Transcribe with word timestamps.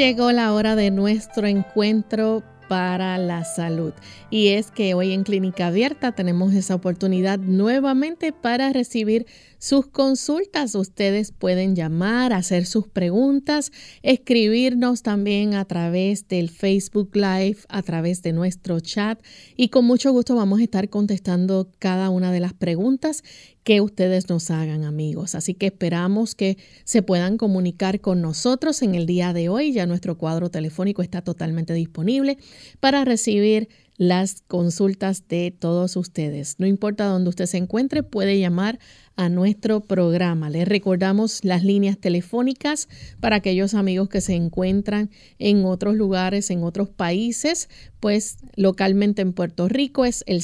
Llegó 0.00 0.32
la 0.32 0.54
hora 0.54 0.76
de 0.76 0.90
nuestro 0.90 1.46
encuentro 1.46 2.42
para 2.70 3.18
la 3.18 3.44
salud. 3.44 3.92
Y 4.30 4.48
es 4.48 4.70
que 4.70 4.94
hoy 4.94 5.12
en 5.12 5.24
Clínica 5.24 5.66
Abierta 5.66 6.12
tenemos 6.12 6.54
esa 6.54 6.74
oportunidad 6.74 7.38
nuevamente 7.38 8.32
para 8.32 8.72
recibir 8.72 9.26
sus 9.58 9.88
consultas. 9.88 10.74
Ustedes 10.74 11.32
pueden 11.32 11.76
llamar, 11.76 12.32
hacer 12.32 12.64
sus 12.64 12.88
preguntas, 12.88 13.72
escribirnos 14.02 15.02
también 15.02 15.52
a 15.52 15.66
través 15.66 16.28
del 16.28 16.48
Facebook 16.48 17.10
Live, 17.12 17.58
a 17.68 17.82
través 17.82 18.22
de 18.22 18.32
nuestro 18.32 18.80
chat 18.80 19.20
y 19.54 19.68
con 19.68 19.84
mucho 19.84 20.12
gusto 20.12 20.34
vamos 20.34 20.60
a 20.60 20.62
estar 20.62 20.88
contestando 20.88 21.68
cada 21.78 22.08
una 22.08 22.32
de 22.32 22.40
las 22.40 22.54
preguntas 22.54 23.22
que 23.62 23.80
ustedes 23.80 24.28
nos 24.28 24.50
hagan 24.50 24.84
amigos. 24.84 25.34
Así 25.34 25.54
que 25.54 25.66
esperamos 25.66 26.34
que 26.34 26.56
se 26.84 27.02
puedan 27.02 27.36
comunicar 27.36 28.00
con 28.00 28.22
nosotros 28.22 28.82
en 28.82 28.94
el 28.94 29.06
día 29.06 29.32
de 29.32 29.48
hoy. 29.48 29.72
Ya 29.72 29.86
nuestro 29.86 30.16
cuadro 30.16 30.50
telefónico 30.50 31.02
está 31.02 31.22
totalmente 31.22 31.74
disponible 31.74 32.38
para 32.80 33.04
recibir 33.04 33.68
las 34.00 34.42
consultas 34.48 35.28
de 35.28 35.54
todos 35.56 35.94
ustedes. 35.96 36.54
No 36.58 36.66
importa 36.66 37.04
dónde 37.04 37.28
usted 37.28 37.44
se 37.44 37.58
encuentre, 37.58 38.02
puede 38.02 38.38
llamar 38.38 38.78
a 39.14 39.28
nuestro 39.28 39.80
programa. 39.82 40.48
Les 40.48 40.66
recordamos 40.66 41.44
las 41.44 41.62
líneas 41.64 41.98
telefónicas 41.98 42.88
para 43.20 43.36
aquellos 43.36 43.74
amigos 43.74 44.08
que 44.08 44.22
se 44.22 44.32
encuentran 44.32 45.10
en 45.38 45.66
otros 45.66 45.96
lugares, 45.96 46.48
en 46.48 46.62
otros 46.62 46.88
países, 46.88 47.68
pues 48.00 48.38
localmente 48.56 49.20
en 49.20 49.34
Puerto 49.34 49.68
Rico 49.68 50.06
es 50.06 50.24
el 50.26 50.40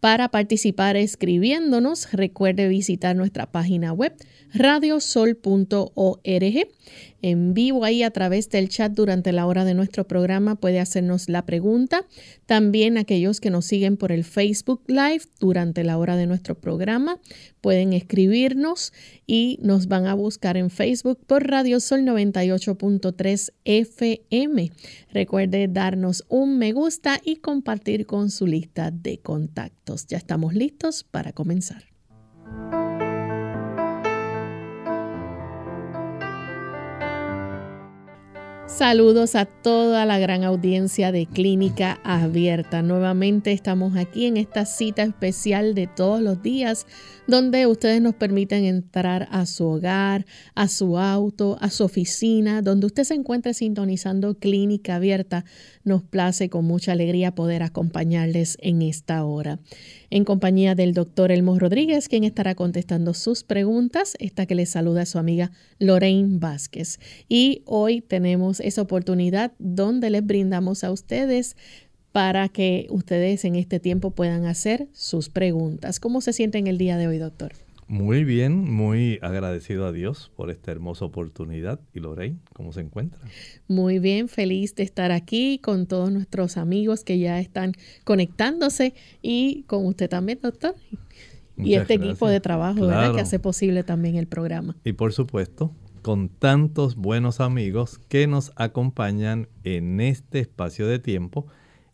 Para 0.00 0.28
participar 0.28 0.96
escribiéndonos, 0.96 2.12
recuerde 2.12 2.68
visitar 2.68 3.16
nuestra 3.16 3.50
página 3.50 3.92
web 3.92 4.14
radiosol.org 4.54 5.88
en 7.22 7.54
vivo 7.54 7.84
ahí 7.84 8.02
a 8.02 8.10
través 8.10 8.48
del 8.50 8.68
chat 8.68 8.92
durante 8.92 9.32
la 9.32 9.46
hora 9.46 9.64
de 9.64 9.74
nuestro 9.74 10.06
programa 10.06 10.54
puede 10.54 10.80
hacernos 10.80 11.28
la 11.28 11.44
pregunta. 11.44 12.06
También 12.46 12.98
aquellos 12.98 13.40
que 13.40 13.50
nos 13.50 13.64
siguen 13.64 13.96
por 13.96 14.12
el 14.12 14.24
Facebook 14.24 14.82
Live 14.86 15.22
durante 15.40 15.84
la 15.84 15.98
hora 15.98 16.16
de 16.16 16.26
nuestro 16.26 16.54
programa 16.54 17.18
pueden 17.60 17.92
escribirnos 17.92 18.92
y 19.26 19.58
nos 19.62 19.88
van 19.88 20.06
a 20.06 20.14
buscar 20.14 20.56
en 20.56 20.70
Facebook 20.70 21.18
por 21.26 21.48
Radio 21.48 21.80
Sol 21.80 22.00
98.3 22.02 23.52
FM. 23.64 24.72
Recuerde 25.12 25.68
darnos 25.68 26.24
un 26.28 26.58
me 26.58 26.72
gusta 26.72 27.20
y 27.24 27.36
compartir 27.36 28.06
con 28.06 28.30
su 28.30 28.46
lista 28.46 28.90
de 28.90 29.18
contactos. 29.18 30.06
Ya 30.06 30.18
estamos 30.18 30.54
listos 30.54 31.04
para 31.04 31.32
comenzar. 31.32 31.84
Saludos 38.68 39.34
a 39.34 39.46
toda 39.46 40.04
la 40.04 40.18
gran 40.18 40.44
audiencia 40.44 41.10
de 41.10 41.24
Clínica 41.24 42.00
Abierta. 42.04 42.82
Nuevamente 42.82 43.50
estamos 43.50 43.96
aquí 43.96 44.26
en 44.26 44.36
esta 44.36 44.66
cita 44.66 45.02
especial 45.02 45.74
de 45.74 45.86
todos 45.86 46.20
los 46.20 46.42
días 46.42 46.86
donde 47.26 47.66
ustedes 47.66 48.02
nos 48.02 48.14
permiten 48.14 48.64
entrar 48.64 49.26
a 49.30 49.46
su 49.46 49.66
hogar, 49.66 50.26
a 50.54 50.68
su 50.68 50.98
auto, 50.98 51.56
a 51.60 51.70
su 51.70 51.84
oficina, 51.84 52.60
donde 52.60 52.86
usted 52.86 53.04
se 53.04 53.14
encuentre 53.14 53.54
sintonizando 53.54 54.34
Clínica 54.38 54.96
Abierta. 54.96 55.46
Nos 55.82 56.02
place 56.02 56.50
con 56.50 56.66
mucha 56.66 56.92
alegría 56.92 57.34
poder 57.34 57.62
acompañarles 57.62 58.58
en 58.60 58.82
esta 58.82 59.24
hora 59.24 59.58
en 60.10 60.24
compañía 60.24 60.74
del 60.74 60.94
doctor 60.94 61.30
Elmo 61.30 61.58
Rodríguez, 61.58 62.08
quien 62.08 62.24
estará 62.24 62.54
contestando 62.54 63.14
sus 63.14 63.44
preguntas. 63.44 64.14
Esta 64.18 64.46
que 64.46 64.54
les 64.54 64.70
saluda 64.70 65.02
a 65.02 65.06
su 65.06 65.18
amiga 65.18 65.50
Lorraine 65.78 66.38
Vázquez. 66.38 66.98
Y 67.28 67.62
hoy 67.66 68.00
tenemos 68.00 68.57
esa 68.60 68.82
oportunidad 68.82 69.52
donde 69.58 70.10
les 70.10 70.24
brindamos 70.24 70.84
a 70.84 70.92
ustedes 70.92 71.56
para 72.12 72.48
que 72.48 72.86
ustedes 72.90 73.44
en 73.44 73.54
este 73.54 73.80
tiempo 73.80 74.10
puedan 74.10 74.46
hacer 74.46 74.88
sus 74.92 75.28
preguntas. 75.28 76.00
¿Cómo 76.00 76.20
se 76.20 76.32
siente 76.32 76.58
en 76.58 76.66
el 76.66 76.78
día 76.78 76.96
de 76.96 77.06
hoy, 77.06 77.18
doctor? 77.18 77.52
Muy 77.88 78.24
bien, 78.24 78.70
muy 78.70 79.18
agradecido 79.22 79.86
a 79.86 79.92
Dios 79.92 80.30
por 80.36 80.50
esta 80.50 80.70
hermosa 80.70 81.06
oportunidad. 81.06 81.80
¿Y 81.94 82.00
Lorraine, 82.00 82.38
cómo 82.52 82.72
se 82.72 82.82
encuentra? 82.82 83.18
Muy 83.66 83.98
bien, 83.98 84.28
feliz 84.28 84.74
de 84.74 84.82
estar 84.82 85.10
aquí 85.10 85.58
con 85.58 85.86
todos 85.86 86.12
nuestros 86.12 86.58
amigos 86.58 87.02
que 87.02 87.18
ya 87.18 87.40
están 87.40 87.72
conectándose 88.04 88.92
y 89.22 89.62
con 89.66 89.86
usted 89.86 90.10
también, 90.10 90.38
doctor. 90.42 90.74
y 91.56 91.74
este 91.74 91.94
equipo 91.94 92.28
de 92.28 92.40
trabajo, 92.40 92.86
¿verdad? 92.86 93.14
Que 93.14 93.22
hace 93.22 93.38
posible 93.38 93.82
también 93.84 94.16
el 94.16 94.26
programa. 94.26 94.76
Y 94.84 94.92
por 94.92 95.14
supuesto, 95.14 95.72
con 96.02 96.28
tantos 96.28 96.96
buenos 96.96 97.40
amigos 97.40 97.98
que 98.08 98.26
nos 98.26 98.52
acompañan 98.56 99.48
en 99.64 100.00
este 100.00 100.40
espacio 100.40 100.86
de 100.86 100.98
tiempo 100.98 101.46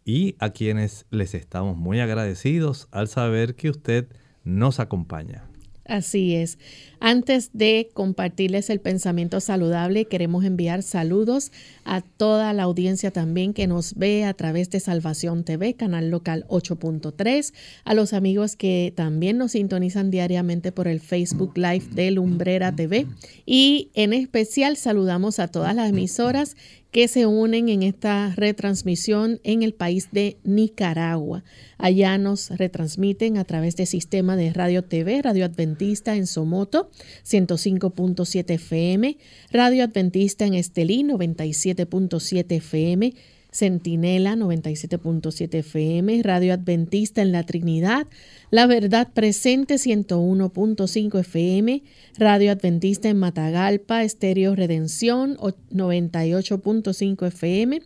y 0.04 0.36
a 0.38 0.50
quienes 0.50 1.06
les 1.10 1.34
estamos 1.34 1.76
muy 1.76 2.00
agradecidos 2.00 2.88
al 2.90 3.08
saber 3.08 3.56
que 3.56 3.70
usted 3.70 4.08
nos 4.44 4.80
acompaña. 4.80 5.44
Así 5.86 6.34
es. 6.34 6.58
Antes 7.06 7.50
de 7.52 7.90
compartirles 7.92 8.70
el 8.70 8.80
pensamiento 8.80 9.38
saludable, 9.40 10.06
queremos 10.06 10.42
enviar 10.42 10.82
saludos 10.82 11.52
a 11.84 12.00
toda 12.00 12.54
la 12.54 12.62
audiencia 12.62 13.10
también 13.10 13.52
que 13.52 13.66
nos 13.66 13.94
ve 13.94 14.24
a 14.24 14.32
través 14.32 14.70
de 14.70 14.80
Salvación 14.80 15.44
TV, 15.44 15.74
canal 15.74 16.08
local 16.08 16.46
8.3, 16.48 17.52
a 17.84 17.92
los 17.92 18.14
amigos 18.14 18.56
que 18.56 18.90
también 18.96 19.36
nos 19.36 19.52
sintonizan 19.52 20.10
diariamente 20.10 20.72
por 20.72 20.88
el 20.88 20.98
Facebook 20.98 21.58
Live 21.58 21.88
de 21.90 22.10
Lumbrera 22.10 22.74
TV 22.74 23.06
y 23.44 23.90
en 23.92 24.14
especial 24.14 24.78
saludamos 24.78 25.40
a 25.40 25.48
todas 25.48 25.74
las 25.74 25.90
emisoras 25.90 26.56
que 26.94 27.08
se 27.08 27.26
unen 27.26 27.68
en 27.70 27.82
esta 27.82 28.32
retransmisión 28.36 29.40
en 29.42 29.64
el 29.64 29.74
país 29.74 30.10
de 30.12 30.36
Nicaragua. 30.44 31.42
Allá 31.76 32.16
nos 32.18 32.50
retransmiten 32.50 33.36
a 33.36 33.44
través 33.44 33.74
del 33.74 33.88
sistema 33.88 34.36
de 34.36 34.52
Radio 34.52 34.84
TV, 34.84 35.20
Radio 35.20 35.44
Adventista 35.44 36.14
en 36.14 36.28
Somoto, 36.28 36.88
105.7 37.24 38.50
FM, 38.54 39.18
Radio 39.50 39.84
Adventista 39.84 40.44
en 40.44 40.54
Estelí, 40.54 41.02
97.7 41.02 42.52
FM, 42.56 43.14
Centinela 43.54 44.34
97.7 44.34 45.54
FM, 45.54 46.22
Radio 46.24 46.54
Adventista 46.54 47.22
en 47.22 47.30
la 47.30 47.44
Trinidad, 47.44 48.08
La 48.50 48.66
Verdad 48.66 49.12
Presente 49.14 49.76
101.5 49.76 51.20
FM, 51.20 51.84
Radio 52.18 52.50
Adventista 52.50 53.08
en 53.08 53.18
Matagalpa, 53.18 54.02
Estéreo 54.02 54.56
Redención 54.56 55.36
98.5 55.36 57.26
FM, 57.28 57.80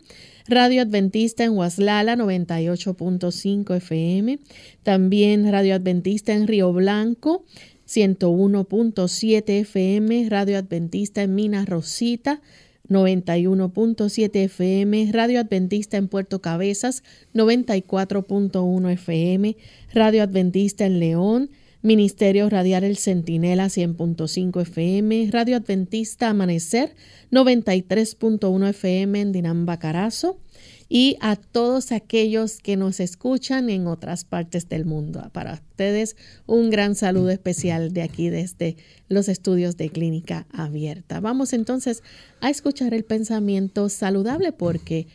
Radio 0.47 0.81
Adventista 0.81 1.43
en 1.43 1.51
Huaslala 1.51 2.15
98.5 2.15 3.75
FM, 3.75 4.39
también 4.81 5.51
Radio 5.51 5.75
Adventista 5.75 6.33
en 6.33 6.47
Río 6.47 6.73
Blanco 6.73 7.45
101.7 7.89 9.49
FM, 9.61 10.27
Radio 10.29 10.59
Adventista 10.59 11.23
en 11.23 11.33
Minas 11.33 11.67
Rosita 11.67 12.39
91.7 12.87 14.35
FM, 14.45 15.09
Radio 15.11 15.39
Adventista 15.39 15.97
en 15.97 16.07
Puerto 16.07 16.39
Cabezas, 16.39 17.03
94.1 17.33 18.91
FM, 18.91 19.57
Radio 19.91 20.21
Adventista 20.21 20.85
en 20.85 20.99
León, 20.99 21.49
Ministerio 21.81 22.47
Radial 22.49 22.83
El 22.83 22.97
Centinela 22.97 23.65
100.5 23.65 24.61
FM, 24.61 25.29
Radio 25.31 25.57
Adventista 25.57 26.29
Amanecer 26.29 26.95
93.1 27.31 28.69
FM 28.69 29.21
en 29.21 29.31
Dinamba 29.31 29.79
Carazo 29.79 30.37
y 30.89 31.17
a 31.21 31.35
todos 31.35 31.91
aquellos 31.91 32.57
que 32.57 32.75
nos 32.75 32.99
escuchan 32.99 33.69
en 33.69 33.85
otras 33.85 34.25
partes 34.25 34.67
del 34.67 34.85
mundo. 34.85 35.29
Para 35.31 35.53
ustedes 35.53 36.17
un 36.47 36.71
gran 36.71 36.95
saludo 36.95 37.29
especial 37.29 37.93
de 37.93 38.01
aquí 38.01 38.29
desde 38.29 38.75
los 39.07 39.29
estudios 39.29 39.77
de 39.77 39.91
Clínica 39.91 40.47
Abierta. 40.51 41.19
Vamos 41.19 41.53
entonces 41.53 42.03
a 42.41 42.49
escuchar 42.49 42.95
el 42.95 43.05
pensamiento 43.05 43.87
saludable 43.87 44.51
porque 44.51 45.07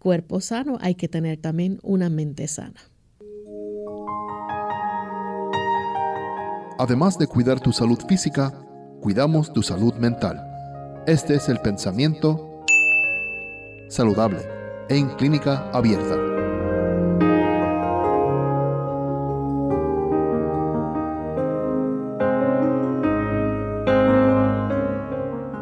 cuerpo 0.00 0.40
sano 0.40 0.78
hay 0.80 0.96
que 0.96 1.08
tener 1.08 1.38
también 1.38 1.78
una 1.82 2.10
mente 2.10 2.48
sana. 2.48 2.80
Además 6.76 7.18
de 7.18 7.26
cuidar 7.26 7.60
tu 7.60 7.72
salud 7.72 7.98
física, 8.08 8.52
cuidamos 9.00 9.52
tu 9.52 9.62
salud 9.62 9.94
mental. 9.94 10.42
Este 11.06 11.34
es 11.34 11.48
el 11.48 11.58
pensamiento 11.58 12.64
saludable 13.88 14.59
en 14.90 15.08
clínica 15.10 15.70
abierta. 15.70 16.16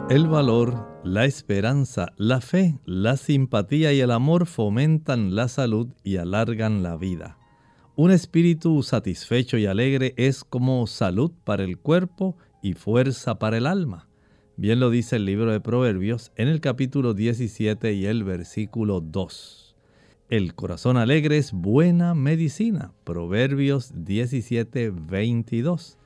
El 0.09 0.27
valor, 0.29 0.89
la 1.05 1.27
esperanza, 1.27 2.07
la 2.17 2.41
fe, 2.41 2.81
la 2.87 3.19
simpatía 3.19 3.93
y 3.93 4.01
el 4.01 4.13
amor 4.13 4.47
fomentan 4.47 5.37
la 5.37 5.49
salud 5.49 5.89
y 6.03 6.17
alargan 6.17 6.83
la 6.83 6.97
vida. 6.97 7.37
Un 7.97 8.11
espíritu 8.11 8.83
satisfecho 8.83 9.59
y 9.59 9.67
alegre 9.67 10.15
es 10.17 10.43
como 10.43 10.87
salud 10.87 11.33
para 11.45 11.65
el 11.65 11.79
cuerpo 11.79 12.39
y 12.63 12.73
fuerza 12.73 13.39
para 13.39 13.59
el 13.59 13.67
alma. 13.67 14.08
Bien 14.61 14.81
lo 14.81 14.91
dice 14.91 15.15
el 15.15 15.25
libro 15.25 15.53
de 15.53 15.61
Proverbios 15.61 16.33
en 16.35 16.49
el 16.49 16.61
capítulo 16.61 17.15
17 17.15 17.93
y 17.93 18.07
el 18.07 18.25
versículo 18.25 19.01
2. 19.01 19.77
El 20.31 20.57
corazón 20.57 20.97
alegre 20.97 21.39
es 21.39 21.53
buena 21.53 22.17
medicina. 22.17 22.93
Proverbios 23.05 23.93
17, 23.95 24.91
22. 24.91 25.97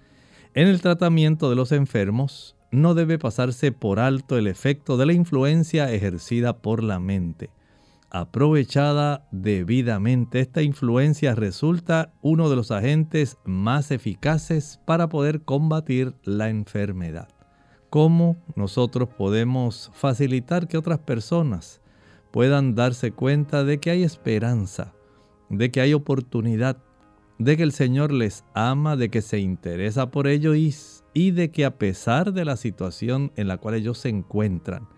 En 0.52 0.68
el 0.68 0.82
tratamiento 0.82 1.48
de 1.48 1.56
los 1.56 1.72
enfermos 1.72 2.54
no 2.70 2.92
debe 2.92 3.18
pasarse 3.18 3.72
por 3.72 3.98
alto 3.98 4.36
el 4.36 4.46
efecto 4.46 4.98
de 4.98 5.06
la 5.06 5.14
influencia 5.14 5.90
ejercida 5.90 6.58
por 6.58 6.82
la 6.82 7.00
mente 7.00 7.48
aprovechada 8.14 9.26
debidamente, 9.30 10.40
esta 10.40 10.60
influencia 10.60 11.34
resulta 11.34 12.12
uno 12.20 12.50
de 12.50 12.56
los 12.56 12.70
agentes 12.70 13.38
más 13.46 13.90
eficaces 13.90 14.80
para 14.84 15.08
poder 15.08 15.40
combatir 15.40 16.14
la 16.22 16.50
enfermedad. 16.50 17.30
¿Cómo 17.92 18.38
nosotros 18.56 19.10
podemos 19.10 19.90
facilitar 19.92 20.66
que 20.66 20.78
otras 20.78 21.00
personas 21.00 21.82
puedan 22.30 22.74
darse 22.74 23.12
cuenta 23.12 23.64
de 23.64 23.80
que 23.80 23.90
hay 23.90 24.02
esperanza, 24.02 24.94
de 25.50 25.70
que 25.70 25.82
hay 25.82 25.92
oportunidad, 25.92 26.78
de 27.38 27.54
que 27.58 27.62
el 27.62 27.72
Señor 27.72 28.10
les 28.10 28.46
ama, 28.54 28.96
de 28.96 29.10
que 29.10 29.20
se 29.20 29.40
interesa 29.40 30.10
por 30.10 30.26
ellos 30.26 30.56
y, 31.12 31.32
de 31.32 31.50
que 31.50 31.66
a 31.66 31.76
pesar 31.76 32.32
de 32.32 32.46
la 32.46 32.56
situación 32.56 33.30
en 33.36 33.46
la 33.46 33.58
cual 33.58 33.74
ellos 33.74 33.98
se 33.98 34.08
encuentran, 34.08 34.88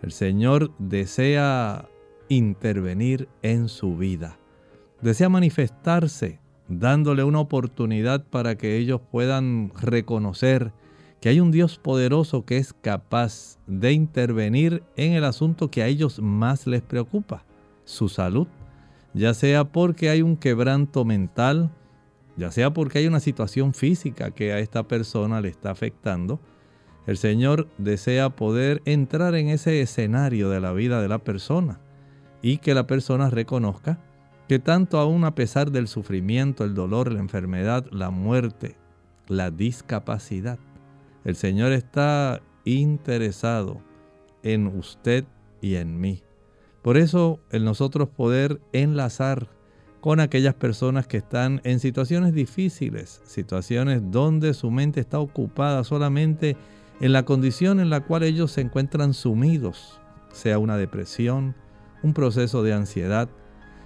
el 0.00 0.12
Señor 0.12 0.70
desea 0.78 1.88
intervenir 2.28 3.28
en 3.42 3.68
su 3.68 3.96
vida. 3.96 4.38
Desea 5.02 5.28
manifestarse 5.28 6.38
dándole 6.68 7.24
una 7.24 7.40
oportunidad 7.40 8.24
para 8.24 8.54
que 8.54 8.76
ellos 8.76 9.00
puedan 9.10 9.72
reconocer 9.74 10.72
que 11.26 11.30
hay 11.30 11.40
un 11.40 11.50
Dios 11.50 11.76
poderoso 11.76 12.44
que 12.44 12.56
es 12.56 12.72
capaz 12.72 13.58
de 13.66 13.90
intervenir 13.90 14.84
en 14.94 15.14
el 15.14 15.24
asunto 15.24 15.72
que 15.72 15.82
a 15.82 15.88
ellos 15.88 16.20
más 16.20 16.68
les 16.68 16.82
preocupa, 16.82 17.42
su 17.84 18.08
salud, 18.08 18.46
ya 19.12 19.34
sea 19.34 19.64
porque 19.64 20.08
hay 20.08 20.22
un 20.22 20.36
quebranto 20.36 21.04
mental, 21.04 21.72
ya 22.36 22.52
sea 22.52 22.72
porque 22.72 23.00
hay 23.00 23.08
una 23.08 23.18
situación 23.18 23.74
física 23.74 24.30
que 24.30 24.52
a 24.52 24.60
esta 24.60 24.84
persona 24.84 25.40
le 25.40 25.48
está 25.48 25.72
afectando, 25.72 26.38
el 27.08 27.16
Señor 27.16 27.66
desea 27.76 28.30
poder 28.30 28.80
entrar 28.84 29.34
en 29.34 29.48
ese 29.48 29.80
escenario 29.80 30.48
de 30.48 30.60
la 30.60 30.72
vida 30.72 31.02
de 31.02 31.08
la 31.08 31.18
persona 31.18 31.80
y 32.40 32.58
que 32.58 32.72
la 32.72 32.86
persona 32.86 33.30
reconozca 33.30 33.98
que 34.46 34.60
tanto 34.60 35.00
aún 35.00 35.24
a 35.24 35.34
pesar 35.34 35.72
del 35.72 35.88
sufrimiento, 35.88 36.62
el 36.62 36.74
dolor, 36.74 37.12
la 37.12 37.18
enfermedad, 37.18 37.84
la 37.90 38.10
muerte, 38.10 38.76
la 39.26 39.50
discapacidad, 39.50 40.60
el 41.26 41.34
Señor 41.34 41.72
está 41.72 42.40
interesado 42.64 43.82
en 44.44 44.68
usted 44.68 45.24
y 45.60 45.74
en 45.74 46.00
mí. 46.00 46.22
Por 46.82 46.96
eso 46.96 47.40
el 47.50 47.64
nosotros 47.64 48.08
poder 48.08 48.60
enlazar 48.72 49.48
con 50.00 50.20
aquellas 50.20 50.54
personas 50.54 51.08
que 51.08 51.16
están 51.16 51.60
en 51.64 51.80
situaciones 51.80 52.32
difíciles, 52.32 53.20
situaciones 53.24 54.02
donde 54.12 54.54
su 54.54 54.70
mente 54.70 55.00
está 55.00 55.18
ocupada 55.18 55.82
solamente 55.82 56.56
en 57.00 57.12
la 57.12 57.24
condición 57.24 57.80
en 57.80 57.90
la 57.90 58.04
cual 58.04 58.22
ellos 58.22 58.52
se 58.52 58.60
encuentran 58.60 59.12
sumidos, 59.12 59.98
sea 60.32 60.60
una 60.60 60.76
depresión, 60.76 61.56
un 62.04 62.14
proceso 62.14 62.62
de 62.62 62.72
ansiedad, 62.72 63.28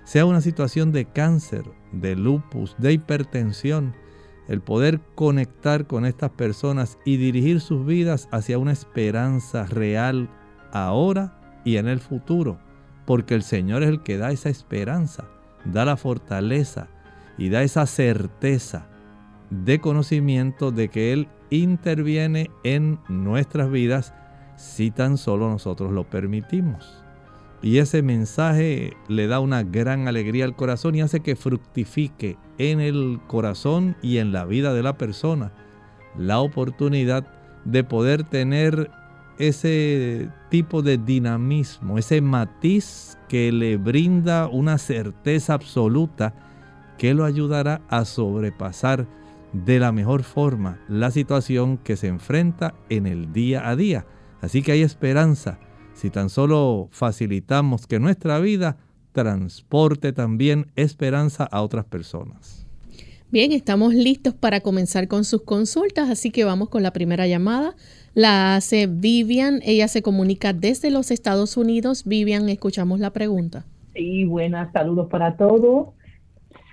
sea 0.04 0.26
una 0.26 0.42
situación 0.42 0.92
de 0.92 1.06
cáncer, 1.06 1.64
de 1.90 2.16
lupus, 2.16 2.76
de 2.76 2.92
hipertensión, 2.92 3.94
el 4.50 4.60
poder 4.60 5.00
conectar 5.14 5.86
con 5.86 6.04
estas 6.04 6.30
personas 6.32 6.98
y 7.04 7.18
dirigir 7.18 7.60
sus 7.60 7.86
vidas 7.86 8.28
hacia 8.32 8.58
una 8.58 8.72
esperanza 8.72 9.64
real 9.66 10.28
ahora 10.72 11.38
y 11.64 11.76
en 11.76 11.86
el 11.86 12.00
futuro, 12.00 12.58
porque 13.06 13.36
el 13.36 13.44
Señor 13.44 13.84
es 13.84 13.90
el 13.90 14.02
que 14.02 14.18
da 14.18 14.32
esa 14.32 14.48
esperanza, 14.48 15.28
da 15.64 15.84
la 15.84 15.96
fortaleza 15.96 16.88
y 17.38 17.48
da 17.48 17.62
esa 17.62 17.86
certeza 17.86 18.88
de 19.50 19.80
conocimiento 19.80 20.72
de 20.72 20.88
que 20.88 21.12
Él 21.12 21.28
interviene 21.50 22.50
en 22.64 22.98
nuestras 23.08 23.70
vidas 23.70 24.14
si 24.56 24.90
tan 24.90 25.16
solo 25.16 25.48
nosotros 25.48 25.92
lo 25.92 26.10
permitimos. 26.10 26.99
Y 27.62 27.78
ese 27.78 28.02
mensaje 28.02 28.94
le 29.08 29.26
da 29.26 29.40
una 29.40 29.62
gran 29.62 30.08
alegría 30.08 30.46
al 30.46 30.56
corazón 30.56 30.94
y 30.94 31.02
hace 31.02 31.20
que 31.20 31.36
fructifique 31.36 32.38
en 32.58 32.80
el 32.80 33.20
corazón 33.26 33.96
y 34.02 34.18
en 34.18 34.32
la 34.32 34.46
vida 34.46 34.72
de 34.72 34.82
la 34.82 34.96
persona 34.96 35.52
la 36.16 36.40
oportunidad 36.40 37.26
de 37.64 37.84
poder 37.84 38.24
tener 38.24 38.90
ese 39.38 40.30
tipo 40.50 40.82
de 40.82 40.98
dinamismo, 40.98 41.98
ese 41.98 42.20
matiz 42.20 43.18
que 43.28 43.52
le 43.52 43.76
brinda 43.76 44.48
una 44.48 44.78
certeza 44.78 45.54
absoluta 45.54 46.34
que 46.98 47.14
lo 47.14 47.24
ayudará 47.24 47.80
a 47.88 48.04
sobrepasar 48.04 49.06
de 49.52 49.78
la 49.78 49.92
mejor 49.92 50.22
forma 50.22 50.78
la 50.88 51.10
situación 51.10 51.78
que 51.78 51.96
se 51.96 52.08
enfrenta 52.08 52.74
en 52.88 53.06
el 53.06 53.32
día 53.32 53.68
a 53.68 53.76
día. 53.76 54.06
Así 54.40 54.62
que 54.62 54.72
hay 54.72 54.82
esperanza 54.82 55.58
si 56.00 56.08
tan 56.08 56.30
solo 56.30 56.88
facilitamos 56.90 57.86
que 57.86 57.98
nuestra 57.98 58.38
vida 58.38 58.78
transporte 59.12 60.14
también 60.14 60.68
esperanza 60.74 61.44
a 61.44 61.60
otras 61.60 61.84
personas. 61.84 62.66
Bien, 63.30 63.52
estamos 63.52 63.92
listos 63.92 64.32
para 64.32 64.62
comenzar 64.62 65.08
con 65.08 65.24
sus 65.24 65.42
consultas, 65.42 66.08
así 66.08 66.30
que 66.30 66.44
vamos 66.44 66.70
con 66.70 66.82
la 66.82 66.92
primera 66.92 67.26
llamada. 67.26 67.74
La 68.14 68.56
hace 68.56 68.86
Vivian, 68.86 69.60
ella 69.62 69.88
se 69.88 70.00
comunica 70.00 70.54
desde 70.54 70.90
los 70.90 71.10
Estados 71.10 71.58
Unidos. 71.58 72.04
Vivian, 72.06 72.48
escuchamos 72.48 72.98
la 72.98 73.10
pregunta. 73.10 73.66
Sí, 73.92 74.24
buenas, 74.24 74.72
saludos 74.72 75.08
para 75.10 75.36
todos. 75.36 75.88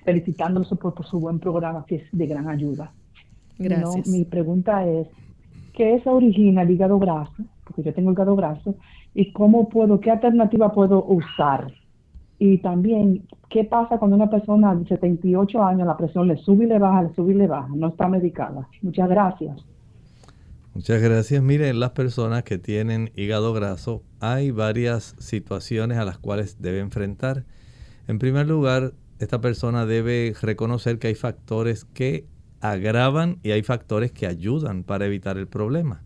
Felicitándolos 0.06 0.70
por, 0.80 0.94
por, 0.94 1.06
su 1.06 1.20
buen 1.20 1.40
programa, 1.40 1.86
que 1.86 1.96
es 1.96 2.04
de 2.14 2.28
gran 2.28 2.48
ayuda. 2.48 2.94
Gracias. 3.60 4.08
mi 4.08 4.24
pregunta 4.24 4.88
es, 4.88 5.08
¿qué 5.74 6.00
se 6.02 6.10
origina 6.10 6.62
el 6.62 6.72
hígado 6.72 6.98
graso? 6.98 7.44
Porque 7.66 7.84
yo 7.84 7.94
tengo 7.94 8.12
el 8.12 8.14
hígado 8.14 8.38
graso 8.38 8.78
y 9.14 9.32
cómo 9.32 9.70
puedo, 9.70 10.00
qué 10.00 10.12
alternativa 10.12 10.72
puedo 10.74 11.04
usar. 11.06 11.72
Y 12.40 12.60
también, 12.60 13.28
¿qué 13.50 13.64
pasa 13.64 13.98
cuando 13.98 14.16
una 14.16 14.30
persona 14.30 14.76
de 14.76 14.88
78 14.88 15.64
años 15.64 15.88
la 15.88 15.98
presión 15.98 16.28
le 16.28 16.38
sube 16.38 16.66
y 16.66 16.68
le 16.68 16.78
baja, 16.78 17.04
le 17.04 17.14
sube 17.16 17.34
y 17.34 17.38
le 17.38 17.48
baja, 17.48 17.70
no 17.76 17.88
está 17.88 18.08
medicada? 18.08 18.68
Muchas 18.82 19.10
gracias. 19.10 19.58
Muchas 20.76 21.02
gracias. 21.02 21.42
Miren, 21.42 21.80
las 21.80 21.90
personas 21.92 22.44
que 22.44 22.60
tienen 22.60 23.10
hígado 23.16 23.52
graso, 23.54 24.04
hay 24.20 24.52
varias 24.52 25.16
situaciones 25.18 25.98
a 25.98 26.06
las 26.06 26.20
cuales 26.20 26.62
debe 26.62 26.80
enfrentar. 26.80 27.46
En 28.08 28.20
primer 28.20 28.48
lugar, 28.48 28.94
esta 29.18 29.42
persona 29.42 29.88
debe 29.88 30.36
reconocer 30.40 31.00
que 31.00 31.08
hay 31.08 31.16
factores 31.16 31.86
que 31.86 32.28
agravan 32.62 33.40
y 33.42 33.52
hay 33.52 33.64
factores 33.64 34.12
que 34.12 34.28
ayudan 34.28 34.84
para 34.84 35.08
evitar 35.08 35.40
el 35.40 35.48
problema. 35.48 36.04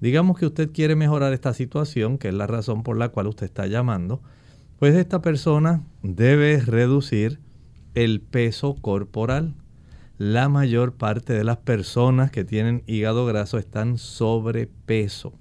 Digamos 0.00 0.38
que 0.38 0.46
usted 0.46 0.70
quiere 0.72 0.94
mejorar 0.94 1.32
esta 1.32 1.54
situación, 1.54 2.18
que 2.18 2.28
es 2.28 2.34
la 2.34 2.46
razón 2.46 2.82
por 2.82 2.98
la 2.98 3.08
cual 3.08 3.28
usted 3.28 3.46
está 3.46 3.66
llamando, 3.66 4.20
pues 4.78 4.94
esta 4.94 5.22
persona 5.22 5.82
debe 6.02 6.60
reducir 6.60 7.40
el 7.94 8.20
peso 8.20 8.74
corporal. 8.74 9.54
la 10.18 10.48
mayor 10.48 10.94
parte 10.94 11.34
de 11.34 11.44
las 11.44 11.58
personas 11.58 12.30
que 12.30 12.42
tienen 12.42 12.82
hígado 12.86 13.26
graso 13.26 13.58
están 13.58 13.98
sobrepeso. 13.98 15.34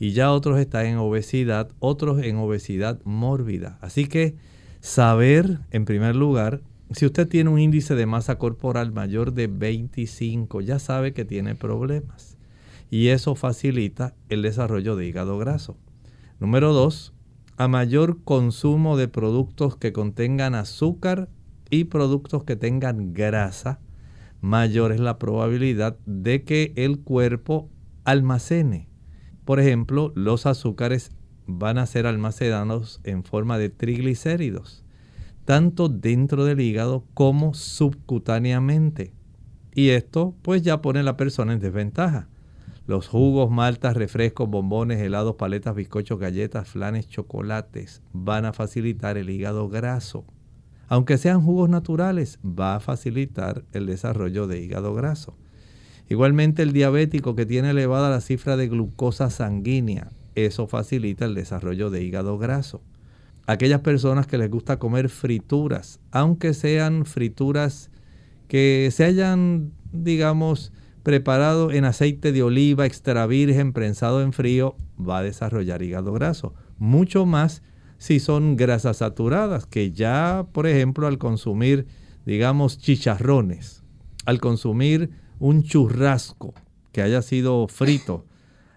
Y 0.00 0.10
ya 0.10 0.32
otros 0.32 0.58
están 0.58 0.86
en 0.86 0.96
obesidad, 0.96 1.70
otros 1.78 2.20
en 2.22 2.36
obesidad 2.36 3.00
mórbida. 3.04 3.78
Así 3.80 4.06
que 4.06 4.34
saber, 4.80 5.60
en 5.70 5.84
primer 5.84 6.16
lugar, 6.16 6.62
si 6.90 7.06
usted 7.06 7.28
tiene 7.28 7.50
un 7.50 7.60
índice 7.60 7.94
de 7.94 8.06
masa 8.06 8.38
corporal 8.38 8.92
mayor 8.92 9.32
de 9.32 9.46
25, 9.46 10.62
ya 10.62 10.80
sabe 10.80 11.12
que 11.12 11.24
tiene 11.24 11.54
problemas. 11.54 12.27
Y 12.90 13.08
eso 13.08 13.34
facilita 13.34 14.14
el 14.28 14.42
desarrollo 14.42 14.96
de 14.96 15.06
hígado 15.06 15.38
graso. 15.38 15.76
Número 16.40 16.72
dos, 16.72 17.12
a 17.56 17.68
mayor 17.68 18.22
consumo 18.24 18.96
de 18.96 19.08
productos 19.08 19.76
que 19.76 19.92
contengan 19.92 20.54
azúcar 20.54 21.28
y 21.70 21.84
productos 21.84 22.44
que 22.44 22.56
tengan 22.56 23.12
grasa, 23.12 23.80
mayor 24.40 24.92
es 24.92 25.00
la 25.00 25.18
probabilidad 25.18 25.98
de 26.06 26.44
que 26.44 26.72
el 26.76 27.00
cuerpo 27.00 27.68
almacene. 28.04 28.88
Por 29.44 29.60
ejemplo, 29.60 30.12
los 30.14 30.46
azúcares 30.46 31.10
van 31.46 31.78
a 31.78 31.86
ser 31.86 32.06
almacenados 32.06 33.00
en 33.04 33.24
forma 33.24 33.58
de 33.58 33.70
triglicéridos 33.70 34.84
tanto 35.48 35.88
dentro 35.88 36.44
del 36.44 36.60
hígado 36.60 37.06
como 37.14 37.54
subcutáneamente. 37.54 39.14
Y 39.74 39.88
esto 39.88 40.34
pues 40.42 40.60
ya 40.60 40.82
pone 40.82 41.00
a 41.00 41.02
la 41.02 41.16
persona 41.16 41.54
en 41.54 41.58
desventaja. 41.58 42.28
Los 42.88 43.06
jugos, 43.06 43.48
maltas, 43.48 43.96
refrescos, 43.96 44.50
bombones, 44.50 45.00
helados, 45.00 45.36
paletas, 45.36 45.76
bizcochos, 45.76 46.18
galletas, 46.18 46.68
flanes, 46.68 47.08
chocolates 47.08 48.02
van 48.12 48.46
a 48.46 48.52
facilitar 48.52 49.16
el 49.16 49.30
hígado 49.30 49.68
graso. 49.68 50.24
Aunque 50.88 51.16
sean 51.16 51.40
jugos 51.40 51.70
naturales, 51.70 52.40
va 52.42 52.74
a 52.74 52.80
facilitar 52.80 53.62
el 53.72 53.86
desarrollo 53.86 54.48
de 54.48 54.60
hígado 54.60 54.92
graso. 54.92 55.36
Igualmente 56.08 56.62
el 56.62 56.72
diabético 56.72 57.36
que 57.36 57.46
tiene 57.46 57.70
elevada 57.70 58.10
la 58.10 58.20
cifra 58.20 58.56
de 58.56 58.66
glucosa 58.66 59.30
sanguínea, 59.30 60.08
eso 60.34 60.66
facilita 60.66 61.26
el 61.26 61.36
desarrollo 61.36 61.90
de 61.90 62.02
hígado 62.02 62.38
graso 62.38 62.82
aquellas 63.48 63.80
personas 63.80 64.26
que 64.26 64.36
les 64.36 64.50
gusta 64.50 64.78
comer 64.78 65.08
frituras, 65.08 66.00
aunque 66.10 66.52
sean 66.52 67.06
frituras 67.06 67.90
que 68.46 68.90
se 68.92 69.04
hayan, 69.04 69.72
digamos, 69.90 70.70
preparado 71.08 71.72
en 71.72 71.86
aceite 71.86 72.32
de 72.32 72.42
oliva 72.42 72.84
extra 72.84 73.26
virgen, 73.26 73.72
prensado 73.72 74.20
en 74.20 74.34
frío, 74.34 74.76
va 75.00 75.20
a 75.20 75.22
desarrollar 75.22 75.82
hígado 75.82 76.12
graso. 76.12 76.52
Mucho 76.76 77.24
más 77.24 77.62
si 77.96 78.20
son 78.20 78.56
grasas 78.56 78.98
saturadas, 78.98 79.64
que 79.64 79.90
ya, 79.90 80.46
por 80.52 80.66
ejemplo, 80.66 81.06
al 81.06 81.16
consumir, 81.16 81.86
digamos, 82.26 82.76
chicharrones, 82.76 83.82
al 84.26 84.38
consumir 84.38 85.08
un 85.38 85.62
churrasco 85.62 86.52
que 86.92 87.00
haya 87.00 87.22
sido 87.22 87.68
frito, 87.68 88.26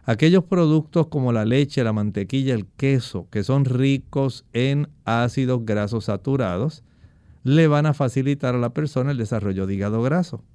Aquellos 0.06 0.46
productos 0.46 1.08
como 1.08 1.34
la 1.34 1.44
leche, 1.44 1.84
la 1.84 1.92
mantequilla, 1.92 2.56
el 2.56 2.66
queso, 2.66 3.28
que 3.30 3.44
son 3.44 3.66
ricos 3.66 4.46
en 4.54 4.88
ácidos 5.04 5.66
grasos 5.66 6.06
saturados, 6.06 6.84
le 7.44 7.68
van 7.68 7.86
a 7.86 7.94
facilitar 7.94 8.56
a 8.56 8.58
la 8.58 8.74
persona 8.74 9.12
el 9.12 9.18
desarrollo 9.18 9.68
de 9.68 9.76
hígado 9.76 10.02
graso. 10.02 10.46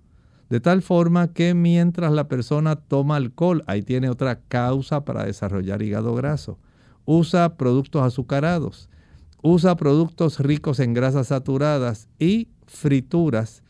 De 0.48 0.60
tal 0.60 0.82
forma 0.82 1.32
que 1.32 1.54
mientras 1.54 2.12
la 2.12 2.28
persona 2.28 2.76
toma 2.76 3.16
alcohol, 3.16 3.64
ahí 3.66 3.82
tiene 3.82 4.08
otra 4.08 4.40
causa 4.40 5.04
para 5.04 5.24
desarrollar 5.24 5.82
hígado 5.82 6.14
graso. 6.14 6.58
Usa 7.04 7.56
productos 7.56 8.02
azucarados, 8.02 8.88
usa 9.42 9.76
productos 9.76 10.38
ricos 10.40 10.80
en 10.80 10.94
grasas 10.94 11.28
saturadas 11.28 12.08
y 12.18 12.48
frituras. 12.66 13.62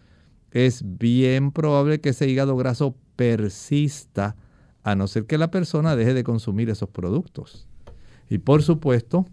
Es 0.50 0.82
bien 0.98 1.50
probable 1.50 2.00
que 2.00 2.10
ese 2.10 2.28
hígado 2.28 2.56
graso 2.56 2.96
persista 3.16 4.36
a 4.82 4.94
no 4.94 5.06
ser 5.06 5.26
que 5.26 5.38
la 5.38 5.50
persona 5.50 5.96
deje 5.96 6.14
de 6.14 6.24
consumir 6.24 6.70
esos 6.70 6.88
productos. 6.90 7.66
Y 8.28 8.38
por 8.38 8.62
supuesto, 8.62 9.26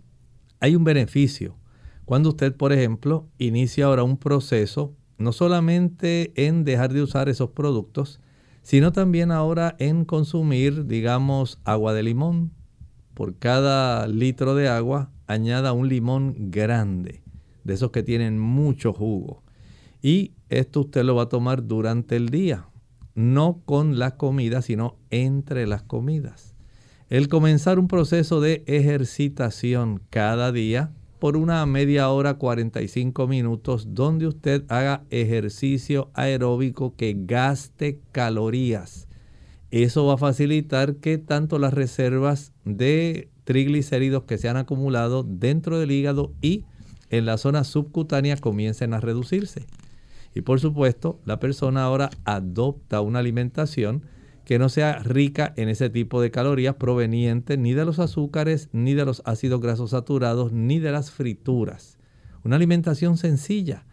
hay 0.59 0.75
un 0.75 0.83
beneficio 0.83 1.57
cuando 2.05 2.29
usted, 2.29 2.55
por 2.55 2.73
ejemplo, 2.73 3.27
inicia 3.37 3.85
ahora 3.85 4.03
un 4.03 4.17
proceso, 4.17 4.93
no 5.23 5.31
solamente 5.31 6.31
en 6.35 6.63
dejar 6.63 6.93
de 6.93 7.01
usar 7.01 7.29
esos 7.29 7.51
productos, 7.51 8.19
sino 8.61 8.91
también 8.91 9.31
ahora 9.31 9.75
en 9.79 10.05
consumir, 10.05 10.85
digamos, 10.85 11.59
agua 11.63 11.93
de 11.93 12.03
limón. 12.03 12.51
Por 13.13 13.37
cada 13.37 14.07
litro 14.07 14.55
de 14.55 14.69
agua, 14.69 15.11
añada 15.27 15.73
un 15.73 15.89
limón 15.89 16.51
grande, 16.51 17.23
de 17.63 17.73
esos 17.73 17.91
que 17.91 18.03
tienen 18.03 18.39
mucho 18.39 18.93
jugo. 18.93 19.43
Y 20.01 20.33
esto 20.49 20.81
usted 20.81 21.03
lo 21.03 21.15
va 21.15 21.23
a 21.23 21.29
tomar 21.29 21.67
durante 21.67 22.15
el 22.15 22.29
día 22.29 22.67
no 23.15 23.61
con 23.65 23.99
la 23.99 24.17
comida, 24.17 24.61
sino 24.61 24.97
entre 25.09 25.67
las 25.67 25.83
comidas. 25.83 26.55
El 27.09 27.27
comenzar 27.27 27.79
un 27.79 27.87
proceso 27.87 28.41
de 28.41 28.63
ejercitación 28.65 30.01
cada 30.09 30.51
día 30.51 30.93
por 31.23 31.37
una 31.37 31.65
media 31.65 32.09
hora, 32.09 32.33
45 32.33 33.27
minutos, 33.27 33.93
donde 33.93 34.27
usted 34.27 34.65
haga 34.67 35.05
ejercicio 35.09 36.11
aeróbico 36.13 36.97
que 36.97 37.15
gaste 37.17 38.01
calorías. 38.11 39.07
Eso 39.71 40.05
va 40.05 40.15
a 40.15 40.17
facilitar 40.17 40.97
que 40.97 41.17
tanto 41.17 41.59
las 41.59 41.73
reservas 41.73 42.51
de 42.65 43.29
triglicéridos 43.45 44.25
que 44.25 44.37
se 44.37 44.49
han 44.49 44.57
acumulado 44.57 45.23
dentro 45.23 45.79
del 45.79 45.91
hígado 45.91 46.33
y 46.41 46.65
en 47.09 47.25
la 47.25 47.37
zona 47.37 47.63
subcutánea 47.63 48.35
comiencen 48.35 48.93
a 48.93 48.99
reducirse. 48.99 49.65
Y 50.35 50.41
por 50.41 50.59
supuesto, 50.59 51.21
la 51.23 51.39
persona 51.39 51.85
ahora 51.85 52.09
adopta 52.25 52.99
una 52.99 53.19
alimentación 53.19 54.03
que 54.45 54.59
no 54.59 54.69
sea 54.69 54.99
rica 54.99 55.53
en 55.55 55.69
ese 55.69 55.89
tipo 55.89 56.21
de 56.21 56.31
calorías 56.31 56.75
provenientes 56.75 57.57
ni 57.57 57.73
de 57.73 57.85
los 57.85 57.99
azúcares, 57.99 58.69
ni 58.71 58.93
de 58.93 59.05
los 59.05 59.21
ácidos 59.25 59.61
grasos 59.61 59.91
saturados, 59.91 60.51
ni 60.51 60.79
de 60.79 60.91
las 60.91 61.11
frituras. 61.11 61.97
Una 62.43 62.57
alimentación 62.57 63.17
sencilla. 63.17 63.85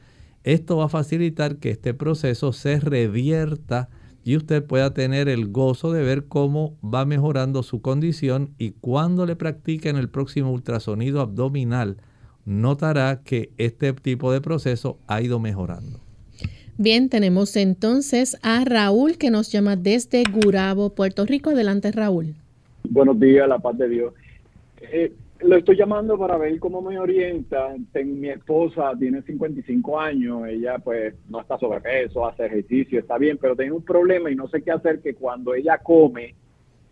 Esto 0.43 0.79
va 0.79 0.87
a 0.87 0.89
facilitar 0.89 1.57
que 1.57 1.71
este 1.71 1.95
proceso 1.95 2.53
se 2.53 2.81
revierta 2.81 3.91
y 4.25 4.37
usted 4.37 4.65
pueda 4.65 4.93
tener 4.93 5.29
el 5.29 5.49
gozo 5.49 5.93
de 5.93 6.03
ver 6.03 6.27
cómo 6.27 6.77
va 6.83 7.05
mejorando 7.05 7.63
su 7.63 7.81
condición 7.81 8.55
y 8.59 8.73
cuando 8.73 9.27
le 9.27 9.37
practiquen 9.37 9.97
el 9.97 10.09
próximo 10.09 10.51
ultrasonido 10.51 11.21
abdominal, 11.21 11.99
notará 12.45 13.23
que 13.23 13.53
este 13.57 13.93
tipo 13.93 14.33
de 14.33 14.41
proceso 14.41 14.99
ha 15.07 15.21
ido 15.23 15.39
mejorando. 15.39 16.01
Bien, 16.83 17.11
tenemos 17.11 17.57
entonces 17.57 18.39
a 18.43 18.65
Raúl 18.65 19.19
que 19.19 19.31
nos 19.31 19.53
llama 19.53 19.77
desde 19.77 20.23
Gurabo, 20.23 20.89
Puerto 20.89 21.27
Rico. 21.27 21.51
Adelante, 21.51 21.93
Raúl. 21.93 22.35
Buenos 22.89 23.21
días, 23.21 23.47
la 23.47 23.59
paz 23.59 23.77
de 23.77 23.87
Dios. 23.87 24.15
Eh, 24.81 25.13
lo 25.41 25.59
estoy 25.59 25.77
llamando 25.77 26.19
para 26.19 26.39
ver 26.39 26.59
cómo 26.59 26.81
me 26.81 26.99
orienta. 26.99 27.75
mi 28.03 28.31
esposa 28.31 28.93
tiene 28.99 29.21
55 29.21 30.01
años, 30.01 30.49
ella 30.49 30.79
pues 30.79 31.15
no 31.29 31.43
está 31.43 31.59
sobrepeso, 31.59 32.27
hace 32.27 32.47
ejercicio, 32.47 32.99
está 32.99 33.19
bien, 33.19 33.37
pero 33.37 33.55
tiene 33.55 33.73
un 33.73 33.85
problema 33.85 34.31
y 34.31 34.35
no 34.35 34.49
sé 34.49 34.63
qué 34.63 34.71
hacer 34.71 35.03
que 35.03 35.13
cuando 35.13 35.53
ella 35.53 35.77
come 35.77 36.35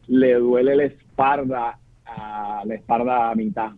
le 0.07 0.35
duele 0.35 0.76
la 0.76 0.85
espalda 0.85 1.78
a 2.09 2.62
la 2.65 2.75
espalda 2.75 3.31
a 3.31 3.35
mitad, 3.35 3.73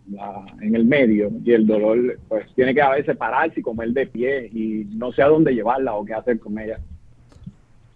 en 0.61 0.75
el 0.75 0.85
medio, 0.85 1.31
y 1.45 1.53
el 1.53 1.67
dolor, 1.67 2.19
pues 2.29 2.47
tiene 2.55 2.75
que 2.75 2.83
a 2.83 2.91
veces 2.91 3.17
pararse 3.17 3.61
y 3.61 3.63
comer 3.63 3.91
de 3.91 4.07
pie, 4.07 4.49
y 4.53 4.87
no 4.97 5.13
sé 5.13 5.23
a 5.23 5.29
dónde 5.29 5.53
llevarla 5.53 5.95
o 5.95 6.05
qué 6.05 6.15
hacer 6.15 6.39
con 6.39 6.59
ella. 6.59 6.79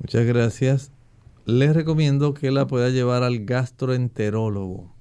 Muchas 0.00 0.26
gracias. 0.26 0.92
Les 1.46 1.74
recomiendo 1.74 2.34
que 2.34 2.50
la 2.50 2.66
pueda 2.66 2.90
llevar 2.90 3.22
al 3.22 3.44
gastroenterólogo. 3.44 4.92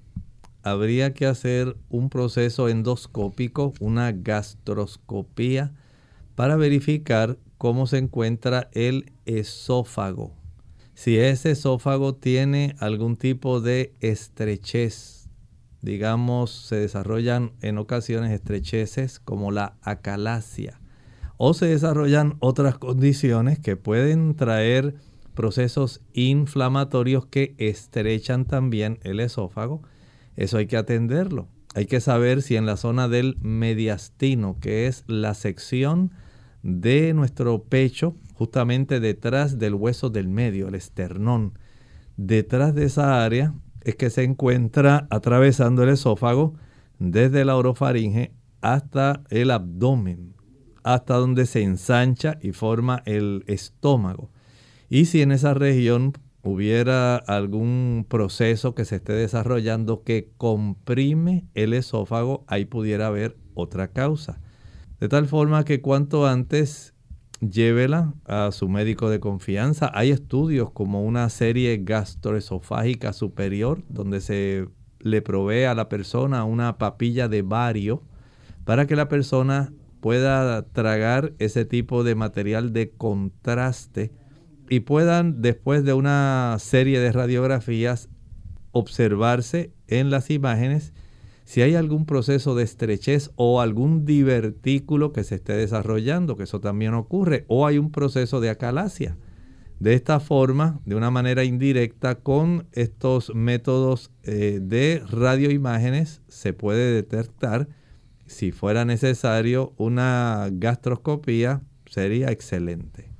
Habría 0.61 1.13
que 1.13 1.25
hacer 1.25 1.75
un 1.89 2.09
proceso 2.09 2.69
endoscópico, 2.69 3.73
una 3.79 4.11
gastroscopía, 4.11 5.71
para 6.35 6.55
verificar 6.55 7.37
cómo 7.57 7.85
se 7.87 7.97
encuentra 7.97 8.69
el 8.73 9.11
esófago. 9.25 10.33
Si 10.93 11.17
ese 11.17 11.51
esófago 11.51 12.15
tiene 12.15 12.75
algún 12.79 13.17
tipo 13.17 13.61
de 13.61 13.93
estrechez, 13.99 15.22
digamos, 15.83 16.49
se 16.51 16.77
desarrollan 16.77 17.51
en 17.61 17.77
ocasiones 17.77 18.31
estrecheces 18.31 19.19
como 19.19 19.51
la 19.51 19.75
acalasia 19.81 20.79
o 21.37 21.53
se 21.53 21.65
desarrollan 21.65 22.37
otras 22.39 22.77
condiciones 22.77 23.59
que 23.59 23.75
pueden 23.75 24.35
traer 24.35 24.95
procesos 25.33 26.01
inflamatorios 26.13 27.25
que 27.25 27.53
estrechan 27.57 28.45
también 28.45 28.99
el 29.03 29.19
esófago. 29.19 29.81
Eso 30.37 30.57
hay 30.57 30.67
que 30.67 30.77
atenderlo. 30.77 31.49
Hay 31.75 31.85
que 31.85 31.99
saber 31.99 32.43
si 32.43 32.55
en 32.55 32.65
la 32.65 32.77
zona 32.77 33.09
del 33.09 33.37
mediastino, 33.41 34.57
que 34.61 34.87
es 34.87 35.03
la 35.07 35.33
sección 35.33 36.11
de 36.61 37.13
nuestro 37.13 37.63
pecho, 37.63 38.15
justamente 38.35 39.01
detrás 39.01 39.59
del 39.59 39.73
hueso 39.73 40.09
del 40.09 40.29
medio, 40.29 40.69
el 40.69 40.75
esternón, 40.75 41.57
detrás 42.15 42.73
de 42.73 42.85
esa 42.85 43.25
área 43.25 43.53
es 43.85 43.95
que 43.95 44.09
se 44.09 44.23
encuentra 44.23 45.07
atravesando 45.09 45.83
el 45.83 45.89
esófago 45.89 46.53
desde 46.99 47.45
la 47.45 47.55
orofaringe 47.55 48.33
hasta 48.61 49.23
el 49.29 49.51
abdomen. 49.51 50.33
hasta 50.83 51.15
donde 51.15 51.45
se 51.45 51.61
ensancha 51.61 52.37
y 52.41 52.51
forma 52.51 53.03
el 53.05 53.45
estómago. 53.47 54.31
Y 54.89 55.05
si 55.05 55.21
en 55.21 55.31
esa 55.31 55.53
región 55.53 56.11
hubiera 56.43 57.15
algún 57.15 58.05
proceso 58.09 58.75
que 58.75 58.83
se 58.83 58.97
esté 58.97 59.13
desarrollando 59.13 60.03
que 60.03 60.29
comprime 60.37 61.45
el 61.53 61.73
esófago, 61.73 62.43
ahí 62.47 62.65
pudiera 62.65 63.07
haber 63.07 63.37
otra 63.53 63.87
causa. 63.93 64.41
De 64.99 65.07
tal 65.07 65.25
forma 65.25 65.63
que 65.63 65.79
cuanto 65.79 66.27
antes 66.27 66.92
llévela 67.49 68.13
a 68.25 68.51
su 68.51 68.69
médico 68.69 69.09
de 69.09 69.19
confianza. 69.19 69.91
Hay 69.93 70.11
estudios 70.11 70.71
como 70.71 71.03
una 71.03 71.29
serie 71.29 71.79
gastroesofágica 71.83 73.13
superior 73.13 73.83
donde 73.89 74.21
se 74.21 74.67
le 74.99 75.21
provee 75.21 75.65
a 75.65 75.75
la 75.75 75.89
persona 75.89 76.43
una 76.45 76.77
papilla 76.77 77.27
de 77.27 77.41
bario 77.41 78.03
para 78.65 78.87
que 78.87 78.95
la 78.95 79.09
persona 79.09 79.73
pueda 79.99 80.63
tragar 80.67 81.33
ese 81.39 81.65
tipo 81.65 82.03
de 82.03 82.15
material 82.15 82.73
de 82.73 82.91
contraste 82.91 84.11
y 84.69 84.81
puedan 84.81 85.41
después 85.41 85.83
de 85.83 85.93
una 85.93 86.57
serie 86.59 86.99
de 86.99 87.11
radiografías 87.11 88.09
observarse 88.71 89.73
en 89.87 90.09
las 90.09 90.29
imágenes 90.29 90.93
si 91.45 91.61
hay 91.61 91.75
algún 91.75 92.05
proceso 92.05 92.55
de 92.55 92.63
estrechez 92.63 93.31
o 93.35 93.61
algún 93.61 94.05
divertículo 94.05 95.11
que 95.11 95.23
se 95.23 95.35
esté 95.35 95.53
desarrollando, 95.53 96.37
que 96.37 96.43
eso 96.43 96.61
también 96.61 96.93
ocurre, 96.93 97.45
o 97.47 97.67
hay 97.67 97.77
un 97.77 97.91
proceso 97.91 98.39
de 98.39 98.49
acalasia. 98.49 99.17
De 99.79 99.93
esta 99.93 100.19
forma, 100.19 100.79
de 100.85 100.95
una 100.95 101.11
manera 101.11 101.43
indirecta, 101.43 102.15
con 102.15 102.67
estos 102.71 103.35
métodos 103.35 104.11
eh, 104.23 104.59
de 104.61 105.03
radioimágenes, 105.09 106.21
se 106.27 106.53
puede 106.53 106.93
detectar, 106.93 107.67
si 108.25 108.51
fuera 108.51 108.85
necesario, 108.85 109.73
una 109.77 110.47
gastroscopía, 110.51 111.61
sería 111.85 112.31
excelente. 112.31 113.11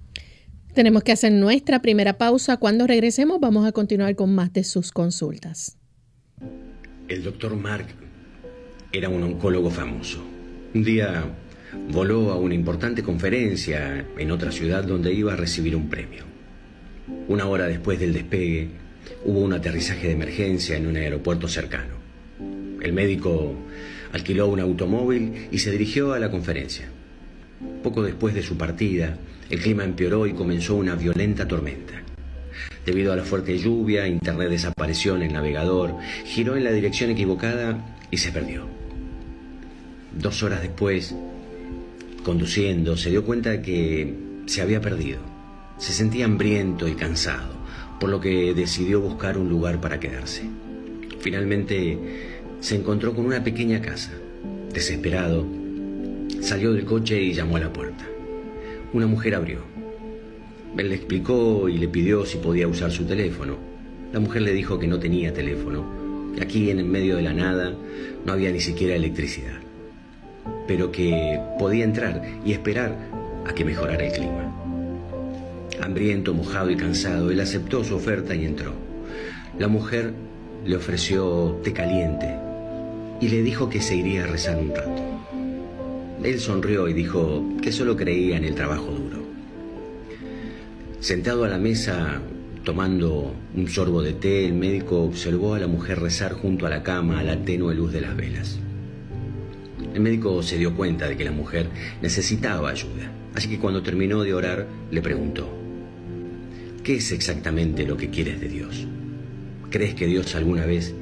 Tenemos 0.74 1.04
que 1.04 1.12
hacer 1.12 1.34
nuestra 1.34 1.82
primera 1.82 2.18
pausa. 2.18 2.58
Cuando 2.58 2.88
regresemos 2.88 3.40
vamos 3.40 3.68
a 3.68 3.74
continuar 3.74 4.16
con 4.16 4.34
más 4.34 4.54
de 4.54 4.64
sus 4.64 4.92
consultas. 4.92 5.78
El 7.10 7.24
doctor 7.24 7.56
Mark 7.56 8.03
era 8.96 9.10
un 9.10 9.24
oncólogo 9.24 9.72
famoso. 9.72 10.24
Un 10.76 10.84
día 10.84 11.26
voló 11.90 12.32
a 12.32 12.38
una 12.38 12.54
importante 12.54 13.02
conferencia 13.02 14.06
en 14.16 14.30
otra 14.30 14.52
ciudad 14.52 14.84
donde 14.84 15.12
iba 15.12 15.34
a 15.34 15.36
recibir 15.36 15.76
un 15.76 15.90
premio. 15.90 16.24
Una 17.28 17.48
hora 17.48 17.66
después 17.66 18.00
del 18.00 18.14
despegue, 18.14 18.70
hubo 19.26 19.40
un 19.40 19.54
aterrizaje 19.54 20.06
de 20.06 20.14
emergencia 20.14 20.78
en 20.78 20.86
un 20.86 20.96
aeropuerto 20.96 21.48
cercano. 21.48 21.96
El 22.82 22.94
médico 22.94 23.56
alquiló 24.12 24.48
un 24.48 24.60
automóvil 24.60 25.48
y 25.52 25.58
se 25.58 25.72
dirigió 25.72 26.14
a 26.14 26.20
la 26.20 26.30
conferencia. 26.30 26.86
Poco 27.82 28.04
después 28.04 28.36
de 28.36 28.44
su 28.44 28.58
partida, 28.58 29.18
el 29.50 29.60
clima 29.60 29.86
empeoró 29.86 30.28
y 30.28 30.34
comenzó 30.34 30.76
una 30.76 30.94
violenta 30.94 31.48
tormenta. 31.48 32.04
Debido 32.86 33.12
a 33.12 33.16
la 33.16 33.24
fuerte 33.24 33.58
lluvia, 33.58 34.08
Internet 34.08 34.52
desapareció 34.52 35.16
en 35.16 35.24
el 35.24 35.34
navegador, 35.34 35.96
giró 36.26 36.56
en 36.56 36.64
la 36.64 36.72
dirección 36.72 37.10
equivocada 37.10 37.84
y 38.12 38.18
se 38.18 38.32
perdió. 38.32 38.83
Dos 40.14 40.44
horas 40.44 40.62
después, 40.62 41.16
conduciendo, 42.24 42.96
se 42.98 43.10
dio 43.10 43.26
cuenta 43.26 43.50
de 43.50 43.62
que 43.64 44.14
se 44.46 44.62
había 44.62 44.80
perdido. 44.80 45.18
Se 45.80 45.92
sentía 45.92 46.26
hambriento 46.26 46.88
y 46.88 46.94
cansado, 46.94 47.50
por 48.00 48.12
lo 48.12 48.22
que 48.22 48.54
decidió 48.54 49.02
buscar 49.02 49.40
un 49.40 49.50
lugar 49.50 49.82
para 49.82 50.00
quedarse. 50.00 50.44
Finalmente 51.20 51.98
se 52.60 52.76
encontró 52.76 53.16
con 53.16 53.26
una 53.26 53.44
pequeña 53.44 53.82
casa. 53.82 54.12
Desesperado, 54.72 55.48
salió 56.42 56.74
del 56.74 56.86
coche 56.86 57.20
y 57.20 57.34
llamó 57.34 57.58
a 57.58 57.62
la 57.62 57.74
puerta. 57.74 58.06
Una 58.94 59.08
mujer 59.08 59.34
abrió. 59.34 59.62
Él 60.78 60.90
le 60.90 60.96
explicó 60.96 61.68
y 61.68 61.80
le 61.80 61.88
pidió 61.88 62.24
si 62.28 62.38
podía 62.38 62.68
usar 62.68 62.92
su 62.92 63.06
teléfono. 63.06 63.58
La 64.12 64.20
mujer 64.20 64.44
le 64.44 64.54
dijo 64.54 64.78
que 64.78 64.88
no 64.88 65.00
tenía 65.00 65.34
teléfono. 65.34 65.84
Aquí 66.40 66.70
en 66.70 66.78
el 66.78 66.86
medio 66.86 67.16
de 67.16 67.24
la 67.24 67.34
nada 67.34 67.74
no 68.26 68.32
había 68.32 68.52
ni 68.52 68.60
siquiera 68.60 68.96
electricidad 68.96 69.63
pero 70.68 70.92
que 70.92 71.40
podía 71.60 71.84
entrar 71.84 72.22
y 72.46 72.54
esperar 72.54 72.96
a 73.46 73.54
que 73.54 73.66
mejorara 73.66 74.06
el 74.06 74.14
clima. 74.14 74.54
Hambriento, 75.82 76.34
mojado 76.34 76.70
y 76.70 76.78
cansado, 76.78 77.32
él 77.32 77.40
aceptó 77.40 77.84
su 77.84 77.96
oferta 77.96 78.36
y 78.36 78.46
entró. 78.46 78.74
La 79.58 79.68
mujer 79.68 80.14
le 80.66 80.76
ofreció 80.76 81.60
té 81.64 81.74
caliente 81.74 82.36
y 83.20 83.28
le 83.28 83.42
dijo 83.42 83.70
que 83.70 83.82
se 83.82 83.96
iría 83.96 84.24
a 84.24 84.28
rezar 84.28 84.58
un 84.58 84.70
rato. 84.70 85.02
Él 86.24 86.40
sonrió 86.40 86.88
y 86.88 86.94
dijo 86.94 87.44
que 87.62 87.72
solo 87.72 87.98
creía 87.98 88.38
en 88.38 88.46
el 88.46 88.56
trabajo 88.56 88.92
duro. 88.92 89.24
Sentado 91.02 91.44
a 91.44 91.50
la 91.50 91.58
mesa, 91.58 92.22
tomando 92.64 93.34
un 93.56 93.68
sorbo 93.68 94.02
de 94.02 94.14
té, 94.14 94.46
el 94.46 94.54
médico 94.54 95.04
observó 95.04 95.54
a 95.54 95.60
la 95.60 95.68
mujer 95.68 96.00
rezar 96.00 96.32
junto 96.32 96.66
a 96.66 96.70
la 96.70 96.82
cama 96.82 97.20
a 97.20 97.24
la 97.24 97.44
tenue 97.44 97.76
luz 97.76 97.92
de 97.92 98.02
las 98.02 98.16
velas. 98.16 98.63
El 99.94 100.02
médico 100.02 100.42
se 100.42 100.58
dio 100.58 100.76
cuenta 100.76 101.08
de 101.08 101.16
que 101.16 101.24
la 101.24 101.32
mujer 101.32 101.68
necesitaba 102.02 102.72
ayuda, 102.72 103.12
así 103.36 103.48
que 103.48 103.60
cuando 103.60 103.84
terminó 103.84 104.24
de 104.24 104.34
orar 104.34 104.68
le 104.90 105.02
preguntó, 105.02 105.48
¿qué 106.84 106.96
es 106.96 107.12
exactamente 107.12 107.86
lo 107.86 107.96
que 107.96 108.10
quieres 108.10 108.42
de 108.42 108.50
Dios? 108.50 108.88
¿Crees 109.70 109.94
que 109.94 110.08
Dios 110.08 110.34
alguna 110.34 110.66
vez 110.66 110.96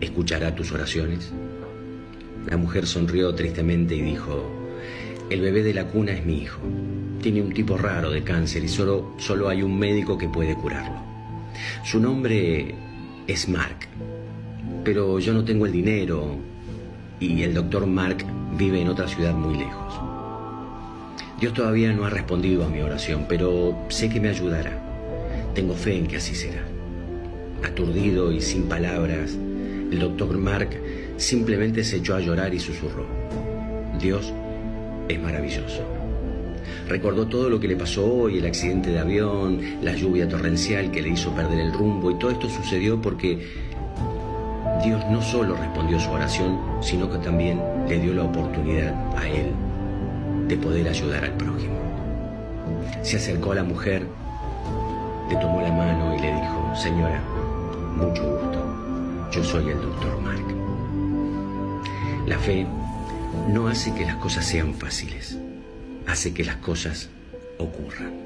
escuchará 0.00 0.54
tus 0.54 0.72
oraciones? 0.72 1.30
La 2.48 2.56
mujer 2.56 2.86
sonrió 2.86 3.34
tristemente 3.34 3.94
y 3.94 4.00
dijo, 4.00 4.50
el 5.28 5.40
bebé 5.42 5.62
de 5.62 5.74
la 5.74 5.86
cuna 5.88 6.12
es 6.12 6.24
mi 6.24 6.38
hijo. 6.42 6.60
Tiene 7.20 7.42
un 7.42 7.52
tipo 7.52 7.76
raro 7.76 8.10
de 8.10 8.22
cáncer 8.22 8.64
y 8.64 8.68
solo, 8.68 9.14
solo 9.18 9.48
hay 9.48 9.62
un 9.62 9.78
médico 9.78 10.16
que 10.16 10.28
puede 10.28 10.54
curarlo. 10.54 11.02
Su 11.84 12.00
nombre 12.00 12.74
es 13.26 13.48
Mark, 13.48 13.88
pero 14.84 15.18
yo 15.18 15.34
no 15.34 15.44
tengo 15.44 15.66
el 15.66 15.72
dinero 15.72 16.55
y 17.20 17.42
el 17.42 17.54
doctor 17.54 17.86
Mark 17.86 18.24
vive 18.56 18.80
en 18.80 18.88
otra 18.88 19.08
ciudad 19.08 19.34
muy 19.34 19.56
lejos. 19.56 20.00
Dios 21.40 21.52
todavía 21.52 21.92
no 21.92 22.04
ha 22.04 22.10
respondido 22.10 22.64
a 22.64 22.68
mi 22.68 22.80
oración, 22.80 23.26
pero 23.28 23.76
sé 23.88 24.08
que 24.08 24.20
me 24.20 24.30
ayudará. 24.30 24.82
Tengo 25.54 25.74
fe 25.74 25.98
en 25.98 26.06
que 26.06 26.16
así 26.16 26.34
será. 26.34 26.62
Aturdido 27.62 28.32
y 28.32 28.40
sin 28.40 28.64
palabras, 28.64 29.32
el 29.32 29.98
doctor 29.98 30.36
Mark 30.38 30.70
simplemente 31.16 31.84
se 31.84 31.96
echó 31.96 32.14
a 32.14 32.20
llorar 32.20 32.54
y 32.54 32.60
susurró. 32.60 33.06
Dios 34.00 34.32
es 35.08 35.20
maravilloso. 35.20 35.82
Recordó 36.88 37.26
todo 37.26 37.50
lo 37.50 37.58
que 37.58 37.68
le 37.68 37.76
pasó 37.76 38.06
hoy, 38.06 38.38
el 38.38 38.46
accidente 38.46 38.90
de 38.90 38.98
avión, 38.98 39.60
la 39.82 39.94
lluvia 39.94 40.28
torrencial 40.28 40.90
que 40.90 41.02
le 41.02 41.10
hizo 41.10 41.34
perder 41.34 41.58
el 41.58 41.72
rumbo 41.72 42.10
y 42.10 42.18
todo 42.18 42.30
esto 42.30 42.48
sucedió 42.48 43.00
porque 43.00 43.65
Dios 44.82 45.04
no 45.10 45.22
solo 45.22 45.56
respondió 45.56 45.98
su 45.98 46.10
oración, 46.10 46.58
sino 46.80 47.10
que 47.10 47.18
también 47.18 47.60
le 47.88 47.98
dio 47.98 48.14
la 48.14 48.24
oportunidad 48.24 48.94
a 49.16 49.26
él 49.28 49.52
de 50.48 50.56
poder 50.56 50.88
ayudar 50.88 51.24
al 51.24 51.32
prójimo. 51.32 51.74
Se 53.02 53.16
acercó 53.16 53.52
a 53.52 53.56
la 53.56 53.64
mujer, 53.64 54.06
le 55.28 55.36
tomó 55.36 55.60
la 55.60 55.72
mano 55.72 56.14
y 56.14 56.20
le 56.20 56.32
dijo, 56.32 56.72
señora, 56.74 57.20
mucho 57.96 58.22
gusto, 58.22 59.30
yo 59.32 59.44
soy 59.44 59.70
el 59.70 59.80
doctor 59.80 60.20
Mark. 60.20 60.44
La 62.26 62.38
fe 62.38 62.66
no 63.48 63.68
hace 63.68 63.94
que 63.94 64.04
las 64.04 64.16
cosas 64.16 64.44
sean 64.44 64.74
fáciles, 64.74 65.38
hace 66.06 66.34
que 66.34 66.44
las 66.44 66.56
cosas 66.56 67.08
ocurran. 67.58 68.25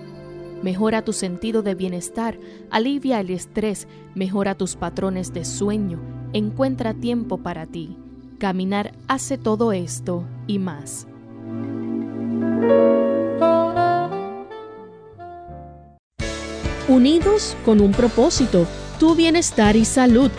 mejora 0.61 1.03
tu 1.03 1.13
sentido 1.13 1.61
de 1.61 1.75
bienestar, 1.75 2.37
alivia 2.69 3.19
el 3.19 3.29
estrés, 3.29 3.87
mejora 4.15 4.55
tus 4.55 4.75
patrones 4.75 5.33
de 5.33 5.45
sueño, 5.45 5.99
encuentra 6.33 6.93
tiempo 6.93 7.37
para 7.37 7.65
ti. 7.65 7.97
Caminar 8.37 8.93
hace 9.07 9.37
todo 9.37 9.71
esto 9.71 10.25
y 10.47 10.59
más. 10.59 11.07
Unidos 16.87 17.55
con 17.63 17.79
un 17.79 17.91
propósito, 17.91 18.65
tu 18.99 19.15
bienestar 19.15 19.75
y 19.75 19.85
salud. 19.85 20.31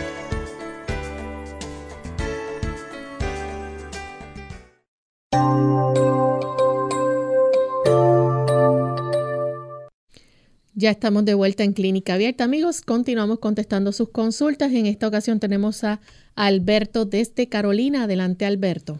Ya 10.81 10.89
estamos 10.89 11.25
de 11.25 11.35
vuelta 11.35 11.63
en 11.63 11.73
Clínica 11.73 12.15
Abierta, 12.15 12.43
amigos. 12.43 12.81
Continuamos 12.81 13.37
contestando 13.37 13.91
sus 13.91 14.09
consultas. 14.09 14.73
En 14.73 14.87
esta 14.87 15.07
ocasión 15.07 15.39
tenemos 15.39 15.83
a 15.83 15.99
Alberto 16.35 17.05
desde 17.05 17.47
Carolina. 17.47 18.05
Adelante, 18.05 18.47
Alberto. 18.47 18.97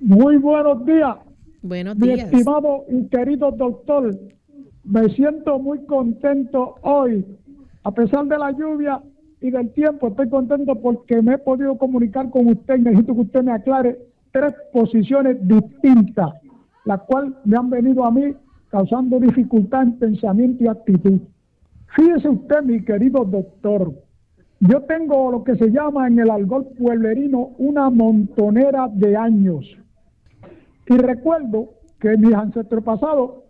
Muy 0.00 0.36
buenos 0.36 0.86
días. 0.86 1.16
Buenos 1.60 1.98
días. 1.98 2.30
Mi 2.30 2.38
estimado 2.38 2.84
y 2.88 3.04
querido 3.08 3.50
doctor, 3.50 4.16
me 4.84 5.08
siento 5.16 5.58
muy 5.58 5.84
contento 5.86 6.76
hoy. 6.82 7.26
A 7.82 7.90
pesar 7.90 8.24
de 8.26 8.38
la 8.38 8.52
lluvia 8.52 9.02
y 9.40 9.50
del 9.50 9.72
tiempo, 9.72 10.06
estoy 10.06 10.28
contento 10.28 10.80
porque 10.80 11.20
me 11.20 11.34
he 11.34 11.38
podido 11.38 11.76
comunicar 11.76 12.30
con 12.30 12.46
usted 12.46 12.76
y 12.76 12.82
necesito 12.82 13.12
que 13.12 13.20
usted 13.22 13.42
me 13.42 13.54
aclare 13.54 13.98
tres 14.30 14.54
posiciones 14.72 15.36
distintas, 15.48 16.30
las 16.84 17.00
cuales 17.08 17.32
me 17.44 17.56
han 17.56 17.70
venido 17.70 18.04
a 18.04 18.12
mí 18.12 18.36
causando 18.74 19.20
dificultad 19.20 19.84
en 19.84 19.98
pensamiento 20.00 20.64
y 20.64 20.66
actitud. 20.66 21.20
Fíjese 21.94 22.28
usted, 22.28 22.60
mi 22.64 22.84
querido 22.84 23.24
doctor, 23.24 23.92
yo 24.58 24.80
tengo 24.82 25.30
lo 25.30 25.44
que 25.44 25.54
se 25.54 25.70
llama 25.70 26.08
en 26.08 26.18
el 26.18 26.28
algor 26.28 26.66
pueblerino 26.76 27.52
una 27.58 27.88
montonera 27.88 28.88
de 28.92 29.16
años. 29.16 29.64
Y 30.88 30.96
recuerdo 30.96 31.68
que 32.00 32.16
mis 32.16 32.34
ancestros 32.34 32.82
pasados 32.82 33.44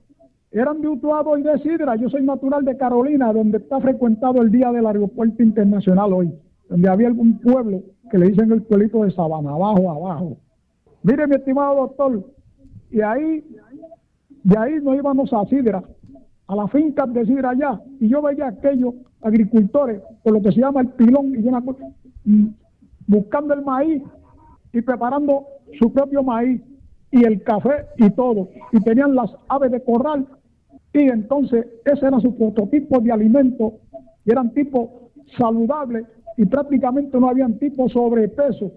eran 0.52 0.82
de 0.82 0.88
Utuado 0.88 1.38
y 1.38 1.42
de 1.42 1.58
Sidra. 1.60 1.96
Yo 1.96 2.10
soy 2.10 2.22
natural 2.22 2.62
de 2.62 2.76
Carolina, 2.76 3.32
donde 3.32 3.56
está 3.56 3.80
frecuentado 3.80 4.42
el 4.42 4.50
día 4.50 4.72
del 4.72 4.86
aeropuerto 4.86 5.42
internacional 5.42 6.12
hoy, 6.12 6.34
donde 6.68 6.86
había 6.86 7.06
algún 7.06 7.38
pueblo 7.38 7.82
que 8.10 8.18
le 8.18 8.28
dicen 8.28 8.52
el 8.52 8.60
pueblito 8.60 9.04
de 9.04 9.10
Sabana, 9.10 9.52
abajo, 9.52 9.90
abajo. 9.90 10.36
Mire, 11.02 11.26
mi 11.26 11.36
estimado 11.36 11.76
doctor, 11.76 12.22
y 12.90 13.00
ahí 13.00 13.42
de 14.44 14.58
ahí 14.58 14.74
nos 14.82 14.96
íbamos 14.96 15.32
a 15.32 15.44
Sidra, 15.46 15.82
a 16.46 16.54
la 16.54 16.68
finca 16.68 17.06
de 17.06 17.24
Sidra 17.24 17.50
allá, 17.50 17.80
y 17.98 18.08
yo 18.08 18.20
veía 18.20 18.44
a 18.44 18.50
aquellos 18.50 18.94
agricultores 19.22 20.02
con 20.22 20.34
lo 20.34 20.42
que 20.42 20.52
se 20.52 20.60
llama 20.60 20.82
el 20.82 20.88
pilón 20.88 21.34
y 21.34 21.48
una 21.48 21.62
buscando 23.06 23.54
el 23.54 23.62
maíz 23.62 24.02
y 24.72 24.82
preparando 24.82 25.46
su 25.78 25.90
propio 25.92 26.22
maíz 26.22 26.60
y 27.10 27.24
el 27.24 27.42
café 27.42 27.86
y 27.96 28.10
todo. 28.10 28.50
Y 28.72 28.80
tenían 28.80 29.14
las 29.14 29.30
aves 29.48 29.70
de 29.70 29.82
corral 29.82 30.26
y 30.92 31.08
entonces 31.08 31.66
ese 31.86 32.06
era 32.06 32.20
su 32.20 32.36
prototipo 32.36 33.00
de 33.00 33.12
alimento 33.12 33.78
y 34.26 34.30
eran 34.30 34.52
tipos 34.52 34.90
saludables 35.38 36.06
y 36.36 36.44
prácticamente 36.44 37.18
no 37.18 37.30
habían 37.30 37.58
tipos 37.58 37.92
sobrepeso, 37.92 38.72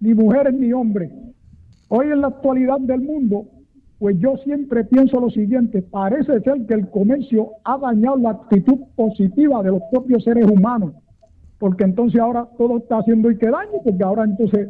ni 0.00 0.14
mujeres 0.14 0.54
ni 0.54 0.72
hombres. 0.72 1.12
Hoy 1.88 2.06
en 2.06 2.22
la 2.22 2.28
actualidad 2.28 2.80
del 2.80 3.02
mundo 3.02 3.46
pues 3.98 4.18
yo 4.18 4.36
siempre 4.44 4.84
pienso 4.84 5.20
lo 5.20 5.30
siguiente, 5.30 5.82
parece 5.82 6.40
ser 6.40 6.66
que 6.66 6.74
el 6.74 6.88
comercio 6.90 7.52
ha 7.64 7.78
dañado 7.78 8.16
la 8.18 8.30
actitud 8.30 8.78
positiva 8.94 9.62
de 9.62 9.70
los 9.70 9.82
propios 9.90 10.22
seres 10.24 10.46
humanos, 10.50 10.92
porque 11.58 11.84
entonces 11.84 12.20
ahora 12.20 12.46
todo 12.58 12.78
está 12.78 12.98
haciendo 12.98 13.30
y 13.30 13.38
que 13.38 13.46
daño, 13.46 13.80
porque 13.82 14.04
ahora 14.04 14.24
entonces, 14.24 14.68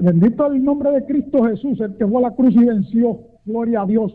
bendito 0.00 0.46
el 0.46 0.64
nombre 0.64 0.92
de 0.92 1.04
Cristo 1.04 1.44
Jesús, 1.44 1.78
el 1.80 1.94
que 1.96 2.06
fue 2.06 2.18
a 2.18 2.28
la 2.28 2.34
cruz 2.34 2.54
y 2.54 2.64
venció, 2.64 3.18
gloria 3.44 3.82
a 3.82 3.86
Dios. 3.86 4.14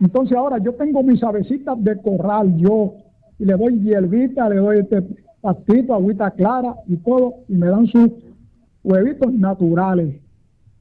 Entonces 0.00 0.36
ahora 0.36 0.58
yo 0.58 0.72
tengo 0.74 1.02
mis 1.02 1.22
avecitas 1.22 1.82
de 1.84 1.96
corral, 1.98 2.56
yo, 2.56 2.94
y 3.38 3.44
le 3.44 3.54
doy 3.54 3.80
hierbita, 3.80 4.48
le 4.48 4.56
doy 4.56 4.78
este 4.78 5.02
pastito, 5.42 5.92
agüita 5.92 6.30
clara 6.30 6.74
y 6.86 6.96
todo, 6.96 7.34
y 7.48 7.54
me 7.54 7.66
dan 7.66 7.86
sus 7.86 8.10
huevitos 8.82 9.32
naturales. 9.34 10.23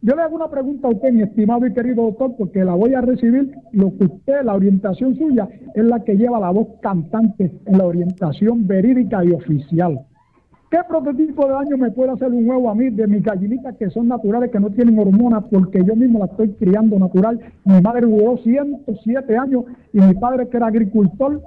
Yo 0.05 0.17
le 0.17 0.21
hago 0.21 0.35
una 0.35 0.49
pregunta 0.49 0.89
a 0.89 0.91
usted, 0.91 1.13
mi 1.13 1.21
estimado 1.21 1.65
y 1.65 1.71
querido 1.71 2.03
doctor, 2.03 2.35
porque 2.37 2.65
la 2.65 2.73
voy 2.73 2.93
a 2.93 2.99
recibir. 2.99 3.55
Lo 3.71 3.95
que 3.97 4.03
usted, 4.03 4.43
la 4.43 4.53
orientación 4.53 5.15
suya, 5.15 5.47
es 5.73 5.85
la 5.85 6.03
que 6.03 6.17
lleva 6.17 6.41
la 6.41 6.49
voz 6.49 6.67
cantante 6.81 7.57
en 7.65 7.77
la 7.77 7.85
orientación 7.85 8.67
verídica 8.67 9.23
y 9.23 9.31
oficial. 9.31 10.01
¿Qué 10.69 10.79
prototipo 10.89 11.47
de 11.47 11.53
daño 11.53 11.77
me 11.77 11.91
puede 11.91 12.11
hacer 12.11 12.33
un 12.33 12.49
huevo 12.49 12.69
a 12.69 12.75
mí 12.75 12.89
de 12.89 13.07
mis 13.07 13.23
gallinitas 13.23 13.77
que 13.77 13.89
son 13.91 14.09
naturales, 14.09 14.51
que 14.51 14.59
no 14.59 14.71
tienen 14.71 14.99
hormonas, 14.99 15.45
porque 15.49 15.81
yo 15.85 15.95
mismo 15.95 16.19
la 16.19 16.25
estoy 16.25 16.49
criando 16.49 16.99
natural? 16.99 17.39
Mi 17.63 17.79
madre 17.79 18.01
duró 18.01 18.35
107 18.35 19.37
años 19.37 19.63
y 19.93 20.01
mi 20.01 20.15
padre, 20.15 20.49
que 20.49 20.57
era 20.57 20.67
agricultor, 20.67 21.41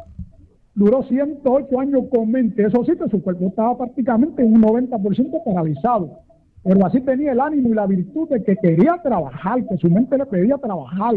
duró 0.75 1.03
108 1.03 1.79
años 1.79 2.05
con 2.11 2.31
mente. 2.31 2.65
Eso 2.65 2.83
sí, 2.87 2.93
que 2.97 3.11
su 3.11 3.23
cuerpo 3.23 3.49
estaba 3.49 3.77
prácticamente 3.77 4.43
un 4.43 4.63
90% 4.63 5.45
paralizado 5.45 6.25
pero 6.67 6.85
así 6.85 7.01
tenía 7.01 7.31
el 7.31 7.41
ánimo 7.41 7.69
y 7.69 7.75
la 7.75 7.87
virtud 7.87 8.29
de 8.29 8.43
que 8.43 8.57
quería 8.57 9.01
trabajar, 9.03 9.65
que 9.69 9.77
su 9.77 9.89
mente 9.89 10.19
le 10.19 10.27
pedía 10.27 10.59
trabajar. 10.59 11.15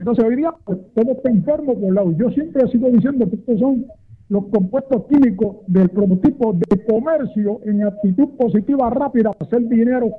Entonces 0.00 0.24
hoy 0.24 0.34
día 0.34 0.52
pues, 0.64 0.78
todo 0.94 1.12
está 1.12 1.30
enfermo 1.30 1.78
por 1.78 1.94
lado. 1.94 2.10
Yo 2.12 2.28
siempre 2.30 2.64
he 2.64 2.68
sido 2.68 2.90
diciendo 2.90 3.30
que 3.30 3.36
estos 3.36 3.60
son 3.60 3.86
los 4.28 4.46
compuestos 4.46 5.04
químicos 5.06 5.58
del 5.68 5.90
prototipo 5.90 6.54
de 6.54 6.84
comercio 6.86 7.60
en 7.64 7.84
actitud 7.84 8.30
positiva 8.36 8.90
rápida 8.90 9.30
hacer 9.38 9.68
dinero 9.68 10.10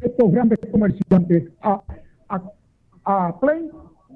estos 0.00 0.30
grandes 0.30 0.60
comerciantes 0.70 1.50
a, 1.60 1.82
a, 2.28 2.42
a 3.04 3.40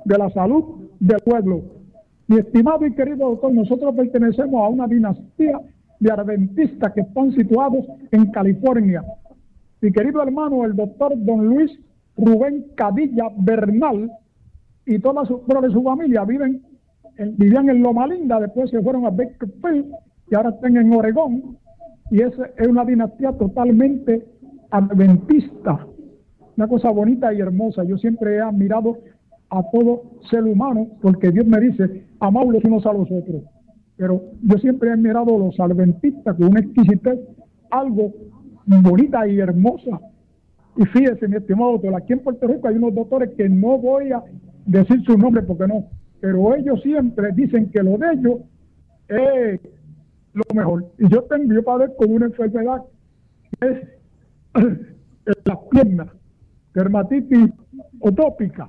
de 0.05 0.19
la 0.19 0.31
salud 0.31 0.91
del 1.01 1.19
pueblo. 1.25 1.63
Mi 2.29 2.39
estimado 2.39 2.87
y 2.87 2.95
querido 2.95 3.31
doctor, 3.31 3.53
nosotros 3.53 3.97
pertenecemos 3.97 4.63
a 4.65 4.69
una 4.69 4.87
dinastía 4.87 5.59
de 5.99 6.13
adventistas 6.13 6.93
que 6.93 7.01
están 7.01 7.33
situados 7.33 7.85
en 8.13 8.31
California. 8.31 9.03
Mi 9.81 9.93
querido 9.93 10.23
hermano, 10.23 10.65
el 10.65 10.75
doctor 10.75 11.13
don 11.17 11.47
Luis 11.47 11.71
Rubén 12.17 12.67
Cadilla 12.75 13.31
Bernal 13.39 14.11
y 14.87 14.99
toda 14.99 15.25
su, 15.25 15.43
de 15.47 15.71
su 15.71 15.83
familia 15.83 16.25
viven 16.25 16.63
vivían 17.37 17.69
en 17.69 17.83
Loma 17.83 18.07
Linda, 18.07 18.39
después 18.41 18.71
se 18.71 18.81
fueron 18.81 19.05
a 19.07 19.11
Bakersfield 19.11 19.93
y 20.31 20.35
ahora 20.35 20.51
están 20.51 20.77
en 20.77 20.93
Oregón. 20.93 21.57
Y 22.11 22.23
esa 22.23 22.47
es 22.57 22.69
una 22.69 22.85
dinastía 22.85 23.33
totalmente 23.33 24.25
adventista, 24.71 25.87
una 26.57 26.69
cosa 26.69 26.91
bonita 26.91 27.33
y 27.35 27.41
hermosa. 27.41 27.85
Yo 27.85 27.99
siempre 27.99 28.37
he 28.37 28.41
admirado 28.41 28.99
a 29.51 29.63
todo 29.71 30.03
ser 30.31 30.45
humano 30.45 30.87
porque 31.03 31.31
Dios 31.31 31.47
me 31.47 31.61
dice, 31.61 32.05
amaos 32.21 32.53
los 32.53 32.65
unos 32.65 32.87
a 32.87 32.93
los 32.93 33.11
otros. 33.11 33.43
Pero 33.97 34.23
yo 34.43 34.59
siempre 34.59 34.91
he 34.91 34.93
admirado 34.93 35.35
a 35.35 35.39
los 35.39 35.59
adventistas 35.59 36.37
con 36.37 36.47
una 36.47 36.61
exquisitez, 36.61 37.19
algo 37.71 38.13
bonita 38.69 39.27
y 39.27 39.39
hermosa. 39.39 39.99
Y 40.77 40.85
fíjese, 40.87 41.27
mi 41.27 41.37
estimado 41.37 41.73
doctor, 41.73 41.97
aquí 41.97 42.13
en 42.13 42.21
Puerto 42.21 42.47
Rico 42.47 42.69
hay 42.69 42.77
unos 42.77 42.95
doctores 42.95 43.31
que 43.37 43.49
no 43.49 43.79
voy 43.79 44.13
a 44.13 44.23
decir 44.67 45.03
su 45.05 45.17
nombre 45.17 45.43
porque 45.43 45.67
no, 45.67 45.87
pero 46.21 46.55
ellos 46.55 46.81
siempre 46.83 47.33
dicen 47.33 47.71
que 47.71 47.83
lo 47.83 47.97
de 47.99 48.13
ellos 48.13 48.41
es 49.09 49.61
lo 50.35 50.45
mejor. 50.55 50.87
Y 50.99 51.09
yo 51.09 51.23
tengo, 51.25 51.53
yo 51.53 51.65
padezco 51.65 52.07
una 52.07 52.27
enfermedad 52.27 52.83
que 53.59 53.69
es 53.69 53.89
las 55.45 55.59
piernas, 55.71 56.09
dermatitis 56.75 57.51
otópica. 58.01 58.69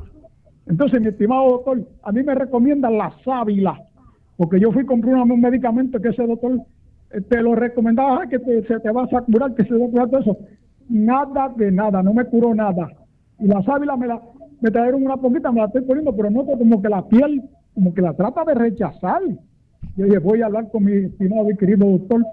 Entonces, 0.65 1.01
mi 1.01 1.07
estimado 1.07 1.49
doctor, 1.49 1.87
a 2.03 2.11
mí 2.11 2.23
me 2.23 2.35
recomiendan 2.35 2.97
la 2.97 3.13
sábila, 3.23 3.79
porque 4.37 4.59
yo 4.59 4.71
fui 4.71 4.83
a 4.83 4.85
comprar 4.85 5.15
un 5.15 5.41
medicamento 5.41 5.99
que 5.99 6.09
ese 6.09 6.25
doctor 6.25 6.61
te 7.29 7.41
lo 7.41 7.55
recomendaba 7.55 8.27
que 8.27 8.39
se 8.39 8.79
te 8.79 8.91
vas 8.91 9.11
a 9.13 9.21
curar, 9.21 9.55
que 9.55 9.63
se 9.65 9.75
va 9.75 9.85
a 9.85 9.89
curar 9.89 10.09
todo 10.09 10.21
eso. 10.21 10.37
Nada 10.89 11.53
de 11.55 11.71
nada, 11.71 12.01
no 12.03 12.13
me 12.13 12.25
curó 12.25 12.53
nada. 12.53 12.87
Y 13.39 13.47
la 13.47 13.61
sábila 13.63 13.95
me 13.95 14.07
la 14.07 14.21
me 14.61 14.71
trajeron 14.71 15.03
una 15.03 15.17
poquita, 15.17 15.51
me 15.51 15.61
la 15.61 15.67
estoy 15.67 15.83
poniendo, 15.83 16.15
pero 16.15 16.29
noto 16.29 16.57
como 16.57 16.81
que 16.81 16.89
la 16.89 17.07
piel, 17.07 17.43
como 17.73 17.93
que 17.93 18.01
la 18.01 18.13
trata 18.13 18.43
de 18.43 18.55
rechazar. 18.55 19.21
Yo 19.95 20.05
dije, 20.05 20.17
voy 20.19 20.41
a 20.41 20.47
hablar 20.47 20.69
con 20.69 20.83
mi 20.83 20.93
estimado 20.93 21.49
y 21.49 21.55
querido 21.55 21.89
doctor, 21.89 22.25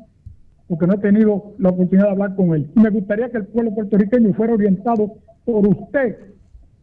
porque 0.67 0.87
no 0.87 0.95
he 0.95 0.99
tenido 0.99 1.55
la 1.59 1.71
oportunidad 1.71 2.07
de 2.07 2.13
hablar 2.13 2.35
con 2.35 2.55
él. 2.55 2.69
Me 2.75 2.91
gustaría 2.91 3.31
que 3.31 3.39
el 3.39 3.47
pueblo 3.47 3.75
puertorriqueño 3.75 4.35
fuera 4.35 4.55
orientado 4.55 5.15
por 5.45 5.69
usted 5.69 6.17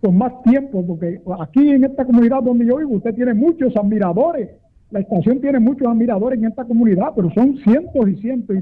con 0.01 0.17
más 0.17 0.41
tiempo, 0.43 0.85
porque 0.85 1.21
aquí 1.41 1.71
en 1.71 1.85
esta 1.85 2.05
comunidad 2.05 2.41
donde 2.43 2.65
yo 2.65 2.77
vivo, 2.77 2.95
usted 2.95 3.13
tiene 3.15 3.33
muchos 3.33 3.75
admiradores 3.75 4.49
la 4.93 4.99
estación 4.99 5.41
tiene 5.41 5.59
muchos 5.59 5.87
admiradores 5.87 6.37
en 6.37 6.45
esta 6.45 6.63
comunidad, 6.65 7.13
pero 7.15 7.31
son 7.31 7.57
cientos 7.57 8.07
y 8.07 8.15
cientos 8.17 8.55
y 8.55 8.61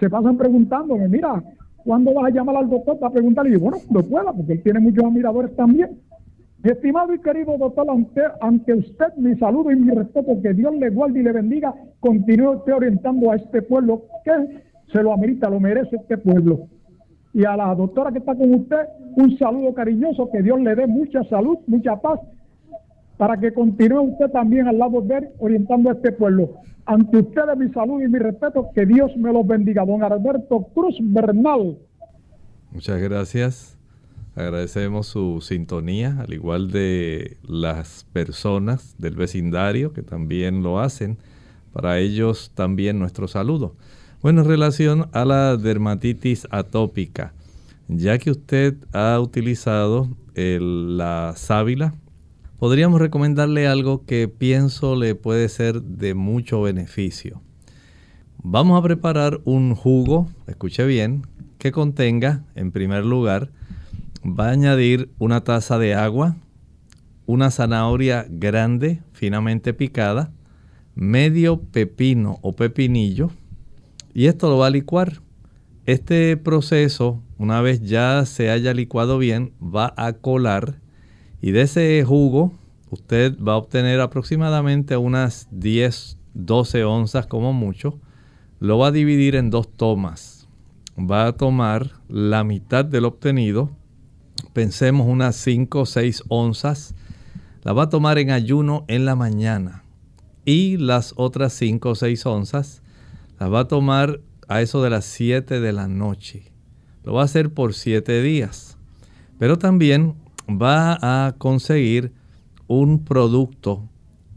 se 0.00 0.08
pasan 0.08 0.38
preguntándome, 0.38 1.06
mira, 1.06 1.42
¿cuándo 1.84 2.14
vas 2.14 2.26
a 2.26 2.30
llamar 2.30 2.56
al 2.56 2.70
doctor 2.70 2.98
para 2.98 3.12
preguntarle? 3.12 3.56
Y 3.56 3.60
bueno, 3.60 3.76
lo 3.90 4.02
pueda, 4.02 4.32
porque 4.32 4.54
él 4.54 4.62
tiene 4.62 4.80
muchos 4.80 5.04
admiradores 5.04 5.54
también. 5.54 5.98
Mi 6.62 6.70
estimado 6.70 7.12
y 7.12 7.20
querido 7.20 7.58
doctor, 7.58 7.90
ante, 7.90 8.22
ante 8.40 8.72
usted 8.72 9.14
mi 9.18 9.36
saludo 9.36 9.70
y 9.70 9.76
mi 9.76 9.92
respeto, 9.92 10.40
que 10.42 10.54
Dios 10.54 10.74
le 10.76 10.88
guarde 10.88 11.20
y 11.20 11.22
le 11.22 11.32
bendiga, 11.32 11.74
continúe 12.00 12.56
usted 12.56 12.72
orientando 12.72 13.30
a 13.30 13.36
este 13.36 13.60
pueblo 13.60 14.04
que 14.24 14.62
se 14.90 15.02
lo 15.02 15.12
amerita, 15.12 15.50
lo 15.50 15.60
merece 15.60 15.96
este 15.96 16.16
pueblo. 16.16 16.68
Y 17.34 17.44
a 17.44 17.54
la 17.54 17.74
doctora 17.74 18.12
que 18.12 18.18
está 18.18 18.34
con 18.34 18.54
usted, 18.54 18.86
un 19.16 19.36
saludo 19.36 19.74
cariñoso, 19.74 20.30
que 20.30 20.42
Dios 20.42 20.58
le 20.58 20.74
dé 20.74 20.86
mucha 20.86 21.22
salud, 21.24 21.58
mucha 21.66 21.96
paz, 21.96 22.18
para 23.16 23.38
que 23.38 23.52
continúe 23.52 24.00
usted 24.00 24.30
también 24.30 24.68
al 24.68 24.78
lado 24.78 25.00
de 25.00 25.18
él, 25.18 25.28
orientando 25.38 25.90
a 25.90 25.92
este 25.94 26.12
pueblo. 26.12 26.54
Ante 26.84 27.18
ustedes 27.18 27.56
mi 27.56 27.68
salud 27.70 28.02
y 28.02 28.08
mi 28.08 28.18
respeto, 28.18 28.68
que 28.74 28.86
Dios 28.86 29.10
me 29.16 29.32
los 29.32 29.46
bendiga. 29.46 29.84
Don 29.84 30.02
Alberto 30.02 30.68
Cruz 30.74 30.96
Bernal. 31.00 31.78
Muchas 32.70 33.00
gracias. 33.00 33.78
Agradecemos 34.36 35.06
su 35.06 35.40
sintonía, 35.40 36.18
al 36.20 36.32
igual 36.34 36.70
de 36.70 37.38
las 37.42 38.04
personas 38.12 38.94
del 38.98 39.16
vecindario 39.16 39.94
que 39.94 40.02
también 40.02 40.62
lo 40.62 40.78
hacen. 40.78 41.16
Para 41.72 41.98
ellos 41.98 42.52
también 42.54 42.98
nuestro 42.98 43.28
saludo. 43.28 43.76
Bueno, 44.22 44.42
en 44.42 44.48
relación 44.48 45.08
a 45.12 45.24
la 45.24 45.56
dermatitis 45.56 46.46
atópica, 46.50 47.32
ya 47.88 48.18
que 48.18 48.30
usted 48.30 48.76
ha 48.92 49.18
utilizado 49.20 50.08
la 50.34 51.32
sábila, 51.34 51.94
podríamos 52.58 53.00
recomendarle 53.00 53.66
algo 53.66 54.04
que 54.06 54.28
pienso 54.28 54.96
le 54.96 55.14
puede 55.14 55.48
ser 55.48 55.82
de 55.82 56.14
mucho 56.14 56.62
beneficio. 56.62 57.42
Vamos 58.42 58.78
a 58.78 58.82
preparar 58.82 59.40
un 59.44 59.74
jugo, 59.74 60.28
escuche 60.46 60.86
bien, 60.86 61.26
que 61.58 61.72
contenga, 61.72 62.44
en 62.54 62.70
primer 62.70 63.04
lugar, 63.04 63.50
va 64.24 64.48
a 64.48 64.52
añadir 64.52 65.10
una 65.18 65.42
taza 65.42 65.78
de 65.78 65.94
agua, 65.94 66.36
una 67.26 67.50
zanahoria 67.50 68.26
grande, 68.28 69.02
finamente 69.12 69.74
picada, 69.74 70.32
medio 70.94 71.60
pepino 71.60 72.38
o 72.42 72.52
pepinillo, 72.52 73.30
y 74.14 74.26
esto 74.26 74.48
lo 74.48 74.58
va 74.58 74.68
a 74.68 74.70
licuar. 74.70 75.20
Este 75.84 76.36
proceso, 76.36 77.22
una 77.38 77.60
vez 77.60 77.82
ya 77.82 78.24
se 78.26 78.50
haya 78.50 78.72
licuado 78.72 79.18
bien, 79.18 79.52
va 79.60 79.92
a 79.96 80.14
colar 80.14 80.80
y 81.46 81.52
de 81.52 81.62
ese 81.62 82.02
jugo 82.04 82.52
usted 82.90 83.38
va 83.38 83.52
a 83.52 83.56
obtener 83.56 84.00
aproximadamente 84.00 84.96
unas 84.96 85.46
10, 85.52 86.18
12 86.34 86.82
onzas 86.82 87.28
como 87.28 87.52
mucho. 87.52 88.00
Lo 88.58 88.78
va 88.78 88.88
a 88.88 88.90
dividir 88.90 89.36
en 89.36 89.50
dos 89.50 89.68
tomas. 89.68 90.48
Va 90.98 91.28
a 91.28 91.36
tomar 91.36 91.92
la 92.08 92.42
mitad 92.42 92.84
del 92.84 93.04
obtenido, 93.04 93.70
pensemos 94.54 95.06
unas 95.06 95.36
5 95.36 95.82
o 95.82 95.86
6 95.86 96.24
onzas. 96.26 96.96
La 97.62 97.72
va 97.72 97.84
a 97.84 97.90
tomar 97.90 98.18
en 98.18 98.32
ayuno 98.32 98.84
en 98.88 99.04
la 99.04 99.14
mañana. 99.14 99.84
Y 100.44 100.78
las 100.78 101.14
otras 101.14 101.52
5 101.52 101.90
o 101.90 101.94
6 101.94 102.26
onzas 102.26 102.82
la 103.38 103.46
va 103.46 103.60
a 103.60 103.68
tomar 103.68 104.20
a 104.48 104.62
eso 104.62 104.82
de 104.82 104.90
las 104.90 105.04
7 105.04 105.60
de 105.60 105.72
la 105.72 105.86
noche. 105.86 106.50
Lo 107.04 107.12
va 107.12 107.22
a 107.22 107.26
hacer 107.26 107.54
por 107.54 107.72
7 107.72 108.20
días. 108.20 108.78
Pero 109.38 109.58
también 109.58 110.25
va 110.48 110.98
a 111.26 111.32
conseguir 111.38 112.12
un 112.66 113.04
producto, 113.04 113.88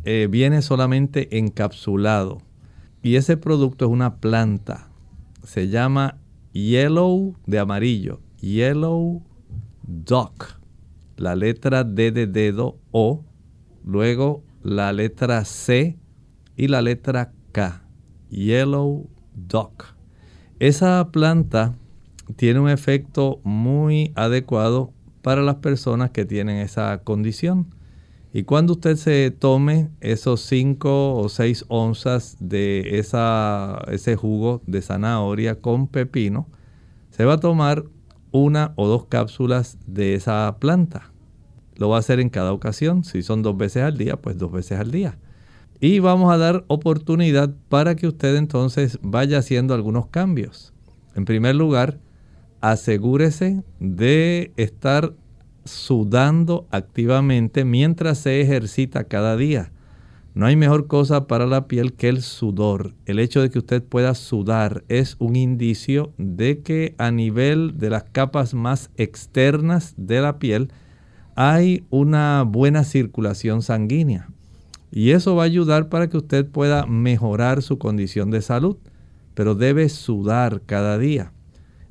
eh, 0.04 0.28
viene 0.30 0.62
solamente 0.62 1.38
encapsulado. 1.38 2.40
Y 3.02 3.16
ese 3.16 3.38
producto 3.38 3.86
es 3.86 3.92
una 3.92 4.18
planta. 4.18 4.90
Se 5.44 5.70
llama 5.70 6.18
Yellow 6.54 7.36
de 7.46 7.60
amarillo. 7.60 8.20
Yellow 8.42 9.24
Dock. 9.84 10.60
La 11.18 11.36
letra 11.36 11.84
D 11.84 12.12
de 12.12 12.28
dedo 12.28 12.78
O. 12.92 13.24
Luego 13.86 14.44
la 14.62 14.92
letra 14.92 15.46
C 15.46 15.98
y 16.56 16.68
la 16.68 16.82
letra 16.82 17.32
K. 17.52 17.84
Yellow 18.30 19.10
Dock. 19.34 19.96
Esa 20.60 21.10
planta 21.12 21.76
tiene 22.36 22.60
un 22.60 22.70
efecto 22.70 23.40
muy 23.44 24.12
adecuado 24.16 24.94
para 25.22 25.42
las 25.42 25.56
personas 25.56 26.12
que 26.12 26.26
tienen 26.26 26.58
esa 26.58 27.00
condición. 27.04 27.68
Y 28.32 28.44
cuando 28.44 28.74
usted 28.74 28.96
se 28.96 29.32
tome 29.32 29.90
esos 30.02 30.42
5 30.42 31.16
o 31.16 31.30
6 31.30 31.66
onzas 31.68 32.38
de 32.40 33.00
esa, 33.00 33.82
ese 33.88 34.16
jugo 34.16 34.62
de 34.68 34.82
zanahoria 34.82 35.60
con 35.60 35.88
pepino, 35.88 36.48
se 37.10 37.26
va 37.26 37.34
a 37.34 37.40
tomar 37.40 37.86
una 38.32 38.74
o 38.76 38.88
dos 38.88 39.06
cápsulas 39.06 39.78
de 39.88 40.14
esa 40.14 40.58
planta. 40.60 41.12
Lo 41.76 41.90
va 41.90 41.96
a 41.96 42.00
hacer 42.00 42.20
en 42.20 42.30
cada 42.30 42.54
ocasión. 42.54 43.04
Si 43.04 43.24
son 43.24 43.42
dos 43.42 43.58
veces 43.58 43.84
al 43.84 43.98
día, 43.98 44.18
pues 44.18 44.38
dos 44.38 44.52
veces 44.52 44.80
al 44.80 44.92
día. 44.92 45.18
Y 45.80 46.00
vamos 46.00 46.32
a 46.32 46.38
dar 46.38 46.66
oportunidad 46.68 47.54
para 47.70 47.96
que 47.96 48.08
usted 48.08 48.36
entonces 48.36 49.00
vaya 49.02 49.40
haciendo 49.40 49.74
algunos 49.74 50.08
cambios. 50.08 50.74
En 51.16 51.26
primer 51.26 51.56
lugar, 51.56 52.00
asegúrese 52.62 53.64
de 53.80 54.52
estar 54.58 55.14
sudando 55.66 56.68
activamente 56.72 57.64
mientras 57.66 58.20
se 58.20 58.42
ejercita 58.42 59.04
cada 59.06 59.38
día. 59.38 59.72
No 60.36 60.46
hay 60.46 60.56
mejor 60.56 60.88
cosa 60.88 61.28
para 61.28 61.46
la 61.48 61.68
piel 61.68 61.94
que 61.94 62.08
el 62.08 62.22
sudor. 62.22 62.94
El 63.06 63.20
hecho 63.20 63.42
de 63.42 63.50
que 63.50 63.60
usted 63.60 63.84
pueda 63.84 64.14
sudar 64.14 64.84
es 64.88 65.16
un 65.20 65.36
indicio 65.36 66.14
de 66.18 66.62
que 66.62 66.96
a 66.98 67.12
nivel 67.12 67.78
de 67.78 67.90
las 67.90 68.04
capas 68.04 68.54
más 68.54 68.90
externas 68.96 69.96
de 69.98 70.22
la 70.22 70.40
piel 70.40 70.72
hay 71.36 71.84
una 71.90 72.44
buena 72.44 72.84
circulación 72.84 73.62
sanguínea. 73.62 74.30
Y 74.92 75.12
eso 75.12 75.36
va 75.36 75.44
a 75.44 75.46
ayudar 75.46 75.90
para 75.90 76.10
que 76.10 76.18
usted 76.18 76.46
pueda 76.46 76.86
mejorar 76.86 77.62
su 77.62 77.78
condición 77.78 78.32
de 78.32 78.42
salud. 78.42 78.78
Pero 79.34 79.56
debe 79.56 79.90
sudar 79.90 80.62
cada 80.66 80.98
día. 80.98 81.32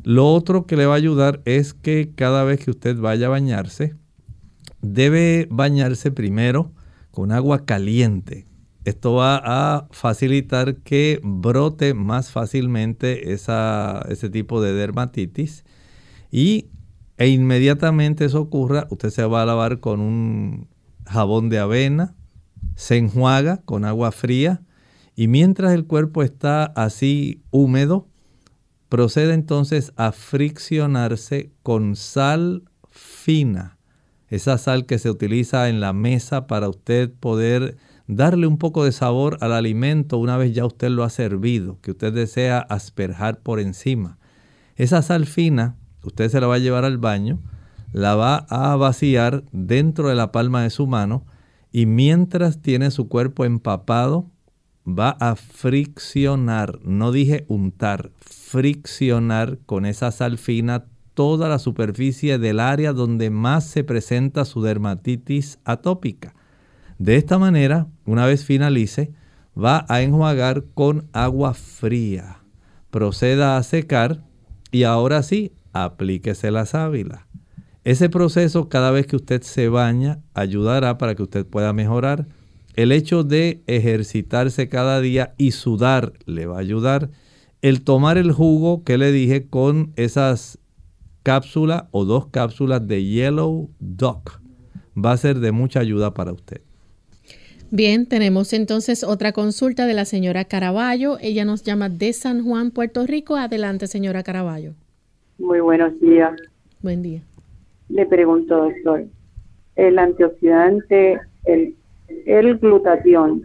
Lo 0.02 0.32
otro 0.32 0.66
que 0.66 0.76
le 0.76 0.86
va 0.86 0.94
a 0.94 0.96
ayudar 0.96 1.42
es 1.44 1.74
que 1.74 2.12
cada 2.14 2.44
vez 2.44 2.64
que 2.64 2.70
usted 2.70 2.96
vaya 2.98 3.26
a 3.26 3.30
bañarse, 3.30 3.94
debe 4.80 5.48
bañarse 5.50 6.10
primero 6.10 6.72
con 7.10 7.32
agua 7.32 7.64
caliente. 7.64 8.46
Esto 8.84 9.14
va 9.14 9.40
a 9.44 9.88
facilitar 9.90 10.76
que 10.76 11.20
brote 11.22 11.94
más 11.94 12.30
fácilmente 12.30 13.32
ese 13.32 14.30
tipo 14.30 14.62
de 14.62 14.72
dermatitis. 14.72 15.64
Y 16.30 16.68
e 17.16 17.28
inmediatamente 17.28 18.24
eso 18.24 18.40
ocurra, 18.40 18.86
usted 18.90 19.10
se 19.10 19.24
va 19.24 19.42
a 19.42 19.46
lavar 19.46 19.80
con 19.80 20.00
un 20.00 20.68
jabón 21.04 21.48
de 21.48 21.58
avena 21.58 22.14
se 22.74 22.96
enjuaga 22.96 23.58
con 23.64 23.84
agua 23.84 24.12
fría 24.12 24.62
y 25.16 25.26
mientras 25.26 25.72
el 25.72 25.84
cuerpo 25.86 26.22
está 26.22 26.64
así 26.64 27.42
húmedo, 27.50 28.06
procede 28.88 29.34
entonces 29.34 29.92
a 29.96 30.12
friccionarse 30.12 31.50
con 31.62 31.96
sal 31.96 32.64
fina, 32.90 33.78
esa 34.28 34.58
sal 34.58 34.86
que 34.86 34.98
se 34.98 35.10
utiliza 35.10 35.68
en 35.68 35.80
la 35.80 35.92
mesa 35.92 36.46
para 36.46 36.68
usted 36.68 37.12
poder 37.12 37.76
darle 38.06 38.46
un 38.46 38.58
poco 38.58 38.84
de 38.84 38.92
sabor 38.92 39.38
al 39.40 39.52
alimento 39.52 40.18
una 40.18 40.36
vez 40.36 40.54
ya 40.54 40.64
usted 40.64 40.88
lo 40.88 41.04
ha 41.04 41.10
servido, 41.10 41.78
que 41.80 41.92
usted 41.92 42.12
desea 42.12 42.58
asperjar 42.58 43.40
por 43.40 43.60
encima. 43.60 44.18
Esa 44.76 45.02
sal 45.02 45.26
fina, 45.26 45.76
usted 46.02 46.30
se 46.30 46.40
la 46.40 46.46
va 46.46 46.56
a 46.56 46.58
llevar 46.58 46.84
al 46.84 46.98
baño, 46.98 47.38
la 47.92 48.14
va 48.16 48.46
a 48.48 48.76
vaciar 48.76 49.44
dentro 49.52 50.08
de 50.08 50.14
la 50.14 50.32
palma 50.32 50.62
de 50.62 50.70
su 50.70 50.86
mano, 50.86 51.24
y 51.72 51.86
mientras 51.86 52.62
tiene 52.62 52.90
su 52.90 53.08
cuerpo 53.08 53.44
empapado, 53.44 54.30
va 54.86 55.10
a 55.20 55.36
friccionar, 55.36 56.80
no 56.84 57.12
dije 57.12 57.44
untar, 57.48 58.10
friccionar 58.48 59.58
con 59.66 59.84
esa 59.84 60.10
sal 60.10 60.38
fina 60.38 60.86
toda 61.12 61.48
la 61.48 61.58
superficie 61.58 62.38
del 62.38 62.60
área 62.60 62.92
donde 62.92 63.28
más 63.28 63.64
se 63.64 63.84
presenta 63.84 64.44
su 64.44 64.62
dermatitis 64.62 65.58
atópica. 65.64 66.34
De 66.98 67.16
esta 67.16 67.38
manera, 67.38 67.88
una 68.06 68.24
vez 68.24 68.44
finalice, 68.44 69.12
va 69.56 69.84
a 69.88 70.00
enjuagar 70.00 70.64
con 70.74 71.08
agua 71.12 71.52
fría. 71.52 72.38
Proceda 72.90 73.58
a 73.58 73.62
secar 73.62 74.24
y 74.70 74.84
ahora 74.84 75.22
sí, 75.22 75.52
aplíquese 75.72 76.50
la 76.50 76.64
sábila. 76.64 77.26
Ese 77.84 78.08
proceso 78.08 78.68
cada 78.68 78.90
vez 78.90 79.06
que 79.06 79.16
usted 79.16 79.42
se 79.42 79.68
baña 79.68 80.20
ayudará 80.34 80.96
para 80.96 81.14
que 81.14 81.22
usted 81.22 81.46
pueda 81.46 81.72
mejorar. 81.72 82.26
El 82.74 82.92
hecho 82.92 83.24
de 83.24 83.62
ejercitarse 83.66 84.68
cada 84.68 85.00
día 85.00 85.34
y 85.36 85.50
sudar 85.50 86.14
le 86.24 86.46
va 86.46 86.56
a 86.56 86.60
ayudar. 86.60 87.10
El 87.60 87.82
tomar 87.82 88.18
el 88.18 88.30
jugo 88.30 88.84
que 88.84 88.98
le 88.98 89.10
dije 89.10 89.48
con 89.48 89.92
esas 89.96 90.58
cápsulas 91.24 91.84
o 91.90 92.04
dos 92.04 92.26
cápsulas 92.28 92.86
de 92.86 93.04
Yellow 93.04 93.68
Duck 93.80 94.40
va 94.96 95.12
a 95.12 95.16
ser 95.16 95.40
de 95.40 95.50
mucha 95.50 95.80
ayuda 95.80 96.14
para 96.14 96.32
usted. 96.32 96.60
Bien, 97.70 98.06
tenemos 98.06 98.52
entonces 98.52 99.04
otra 99.04 99.32
consulta 99.32 99.86
de 99.86 99.94
la 99.94 100.04
señora 100.04 100.44
Caraballo. 100.44 101.18
Ella 101.20 101.44
nos 101.44 101.64
llama 101.64 101.88
de 101.88 102.12
San 102.12 102.44
Juan, 102.44 102.70
Puerto 102.70 103.04
Rico. 103.06 103.36
Adelante, 103.36 103.88
señora 103.88 104.22
Caraballo. 104.22 104.72
Muy 105.38 105.60
buenos 105.60 105.98
días. 106.00 106.32
Buen 106.80 107.02
día. 107.02 107.20
Le 107.88 108.06
pregunto, 108.06 108.56
doctor, 108.56 109.04
el 109.74 109.98
antioxidante, 109.98 111.20
el, 111.44 111.74
el 112.24 112.56
glutatión, 112.58 113.42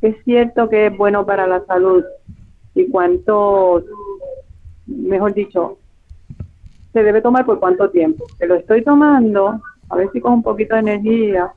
¿es 0.00 0.16
cierto 0.24 0.68
que 0.68 0.86
es 0.86 0.96
bueno 0.96 1.26
para 1.26 1.46
la 1.46 1.64
salud? 1.66 2.04
¿Y 2.80 2.88
cuánto, 2.88 3.84
mejor 4.86 5.34
dicho, 5.34 5.78
se 6.92 7.02
debe 7.02 7.20
tomar 7.20 7.44
por 7.44 7.60
cuánto 7.60 7.90
tiempo? 7.90 8.24
Que 8.38 8.46
lo 8.46 8.54
estoy 8.54 8.82
tomando, 8.82 9.60
a 9.88 9.96
ver 9.96 10.08
si 10.12 10.20
con 10.20 10.34
un 10.34 10.42
poquito 10.42 10.74
de 10.74 10.80
energía, 10.80 11.52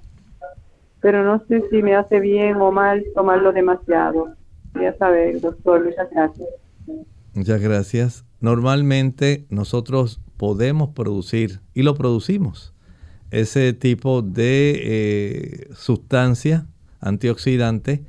pero 1.02 1.24
no 1.24 1.42
sé 1.48 1.64
si 1.70 1.82
me 1.82 1.96
hace 1.96 2.20
bien 2.20 2.56
o 2.58 2.72
mal 2.72 3.04
tomarlo 3.16 3.52
demasiado. 3.52 4.36
Quería 4.74 4.98
saber, 4.98 5.40
doctor, 5.40 5.84
muchas 5.86 6.10
gracias. 6.12 6.50
Muchas 7.34 7.62
gracias. 7.62 8.26
Normalmente 8.40 9.46
nosotros 9.50 10.20
podemos 10.38 10.90
producir 10.90 11.62
y 11.74 11.84
lo 11.84 11.96
producimos 11.96 12.74
ese 13.32 13.74
tipo 13.74 14.22
de 14.22 14.82
eh, 14.84 15.68
sustancia 15.74 16.68
antioxidante 17.00 18.04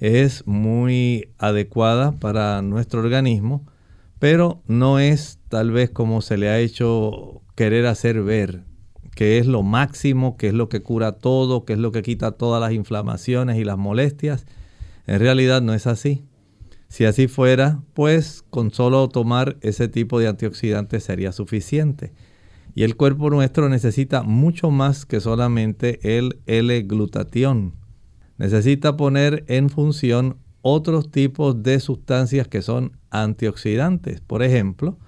es 0.00 0.46
muy 0.46 1.30
adecuada 1.38 2.12
para 2.12 2.62
nuestro 2.62 3.00
organismo, 3.00 3.66
pero 4.18 4.62
no 4.66 4.98
es 4.98 5.38
tal 5.48 5.70
vez 5.70 5.90
como 5.90 6.22
se 6.22 6.36
le 6.36 6.48
ha 6.48 6.58
hecho 6.58 7.42
querer 7.54 7.86
hacer 7.86 8.22
ver, 8.22 8.64
que 9.14 9.38
es 9.38 9.46
lo 9.46 9.62
máximo, 9.62 10.36
que 10.36 10.48
es 10.48 10.54
lo 10.54 10.68
que 10.68 10.82
cura 10.82 11.12
todo, 11.12 11.64
que 11.64 11.74
es 11.74 11.78
lo 11.78 11.92
que 11.92 12.02
quita 12.02 12.32
todas 12.32 12.60
las 12.60 12.72
inflamaciones 12.72 13.58
y 13.58 13.64
las 13.64 13.78
molestias. 13.78 14.46
En 15.06 15.20
realidad 15.20 15.62
no 15.62 15.74
es 15.74 15.86
así. 15.86 16.24
Si 16.88 17.04
así 17.04 17.26
fuera, 17.26 17.82
pues 17.92 18.44
con 18.50 18.70
solo 18.70 19.08
tomar 19.08 19.56
ese 19.62 19.88
tipo 19.88 20.18
de 20.20 20.28
antioxidantes 20.28 21.04
sería 21.04 21.32
suficiente. 21.32 22.12
Y 22.74 22.82
el 22.82 22.96
cuerpo 22.96 23.30
nuestro 23.30 23.68
necesita 23.68 24.22
mucho 24.22 24.70
más 24.70 25.06
que 25.06 25.20
solamente 25.20 26.18
el 26.18 26.40
L-glutatión. 26.46 27.74
Necesita 28.38 28.96
poner 28.96 29.44
en 29.48 29.70
función 29.70 30.38
otros 30.62 31.10
tipos 31.10 31.62
de 31.62 31.78
sustancias 31.78 32.48
que 32.48 32.62
son 32.62 32.96
antioxidantes. 33.10 34.20
Por 34.20 34.42
ejemplo, 34.42 34.98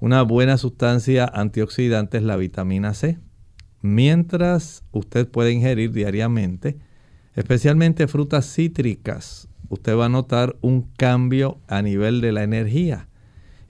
una 0.00 0.22
buena 0.22 0.58
sustancia 0.58 1.24
antioxidante 1.24 2.18
es 2.18 2.24
la 2.24 2.36
vitamina 2.36 2.94
C. 2.94 3.18
Mientras 3.80 4.82
usted 4.92 5.28
puede 5.28 5.52
ingerir 5.52 5.92
diariamente, 5.92 6.78
especialmente 7.34 8.08
frutas 8.08 8.46
cítricas, 8.50 9.48
usted 9.68 9.96
va 9.96 10.06
a 10.06 10.08
notar 10.08 10.56
un 10.62 10.82
cambio 10.96 11.58
a 11.68 11.82
nivel 11.82 12.20
de 12.20 12.32
la 12.32 12.42
energía. 12.42 13.08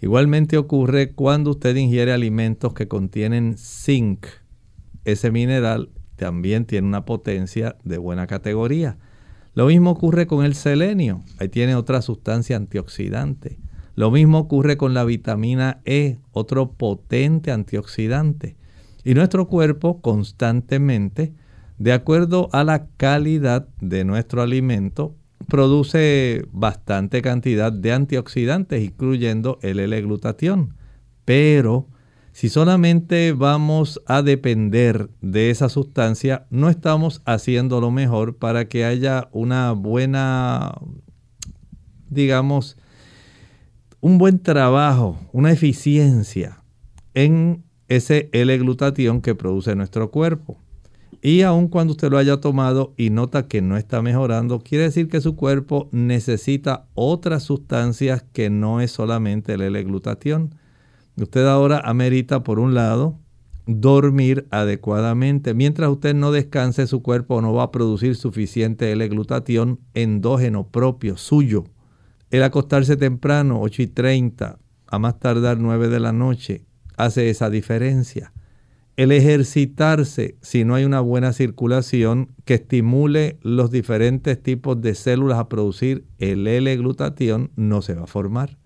Igualmente 0.00 0.56
ocurre 0.56 1.12
cuando 1.12 1.50
usted 1.50 1.74
ingiere 1.76 2.12
alimentos 2.12 2.74
que 2.74 2.88
contienen 2.88 3.56
zinc. 3.58 4.26
Ese 5.04 5.30
mineral 5.30 5.90
también 6.16 6.64
tiene 6.64 6.86
una 6.86 7.04
potencia 7.04 7.76
de 7.84 7.98
buena 7.98 8.26
categoría. 8.26 8.98
Lo 9.54 9.66
mismo 9.66 9.90
ocurre 9.90 10.26
con 10.26 10.44
el 10.44 10.54
selenio. 10.54 11.22
Ahí 11.38 11.48
tiene 11.48 11.76
otra 11.76 12.02
sustancia 12.02 12.56
antioxidante. 12.56 13.58
Lo 13.94 14.10
mismo 14.10 14.38
ocurre 14.38 14.76
con 14.76 14.94
la 14.94 15.04
vitamina 15.04 15.80
E, 15.84 16.18
otro 16.32 16.72
potente 16.72 17.52
antioxidante. 17.52 18.56
Y 19.04 19.14
nuestro 19.14 19.46
cuerpo 19.46 20.00
constantemente, 20.00 21.34
de 21.78 21.92
acuerdo 21.92 22.48
a 22.52 22.64
la 22.64 22.86
calidad 22.96 23.68
de 23.80 24.04
nuestro 24.04 24.42
alimento, 24.42 25.14
produce 25.48 26.46
bastante 26.50 27.22
cantidad 27.22 27.72
de 27.72 27.92
antioxidantes, 27.92 28.82
incluyendo 28.82 29.58
el 29.62 29.78
L-glutatión. 29.78 30.74
Pero 31.24 31.88
si 32.34 32.48
solamente 32.48 33.32
vamos 33.32 34.02
a 34.06 34.20
depender 34.20 35.08
de 35.20 35.50
esa 35.50 35.68
sustancia, 35.68 36.48
no 36.50 36.68
estamos 36.68 37.22
haciendo 37.26 37.80
lo 37.80 37.92
mejor 37.92 38.38
para 38.38 38.68
que 38.68 38.84
haya 38.84 39.28
una 39.30 39.70
buena, 39.70 40.74
digamos, 42.10 42.76
un 44.00 44.18
buen 44.18 44.40
trabajo, 44.40 45.16
una 45.32 45.52
eficiencia 45.52 46.64
en 47.14 47.62
ese 47.86 48.30
L-glutatión 48.32 49.20
que 49.20 49.36
produce 49.36 49.76
nuestro 49.76 50.10
cuerpo. 50.10 50.58
Y 51.22 51.42
aun 51.42 51.68
cuando 51.68 51.92
usted 51.92 52.10
lo 52.10 52.18
haya 52.18 52.40
tomado 52.40 52.94
y 52.96 53.10
nota 53.10 53.46
que 53.46 53.62
no 53.62 53.76
está 53.76 54.02
mejorando, 54.02 54.58
quiere 54.58 54.82
decir 54.82 55.06
que 55.06 55.20
su 55.20 55.36
cuerpo 55.36 55.88
necesita 55.92 56.88
otras 56.94 57.44
sustancias 57.44 58.24
que 58.32 58.50
no 58.50 58.80
es 58.80 58.90
solamente 58.90 59.52
el 59.52 59.62
L-glutatión. 59.62 60.56
Usted 61.16 61.46
ahora 61.46 61.80
amerita, 61.84 62.42
por 62.42 62.58
un 62.58 62.74
lado, 62.74 63.18
dormir 63.66 64.46
adecuadamente. 64.50 65.54
Mientras 65.54 65.90
usted 65.90 66.14
no 66.14 66.32
descanse, 66.32 66.86
su 66.86 67.02
cuerpo 67.02 67.40
no 67.40 67.52
va 67.52 67.64
a 67.64 67.70
producir 67.70 68.16
suficiente 68.16 68.92
L-glutatión 68.92 69.80
endógeno 69.94 70.68
propio 70.68 71.16
suyo. 71.16 71.64
El 72.30 72.42
acostarse 72.42 72.96
temprano, 72.96 73.60
8 73.60 73.82
y 73.82 73.86
30, 73.86 74.58
a 74.86 74.98
más 74.98 75.18
tardar 75.18 75.58
9 75.58 75.88
de 75.88 76.00
la 76.00 76.12
noche, 76.12 76.64
hace 76.96 77.30
esa 77.30 77.50
diferencia 77.50 78.32
el 78.96 79.10
ejercitarse, 79.10 80.36
si 80.40 80.64
no 80.64 80.76
hay 80.76 80.84
una 80.84 81.00
buena 81.00 81.32
circulación 81.32 82.28
que 82.44 82.54
estimule 82.54 83.38
los 83.42 83.70
diferentes 83.70 84.40
tipos 84.40 84.80
de 84.80 84.94
células 84.94 85.38
a 85.38 85.48
producir 85.48 86.04
el 86.18 86.46
L-glutatión, 86.46 87.50
no 87.56 87.82
se 87.82 87.94
va 87.94 88.04
a 88.04 88.06
formar. 88.06 88.56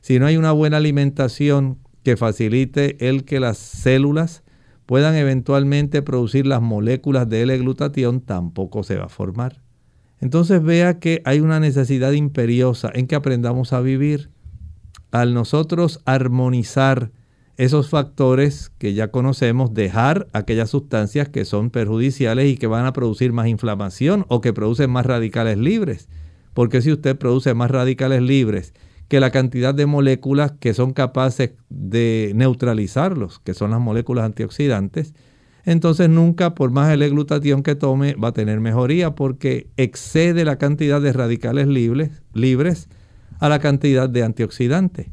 Si 0.00 0.18
no 0.18 0.26
hay 0.26 0.36
una 0.36 0.50
buena 0.50 0.78
alimentación 0.78 1.78
que 2.08 2.16
facilite 2.16 3.06
el 3.06 3.26
que 3.26 3.38
las 3.38 3.58
células 3.58 4.42
puedan 4.86 5.14
eventualmente 5.14 6.00
producir 6.00 6.46
las 6.46 6.62
moléculas 6.62 7.28
de 7.28 7.42
L-glutatión, 7.42 8.22
tampoco 8.22 8.82
se 8.82 8.96
va 8.96 9.04
a 9.04 9.08
formar. 9.10 9.60
Entonces 10.18 10.62
vea 10.62 11.00
que 11.00 11.20
hay 11.26 11.40
una 11.40 11.60
necesidad 11.60 12.12
imperiosa 12.12 12.90
en 12.94 13.08
que 13.08 13.14
aprendamos 13.14 13.74
a 13.74 13.82
vivir. 13.82 14.30
Al 15.10 15.34
nosotros 15.34 16.00
armonizar 16.06 17.12
esos 17.58 17.90
factores 17.90 18.72
que 18.78 18.94
ya 18.94 19.10
conocemos, 19.10 19.74
dejar 19.74 20.28
aquellas 20.32 20.70
sustancias 20.70 21.28
que 21.28 21.44
son 21.44 21.68
perjudiciales 21.68 22.50
y 22.50 22.56
que 22.56 22.68
van 22.68 22.86
a 22.86 22.94
producir 22.94 23.34
más 23.34 23.48
inflamación 23.48 24.24
o 24.28 24.40
que 24.40 24.54
producen 24.54 24.88
más 24.90 25.04
radicales 25.04 25.58
libres. 25.58 26.08
Porque 26.54 26.80
si 26.80 26.90
usted 26.90 27.18
produce 27.18 27.52
más 27.52 27.70
radicales 27.70 28.22
libres 28.22 28.72
que 29.08 29.20
la 29.20 29.30
cantidad 29.30 29.74
de 29.74 29.86
moléculas 29.86 30.52
que 30.60 30.74
son 30.74 30.92
capaces 30.92 31.52
de 31.70 32.32
neutralizarlos, 32.34 33.40
que 33.40 33.54
son 33.54 33.70
las 33.70 33.80
moléculas 33.80 34.26
antioxidantes, 34.26 35.14
entonces 35.64 36.08
nunca 36.08 36.54
por 36.54 36.70
más 36.70 36.90
el 36.92 37.08
glutatión 37.10 37.62
que 37.62 37.74
tome 37.74 38.14
va 38.14 38.28
a 38.28 38.32
tener 38.32 38.60
mejoría 38.60 39.14
porque 39.14 39.68
excede 39.76 40.44
la 40.44 40.56
cantidad 40.56 41.00
de 41.00 41.12
radicales 41.12 41.66
libres, 41.66 42.88
a 43.40 43.48
la 43.48 43.58
cantidad 43.58 44.08
de 44.08 44.24
antioxidantes. 44.24 45.08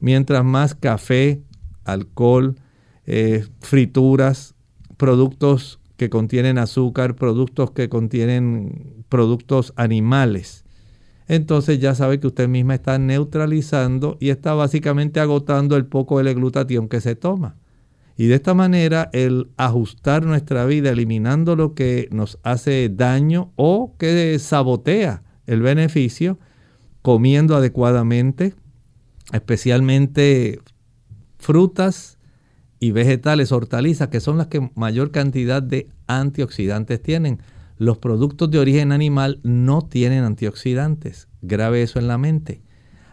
Mientras 0.00 0.44
más 0.44 0.74
café, 0.74 1.42
alcohol, 1.84 2.56
eh, 3.06 3.44
frituras, 3.60 4.54
productos 4.96 5.80
que 5.96 6.08
contienen 6.08 6.58
azúcar, 6.58 7.16
productos 7.16 7.72
que 7.72 7.88
contienen 7.88 9.04
productos 9.08 9.72
animales. 9.76 10.64
Entonces 11.28 11.78
ya 11.78 11.94
sabe 11.94 12.18
que 12.18 12.26
usted 12.26 12.48
misma 12.48 12.74
está 12.74 12.98
neutralizando 12.98 14.16
y 14.18 14.30
está 14.30 14.54
básicamente 14.54 15.20
agotando 15.20 15.76
el 15.76 15.84
poco 15.84 16.22
de 16.22 16.34
glutatión 16.34 16.88
que 16.88 17.02
se 17.02 17.14
toma. 17.14 17.56
Y 18.16 18.26
de 18.26 18.34
esta 18.34 18.54
manera 18.54 19.10
el 19.12 19.50
ajustar 19.58 20.24
nuestra 20.24 20.64
vida 20.64 20.90
eliminando 20.90 21.54
lo 21.54 21.74
que 21.74 22.08
nos 22.10 22.38
hace 22.42 22.90
daño 22.92 23.52
o 23.54 23.94
que 23.98 24.38
sabotea 24.38 25.22
el 25.46 25.62
beneficio, 25.62 26.38
comiendo 27.02 27.56
adecuadamente, 27.56 28.54
especialmente 29.32 30.60
frutas 31.38 32.18
y 32.80 32.90
vegetales, 32.90 33.52
hortalizas, 33.52 34.08
que 34.08 34.20
son 34.20 34.38
las 34.38 34.48
que 34.48 34.70
mayor 34.74 35.10
cantidad 35.10 35.62
de 35.62 35.88
antioxidantes 36.06 37.02
tienen. 37.02 37.40
Los 37.78 37.98
productos 37.98 38.50
de 38.50 38.58
origen 38.58 38.90
animal 38.90 39.38
no 39.44 39.82
tienen 39.82 40.24
antioxidantes. 40.24 41.28
Grave 41.42 41.82
eso 41.82 42.00
en 42.00 42.08
la 42.08 42.18
mente. 42.18 42.60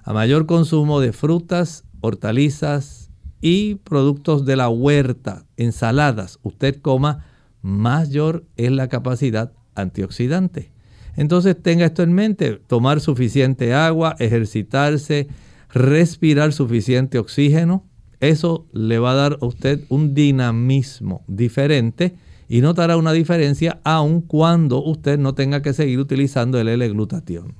A 0.03 0.11
mayor 0.11 0.47
consumo 0.47 0.99
de 0.99 1.13
frutas, 1.13 1.86
hortalizas 2.01 3.11
y 3.41 3.76
productos 3.76 4.43
de 4.43 4.55
la 4.55 4.70
huerta, 4.70 5.45
ensaladas, 5.55 6.39
usted 6.41 6.82
coma, 6.82 7.26
mayor 7.61 8.45
es 8.57 8.72
la 8.72 8.88
capacidad 8.88 9.53
antioxidante. 9.76 10.72
Entonces 11.16 11.55
tenga 11.61 11.86
esto 11.86 12.01
en 12.01 12.13
mente, 12.13 12.59
tomar 12.68 13.01
suficiente 13.01 13.74
agua, 13.74 14.16
ejercitarse, 14.18 15.28
respirar 15.72 16.53
suficiente 16.53 17.20
oxígeno, 17.20 17.86
eso 18.20 18.66
le 18.74 18.97
va 18.97 19.11
a 19.11 19.16
dar 19.16 19.38
a 19.41 19.45
usted 19.45 19.82
un 19.89 20.16
dinamismo 20.16 21.24
diferente 21.28 22.16
y 22.48 22.62
notará 22.62 22.98
una 22.98 23.12
diferencia 23.12 23.80
aun 23.84 24.22
cuando 24.22 24.84
usted 24.84 25.18
no 25.18 25.34
tenga 25.34 25.62
que 25.62 25.74
seguir 25.74 26.00
utilizando 26.00 26.60
el 26.60 26.68
L-glutatión. 26.68 27.56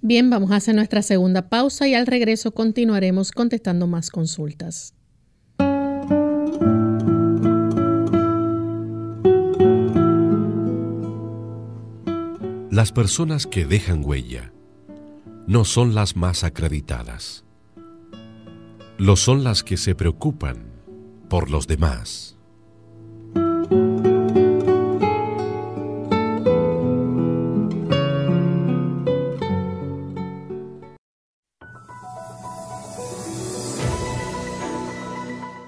Bien, 0.00 0.28
vamos 0.30 0.50
a 0.50 0.56
hacer 0.56 0.74
nuestra 0.74 1.02
segunda 1.02 1.48
pausa 1.48 1.86
y 1.86 1.94
al 1.94 2.06
regreso 2.06 2.52
continuaremos 2.52 3.30
contestando 3.30 3.86
más 3.86 4.10
consultas. 4.10 4.94
Las 12.72 12.90
personas 12.90 13.46
que 13.46 13.66
dejan 13.66 14.02
huella 14.04 14.50
no 15.46 15.64
son 15.64 15.94
las 15.94 16.16
más 16.16 16.42
acreditadas. 16.42 17.44
Lo 18.98 19.16
son 19.16 19.44
las 19.44 19.62
que 19.62 19.76
se 19.76 19.94
preocupan 19.94 20.56
por 21.28 21.50
los 21.50 21.66
demás. 21.66 22.38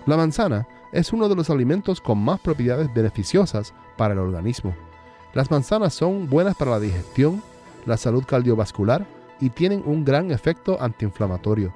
La 0.07 0.17
manzana 0.19 0.67
es 0.93 1.13
uno 1.13 1.29
de 1.29 1.35
los 1.35 1.49
alimentos 1.49 2.01
con 2.01 2.19
más 2.19 2.39
propiedades 2.39 2.93
beneficiosas 2.93 3.73
para 3.97 4.13
el 4.13 4.21
organismo. 4.21 4.75
Las 5.33 5.51
manzanas 5.51 5.95
son 5.95 6.29
buenas 6.29 6.55
para 6.57 6.73
la 6.73 6.81
digestión, 6.81 7.43
la 7.87 7.97
salud 7.97 8.25
cardiovascular 8.25 9.07
y 9.41 9.51
tienen 9.51 9.83
un 9.87 10.05
gran 10.05 10.31
efecto 10.31 10.81
antiinflamatorio. 10.81 11.73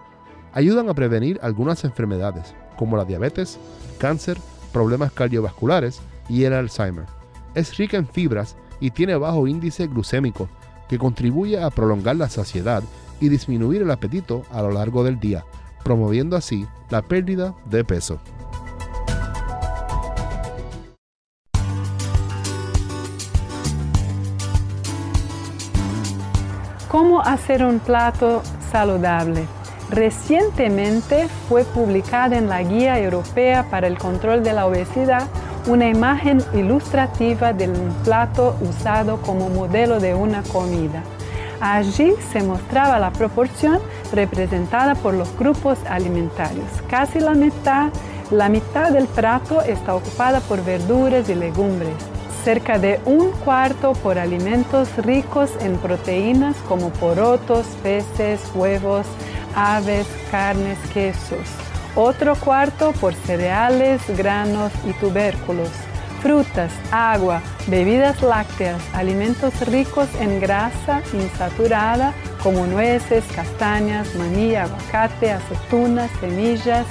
Ayudan 0.53 0.89
a 0.89 0.95
prevenir 0.95 1.39
algunas 1.43 1.85
enfermedades, 1.85 2.55
como 2.77 2.97
la 2.97 3.05
diabetes, 3.05 3.59
cáncer, 3.99 4.39
problemas 4.73 5.13
cardiovasculares 5.13 6.01
y 6.29 6.45
el 6.45 6.53
Alzheimer. 6.53 7.07
Es 7.55 7.77
rica 7.77 7.97
en 7.97 8.07
fibras 8.07 8.57
y 8.79 8.91
tiene 8.91 9.17
bajo 9.17 9.47
índice 9.47 9.87
glucémico, 9.87 10.49
que 10.89 10.99
contribuye 10.99 11.61
a 11.61 11.71
prolongar 11.71 12.17
la 12.17 12.29
saciedad 12.29 12.83
y 13.21 13.29
disminuir 13.29 13.83
el 13.83 13.91
apetito 13.91 14.45
a 14.53 14.63
lo 14.63 14.71
largo 14.71 15.03
del 15.03 15.19
día, 15.19 15.45
promoviendo 15.89 16.37
así 16.37 16.67
la 16.91 17.01
pérdida 17.01 17.55
de 17.65 17.83
peso. 17.83 18.21
¿Cómo 26.89 27.23
hacer 27.23 27.65
un 27.65 27.79
plato 27.79 28.43
saludable? 28.71 29.47
Recientemente 29.89 31.27
fue 31.49 31.65
publicada 31.65 32.37
en 32.37 32.51
la 32.51 32.63
Guía 32.63 33.01
Europea 33.01 33.71
para 33.71 33.87
el 33.87 33.97
Control 33.97 34.45
de 34.45 34.53
la 34.53 34.67
Obesidad 34.67 35.27
una 35.69 35.89
imagen 35.89 36.45
ilustrativa 36.53 37.55
de 37.55 37.71
un 37.71 37.95
plato 38.05 38.59
usado 38.61 39.23
como 39.23 39.49
modelo 39.49 40.01
de 40.01 40.15
una 40.15 40.43
comida. 40.43 41.03
Allí 41.61 42.13
se 42.31 42.43
mostraba 42.43 42.99
la 42.99 43.11
proporción 43.11 43.81
representada 44.13 44.95
por 44.95 45.15
los 45.15 45.37
grupos 45.39 45.79
alimentarios. 45.89 46.69
Casi 46.89 47.21
la 47.21 47.35
mitad, 47.35 47.91
la 48.31 48.49
mitad 48.49 48.93
del 48.93 49.07
plato 49.07 49.63
está 49.63 49.95
ocupada 49.95 50.41
por 50.41 50.65
verduras 50.65 51.29
y 51.29 51.35
legumbres 51.35 51.95
cerca 52.49 52.79
de 52.79 53.01
un 53.05 53.31
cuarto 53.31 53.93
por 53.93 54.19
alimentos 54.19 54.97
ricos 55.05 55.51
en 55.61 55.77
proteínas 55.77 56.57
como 56.69 56.89
porotos, 56.91 57.67
peces, 57.83 58.41
huevos, 58.55 59.07
aves, 59.55 60.07
carnes, 60.31 60.79
quesos. 60.95 61.47
Otro 61.95 62.37
cuarto 62.37 62.93
por 62.93 63.13
cereales, 63.13 64.01
granos 64.17 64.73
y 64.89 64.93
tubérculos, 64.95 65.69
frutas, 66.23 66.73
agua, 66.91 67.43
bebidas 67.67 68.23
lácteas, 68.23 68.81
alimentos 68.95 69.61
ricos 69.69 70.09
en 70.21 70.41
grasa 70.41 71.03
insaturada 71.13 72.15
como 72.43 72.67
nueces, 72.67 73.25
castañas, 73.35 74.15
maní, 74.15 74.55
aguacate, 74.55 75.33
aceitunas, 75.33 76.11
semillas, 76.21 76.87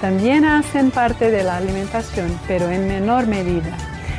también 0.00 0.44
hacen 0.44 0.90
parte 0.90 1.30
de 1.30 1.44
la 1.44 1.56
alimentación, 1.56 2.38
pero 2.46 2.70
en 2.70 2.88
menor 2.88 3.26
medida 3.26 3.76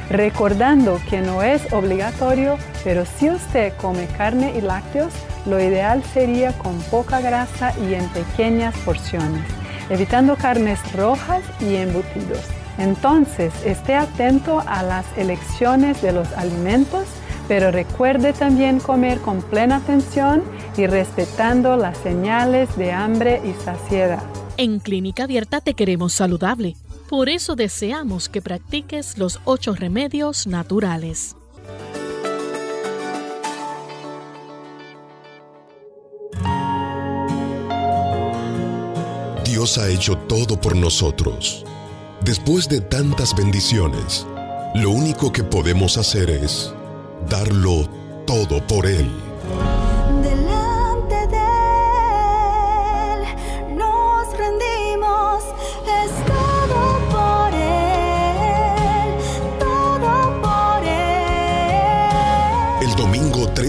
recordando 0.10 1.00
que 1.10 1.22
no 1.22 1.44
es 1.44 1.74
obligatorio, 1.74 2.58
pero 2.84 3.06
si 3.06 3.30
usted 3.30 3.74
come 3.78 4.08
carne 4.18 4.54
y 4.56 4.62
lácteos, 4.62 5.14
lo 5.46 5.60
ideal 5.60 6.04
sería 6.14 6.54
con 6.54 6.80
poca 6.84 7.20
grasa 7.20 7.74
y 7.80 7.96
en 7.96 8.08
pequeñas 8.10 8.76
porciones, 8.80 9.44
evitando 9.90 10.36
carnes 10.36 10.80
rojas 10.94 11.42
y 11.60 11.76
embutidos. 11.76 12.42
Entonces, 12.78 13.54
esté 13.66 13.96
atento 13.96 14.64
a 14.66 14.84
las 14.84 15.06
elecciones 15.18 16.02
de 16.02 16.12
los 16.12 16.32
alimentos, 16.34 17.06
pero 17.48 17.72
recuerde 17.72 18.34
también 18.34 18.80
comer 18.80 19.20
con 19.20 19.42
plena 19.42 19.78
atención 19.78 20.44
y 20.78 20.88
respetando 20.88 21.78
las 21.78 21.98
señales 21.98 22.76
de 22.78 22.92
hambre 22.92 23.42
y 23.44 23.54
saciedad. 23.64 24.24
En 24.58 24.80
Clínica 24.80 25.24
Abierta 25.24 25.62
te 25.62 25.74
queremos 25.74 26.14
saludable. 26.14 26.76
Por 27.10 27.30
eso 27.30 27.56
deseamos 27.56 28.30
que 28.30 28.42
practiques 28.42 29.18
los 29.18 29.40
ocho 29.46 29.76
remedios 29.76 30.48
naturales. 30.48 31.36
Dios 39.44 39.78
ha 39.78 39.88
hecho 39.90 40.18
todo 40.18 40.60
por 40.60 40.76
nosotros. 40.76 41.64
Después 42.22 42.68
de 42.70 42.82
tantas 42.82 43.36
bendiciones, 43.36 44.26
lo 44.74 44.90
único 44.90 45.32
que 45.32 45.44
podemos 45.44 45.98
hacer 45.98 46.30
es 46.30 46.74
darlo 47.28 47.88
todo 48.26 48.66
por 48.68 48.86
Él. 48.86 49.10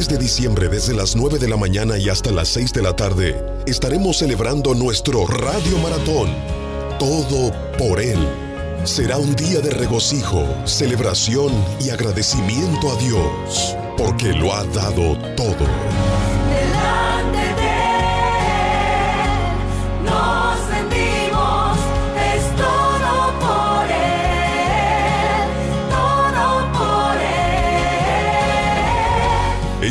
de 0.09 0.19
diciembre 0.19 0.69
desde 0.69 0.93
las 0.93 1.17
9 1.17 1.39
de 1.39 1.49
la 1.49 1.57
mañana 1.57 1.97
y 1.97 2.09
hasta 2.09 2.31
las 2.31 2.49
6 2.49 2.73
de 2.75 2.83
la 2.83 2.95
tarde 2.95 3.43
estaremos 3.67 4.19
celebrando 4.19 4.75
nuestro 4.75 5.27
Radio 5.27 5.79
Maratón. 5.79 6.35
Todo 6.99 7.53
por 7.79 8.01
Él. 8.01 8.44
Será 8.85 9.17
un 9.17 9.35
día 9.35 9.61
de 9.61 9.71
regocijo, 9.71 10.47
celebración 10.67 11.53
y 11.81 11.89
agradecimiento 11.89 12.93
a 12.93 12.97
Dios, 12.97 13.75
porque 13.97 14.35
lo 14.35 14.53
ha 14.53 14.63
dado 14.65 15.17
todo. 15.35 16.14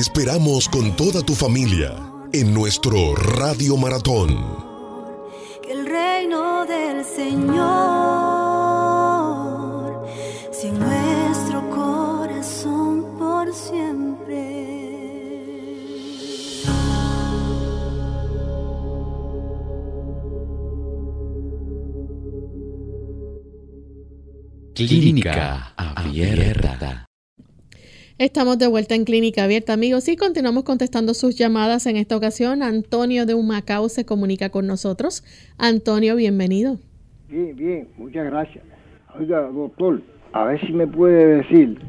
Esperamos 0.10 0.68
con 0.68 0.96
toda 0.96 1.22
tu 1.22 1.36
familia 1.36 1.94
en 2.34 2.52
nuestro 2.52 3.14
Radio 3.14 3.78
Maratón. 3.78 4.30
Que 5.62 5.74
el 5.74 5.86
reino 5.86 6.66
del 6.66 7.06
Señor, 7.06 7.60
si 10.52 10.72
nuestro 10.72 11.70
corazón 11.70 13.06
por 13.20 13.54
siempre. 13.54 14.00
Clínica 24.74 25.76
Abierta. 25.78 27.09
Estamos 28.20 28.60
de 28.60 28.68
vuelta 28.68 28.96
en 28.96 29.06
Clínica 29.06 29.46
Abierta, 29.46 29.72
amigos, 29.72 30.10
y 30.10 30.18
continuamos 30.18 30.66
contestando 30.66 31.14
sus 31.14 31.38
llamadas. 31.38 31.86
En 31.86 31.96
esta 31.96 32.18
ocasión, 32.18 32.64
Antonio 32.64 33.26
de 33.26 33.34
Humacao 33.34 33.88
se 33.88 34.06
comunica 34.06 34.50
con 34.50 34.68
nosotros. 34.68 35.24
Antonio, 35.58 36.18
bienvenido. 36.18 36.80
Bien, 37.30 37.56
bien, 37.56 37.88
muchas 37.98 38.26
gracias. 38.26 38.66
Oiga, 39.18 39.44
doctor, 39.44 40.02
a 40.34 40.44
ver 40.44 40.60
si 40.60 40.74
me 40.74 40.86
puede 40.86 41.38
decir 41.38 41.80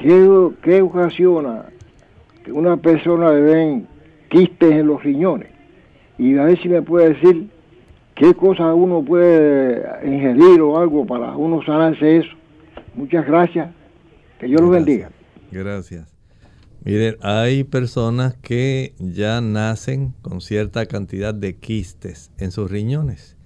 qué, 0.00 0.48
qué 0.62 0.80
ocasiona 0.80 1.64
que 2.44 2.52
una 2.52 2.76
persona 2.76 3.32
le 3.32 3.40
den 3.40 3.88
quistes 4.30 4.70
en 4.70 4.86
los 4.86 5.02
riñones 5.02 5.48
y 6.18 6.38
a 6.38 6.44
ver 6.44 6.62
si 6.62 6.68
me 6.68 6.82
puede 6.82 7.14
decir 7.14 7.48
qué 8.14 8.32
cosa 8.34 8.72
uno 8.74 9.02
puede 9.02 10.06
ingerir 10.06 10.60
o 10.60 10.78
algo 10.78 11.04
para 11.04 11.36
uno 11.36 11.64
sanarse 11.64 12.18
eso. 12.18 12.36
Muchas 12.94 13.26
gracias. 13.26 13.70
Que 14.38 14.46
Dios 14.46 14.60
los 14.60 14.70
bendiga. 14.70 15.10
Gracias. 15.52 16.08
Miren, 16.84 17.16
hay 17.20 17.62
personas 17.62 18.34
que 18.42 18.94
ya 18.98 19.40
nacen 19.40 20.14
con 20.22 20.40
cierta 20.40 20.86
cantidad 20.86 21.32
de 21.32 21.56
quistes 21.56 22.32
en 22.38 22.50
sus 22.50 22.68
riñones, 22.70 23.36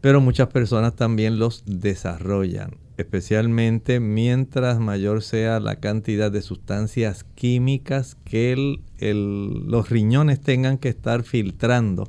pero 0.00 0.20
muchas 0.20 0.48
personas 0.48 0.94
también 0.94 1.40
los 1.40 1.64
desarrollan, 1.66 2.76
especialmente 2.96 3.98
mientras 3.98 4.78
mayor 4.78 5.22
sea 5.22 5.58
la 5.58 5.80
cantidad 5.80 6.30
de 6.30 6.42
sustancias 6.42 7.24
químicas 7.34 8.16
que 8.24 8.78
los 9.00 9.90
riñones 9.90 10.40
tengan 10.40 10.78
que 10.78 10.90
estar 10.90 11.24
filtrando. 11.24 12.08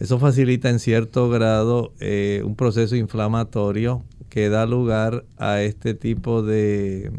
Eso 0.00 0.18
facilita 0.18 0.70
en 0.70 0.80
cierto 0.80 1.30
grado 1.30 1.92
eh, 2.00 2.42
un 2.44 2.56
proceso 2.56 2.96
inflamatorio 2.96 4.02
que 4.28 4.48
da 4.48 4.66
lugar 4.66 5.24
a 5.36 5.62
este 5.62 5.94
tipo 5.94 6.42
de 6.42 7.12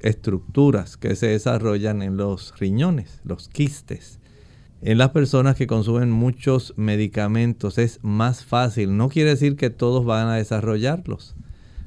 estructuras 0.00 0.96
que 0.96 1.16
se 1.16 1.28
desarrollan 1.28 2.02
en 2.02 2.16
los 2.16 2.58
riñones, 2.58 3.20
los 3.24 3.48
quistes. 3.48 4.20
En 4.80 4.98
las 4.98 5.10
personas 5.10 5.56
que 5.56 5.66
consumen 5.66 6.10
muchos 6.10 6.72
medicamentos 6.76 7.78
es 7.78 7.98
más 8.02 8.44
fácil. 8.44 8.96
No 8.96 9.08
quiere 9.08 9.30
decir 9.30 9.56
que 9.56 9.70
todos 9.70 10.04
van 10.04 10.28
a 10.28 10.36
desarrollarlos, 10.36 11.34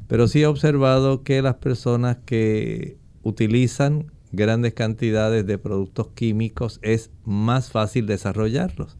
pero 0.07 0.27
sí 0.27 0.41
he 0.41 0.47
observado 0.47 1.23
que 1.23 1.41
las 1.41 1.55
personas 1.55 2.17
que 2.25 2.97
utilizan 3.23 4.11
grandes 4.33 4.73
cantidades 4.73 5.45
de 5.45 5.57
productos 5.57 6.09
químicos 6.09 6.79
es 6.81 7.11
más 7.23 7.71
fácil 7.71 8.07
desarrollarlos. 8.07 8.97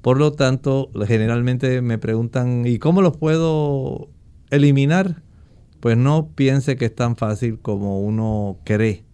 Por 0.00 0.18
lo 0.18 0.32
tanto, 0.32 0.90
generalmente 1.06 1.80
me 1.80 1.98
preguntan, 1.98 2.66
¿y 2.66 2.78
cómo 2.78 3.02
los 3.02 3.16
puedo 3.16 4.10
eliminar? 4.50 5.23
Pues 5.84 5.98
no 5.98 6.30
piense 6.34 6.78
que 6.78 6.86
es 6.86 6.94
tan 6.94 7.14
fácil 7.14 7.60
como 7.60 8.00
uno 8.00 8.56
cree. 8.64 9.04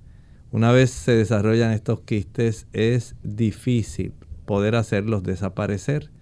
Una 0.52 0.70
vez 0.70 0.90
se 0.92 1.10
desarrollan 1.10 1.72
estos 1.72 2.02
quistes 2.02 2.68
es 2.72 3.16
difícil 3.24 4.12
poder 4.44 4.76
hacerlos 4.76 5.24
desaparecer. 5.24 6.12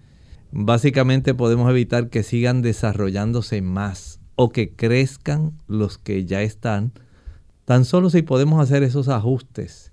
Básicamente 0.51 1.35
podemos 1.35 1.69
evitar 1.69 2.09
que 2.09 2.23
sigan 2.23 2.63
desarrollándose 2.63 3.61
más 3.61 4.21
o 4.35 4.49
que 4.49 4.71
crezcan 4.71 5.51
los 5.67 5.99
que 5.99 6.25
ya 6.25 6.41
están, 6.41 6.93
tan 7.65 7.85
solo 7.85 8.09
si 8.09 8.23
podemos 8.23 8.59
hacer 8.59 8.81
esos 8.81 9.07
ajustes 9.07 9.91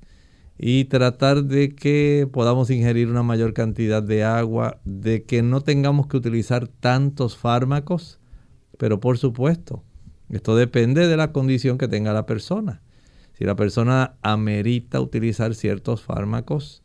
y 0.57 0.87
tratar 0.87 1.45
de 1.45 1.75
que 1.75 2.27
podamos 2.33 2.71
ingerir 2.71 3.11
una 3.11 3.23
mayor 3.23 3.53
cantidad 3.53 4.03
de 4.03 4.25
agua, 4.25 4.81
de 4.87 5.23
que 5.25 5.43
no 5.43 5.61
tengamos 5.61 6.07
que 6.07 6.17
utilizar 6.17 6.67
tantos 6.67 7.37
fármacos, 7.37 8.21
pero 8.79 9.01
por 9.01 9.19
supuesto, 9.19 9.85
esto 10.31 10.57
depende 10.57 11.07
de 11.07 11.17
la 11.17 11.33
condición 11.33 11.79
que 11.79 11.89
tenga 11.89 12.13
la 12.13 12.27
persona. 12.27 12.83
Si 13.35 13.45
la 13.45 13.55
persona 13.55 14.17
amerita 14.23 15.01
utilizar 15.01 15.55
ciertos 15.55 16.03
fármacos, 16.03 16.83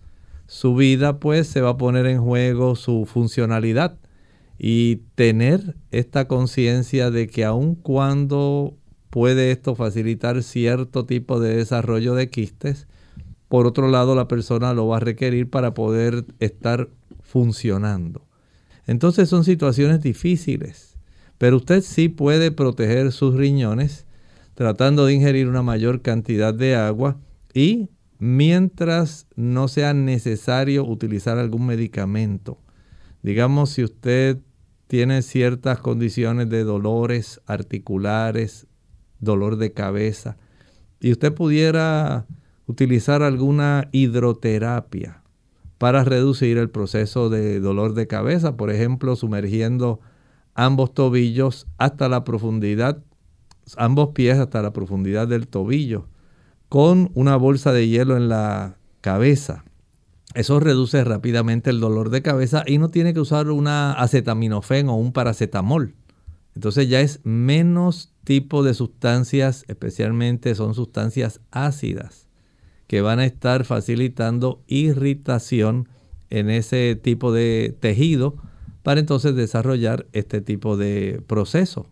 su 0.47 0.75
vida 0.75 1.19
pues 1.19 1.47
se 1.47 1.61
va 1.61 1.71
a 1.71 1.77
poner 1.77 2.05
en 2.05 2.21
juego 2.21 2.75
su 2.75 3.05
funcionalidad 3.05 3.97
y 4.59 4.97
tener 5.15 5.75
esta 5.91 6.27
conciencia 6.27 7.09
de 7.09 7.27
que 7.27 7.45
aun 7.45 7.75
cuando 7.75 8.77
puede 9.09 9.51
esto 9.51 9.75
facilitar 9.75 10.43
cierto 10.43 11.05
tipo 11.05 11.39
de 11.39 11.55
desarrollo 11.55 12.15
de 12.15 12.29
quistes, 12.29 12.87
por 13.47 13.65
otro 13.65 13.89
lado 13.89 14.13
la 14.13 14.27
persona 14.27 14.73
lo 14.73 14.87
va 14.87 14.97
a 14.97 14.99
requerir 14.99 15.49
para 15.49 15.73
poder 15.73 16.25
estar 16.39 16.89
funcionando. 17.21 18.27
Entonces 18.87 19.29
son 19.29 19.43
situaciones 19.45 20.01
difíciles 20.01 20.90
pero 21.41 21.57
usted 21.57 21.81
sí 21.81 22.07
puede 22.07 22.51
proteger 22.51 23.11
sus 23.11 23.33
riñones 23.33 24.05
tratando 24.53 25.07
de 25.07 25.15
ingerir 25.15 25.47
una 25.47 25.63
mayor 25.63 26.03
cantidad 26.03 26.53
de 26.53 26.75
agua 26.75 27.17
y 27.51 27.89
mientras 28.19 29.25
no 29.35 29.67
sea 29.67 29.95
necesario 29.95 30.85
utilizar 30.85 31.39
algún 31.39 31.65
medicamento. 31.65 32.59
Digamos 33.23 33.71
si 33.71 33.83
usted 33.83 34.37
tiene 34.85 35.23
ciertas 35.23 35.79
condiciones 35.79 36.47
de 36.47 36.63
dolores 36.63 37.41
articulares, 37.47 38.67
dolor 39.19 39.57
de 39.57 39.73
cabeza, 39.73 40.37
y 40.99 41.11
usted 41.11 41.33
pudiera 41.33 42.27
utilizar 42.67 43.23
alguna 43.23 43.89
hidroterapia 43.91 45.23
para 45.79 46.03
reducir 46.03 46.59
el 46.59 46.69
proceso 46.69 47.31
de 47.31 47.59
dolor 47.59 47.95
de 47.95 48.05
cabeza, 48.05 48.57
por 48.57 48.69
ejemplo, 48.69 49.15
sumergiendo 49.15 50.01
ambos 50.55 50.93
tobillos 50.93 51.67
hasta 51.77 52.09
la 52.09 52.23
profundidad, 52.23 53.03
ambos 53.77 54.09
pies 54.09 54.37
hasta 54.37 54.61
la 54.61 54.73
profundidad 54.73 55.27
del 55.27 55.47
tobillo, 55.47 56.07
con 56.69 57.11
una 57.13 57.35
bolsa 57.35 57.71
de 57.73 57.87
hielo 57.87 58.17
en 58.17 58.29
la 58.29 58.77
cabeza. 59.01 59.65
Eso 60.33 60.59
reduce 60.59 61.03
rápidamente 61.03 61.69
el 61.69 61.79
dolor 61.79 62.09
de 62.09 62.21
cabeza 62.21 62.63
y 62.65 62.77
no 62.77 62.89
tiene 62.89 63.13
que 63.13 63.19
usar 63.19 63.49
una 63.49 63.93
acetaminofén 63.93 64.87
o 64.87 64.95
un 64.95 65.11
paracetamol. 65.11 65.95
Entonces 66.55 66.89
ya 66.89 67.01
es 67.01 67.19
menos 67.23 68.13
tipo 68.23 68.63
de 68.63 68.73
sustancias, 68.73 69.65
especialmente 69.67 70.55
son 70.55 70.73
sustancias 70.73 71.41
ácidas, 71.51 72.27
que 72.87 73.01
van 73.01 73.19
a 73.19 73.25
estar 73.25 73.65
facilitando 73.65 74.61
irritación 74.67 75.89
en 76.29 76.49
ese 76.49 76.95
tipo 76.95 77.31
de 77.31 77.75
tejido 77.79 78.35
para 78.83 78.99
entonces 78.99 79.35
desarrollar 79.35 80.07
este 80.13 80.41
tipo 80.41 80.77
de 80.77 81.21
proceso. 81.27 81.87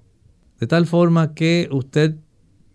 De 0.59 0.67
tal 0.67 0.87
forma 0.87 1.33
que 1.33 1.69
usted 1.71 2.15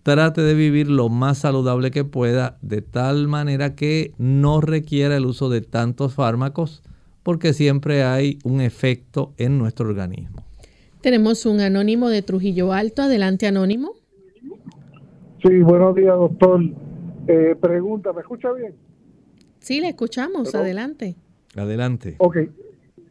trate 0.02 0.42
de 0.42 0.54
vivir 0.54 0.88
lo 0.88 1.08
más 1.08 1.38
saludable 1.38 1.90
que 1.90 2.04
pueda, 2.04 2.58
de 2.62 2.82
tal 2.82 3.26
manera 3.26 3.74
que 3.74 4.12
no 4.18 4.60
requiera 4.60 5.16
el 5.16 5.26
uso 5.26 5.48
de 5.48 5.62
tantos 5.62 6.14
fármacos, 6.14 6.82
porque 7.22 7.54
siempre 7.54 8.04
hay 8.04 8.38
un 8.44 8.60
efecto 8.60 9.32
en 9.38 9.58
nuestro 9.58 9.88
organismo. 9.88 10.44
Tenemos 11.00 11.46
un 11.46 11.60
anónimo 11.60 12.08
de 12.08 12.22
Trujillo 12.22 12.72
Alto. 12.72 13.02
Adelante, 13.02 13.46
anónimo. 13.46 13.92
Sí, 15.42 15.58
buenos 15.60 15.94
días, 15.94 16.16
doctor. 16.16 16.62
Eh, 17.26 17.56
pregunta, 17.60 18.12
¿me 18.12 18.20
escucha 18.20 18.52
bien? 18.52 18.74
Sí, 19.58 19.80
le 19.80 19.88
escuchamos. 19.88 20.54
Adelante. 20.54 21.16
Adelante. 21.56 22.16
Ok, 22.18 22.36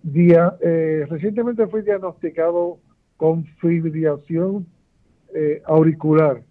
Día, 0.03 0.57
eh, 0.59 1.05
recientemente 1.09 1.65
fui 1.67 1.81
diagnosticado 1.81 2.77
con 3.15 3.45
fibrilación 3.61 4.67
eh, 5.33 5.61
auricular. 5.65 6.43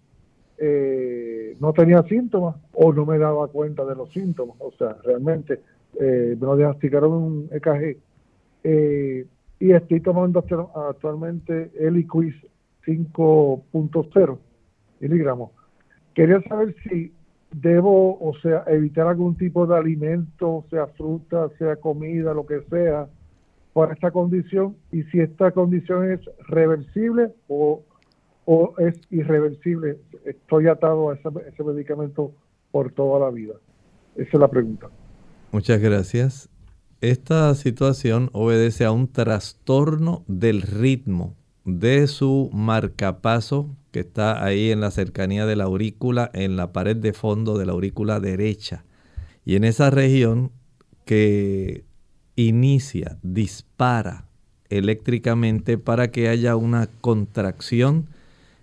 Eh, 0.57 1.55
no 1.59 1.71
tenía 1.71 2.01
síntomas 2.03 2.55
o 2.73 2.91
no 2.91 3.05
me 3.05 3.19
daba 3.19 3.47
cuenta 3.49 3.85
de 3.85 3.95
los 3.95 4.11
síntomas. 4.11 4.55
O 4.59 4.71
sea, 4.71 4.97
realmente 5.03 5.59
me 5.99 6.35
lo 6.35 6.57
diagnosticaron 6.57 7.11
un 7.11 7.49
EKG. 7.51 7.97
y 9.59 9.71
estoy 9.71 9.99
tomando 10.01 10.43
actualmente 10.89 11.69
Eliquis 11.79 12.33
5.0 12.87 14.37
miligramos. 14.99 15.51
Quería 16.15 16.41
saber 16.41 16.75
si 16.83 17.13
debo, 17.51 18.17
o 18.19 18.33
sea, 18.41 18.63
evitar 18.65 19.05
algún 19.05 19.37
tipo 19.37 19.67
de 19.67 19.77
alimento, 19.77 20.65
sea 20.71 20.87
fruta, 20.87 21.49
sea 21.59 21.75
comida, 21.75 22.33
lo 22.33 22.47
que 22.47 22.61
sea, 22.63 23.07
por 23.73 23.91
esta 23.91 24.11
condición 24.11 24.77
y 24.91 25.03
si 25.03 25.19
esta 25.19 25.51
condición 25.51 26.11
es 26.11 26.19
reversible 26.47 27.33
o, 27.47 27.83
o 28.45 28.75
es 28.77 28.95
irreversible. 29.09 29.97
Estoy 30.25 30.67
atado 30.67 31.09
a 31.09 31.15
ese, 31.15 31.63
medicamento 31.63 32.31
por 32.71 32.91
toda 32.91 33.19
la 33.19 33.31
vida. 33.31 33.55
Esa 34.15 34.29
es 34.33 34.39
la 34.39 34.47
pregunta. 34.47 34.89
Muchas 35.51 35.81
gracias. 35.81 36.49
Esta 37.01 37.53
situación 37.55 38.29
obedece 38.31 38.85
a 38.85 38.91
un 38.91 39.11
trastorno 39.11 40.23
del 40.27 40.61
ritmo 40.61 41.35
de 41.65 42.07
su 42.07 42.49
marcapaso 42.53 43.75
que 43.91 44.01
está 44.01 44.43
ahí 44.43 44.71
en 44.71 44.81
la 44.81 44.91
cercanía 44.91 45.45
de 45.45 45.55
la 45.55 45.65
aurícula, 45.65 46.29
en 46.33 46.55
la 46.55 46.71
pared 46.71 46.95
de 46.95 47.13
fondo 47.13 47.57
de 47.57 47.65
la 47.65 47.73
aurícula 47.73 48.19
derecha. 48.19 48.85
Y 49.45 49.55
en 49.55 49.63
esa 49.63 49.89
región 49.89 50.51
que 51.05 51.83
inicia, 52.35 53.17
dispara 53.21 54.25
eléctricamente 54.69 55.77
para 55.77 56.11
que 56.11 56.29
haya 56.29 56.55
una 56.55 56.87
contracción 57.01 58.07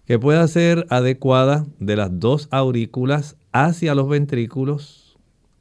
que 0.06 0.18
pueda 0.18 0.46
ser 0.48 0.86
adecuada 0.90 1.66
de 1.78 1.96
las 1.96 2.18
dos 2.18 2.48
aurículas 2.50 3.36
hacia 3.52 3.94
los 3.94 4.08
ventrículos. 4.08 5.16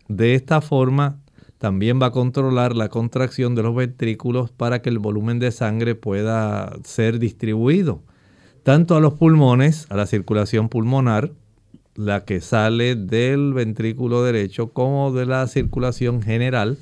De 0.07 0.33
esta 0.33 0.61
forma 0.61 1.19
también 1.59 2.01
va 2.01 2.07
a 2.07 2.11
controlar 2.11 2.75
la 2.75 2.89
contracción 2.89 3.53
de 3.53 3.63
los 3.63 3.75
ventrículos 3.75 4.49
para 4.49 4.81
que 4.81 4.89
el 4.89 4.97
volumen 4.97 5.39
de 5.39 5.51
sangre 5.51 5.93
pueda 5.93 6.73
ser 6.83 7.19
distribuido 7.19 8.01
tanto 8.63 8.95
a 8.95 8.99
los 8.99 9.13
pulmones, 9.15 9.87
a 9.89 9.95
la 9.95 10.05
circulación 10.05 10.69
pulmonar, 10.69 11.31
la 11.95 12.23
que 12.25 12.39
sale 12.39 12.95
del 12.95 13.53
ventrículo 13.53 14.23
derecho, 14.23 14.69
como 14.69 15.11
de 15.11 15.25
la 15.25 15.47
circulación 15.47 16.21
general 16.21 16.77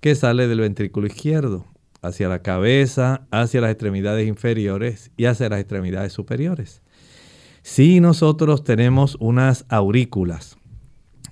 que 0.00 0.14
sale 0.14 0.48
del 0.48 0.60
ventrículo 0.60 1.06
izquierdo, 1.06 1.66
hacia 2.02 2.28
la 2.28 2.42
cabeza, 2.42 3.26
hacia 3.30 3.60
las 3.60 3.70
extremidades 3.70 4.28
inferiores 4.28 5.10
y 5.16 5.24
hacia 5.24 5.48
las 5.48 5.60
extremidades 5.60 6.12
superiores. 6.12 6.82
Si 7.62 8.00
nosotros 8.00 8.62
tenemos 8.62 9.16
unas 9.18 9.66
aurículas 9.68 10.56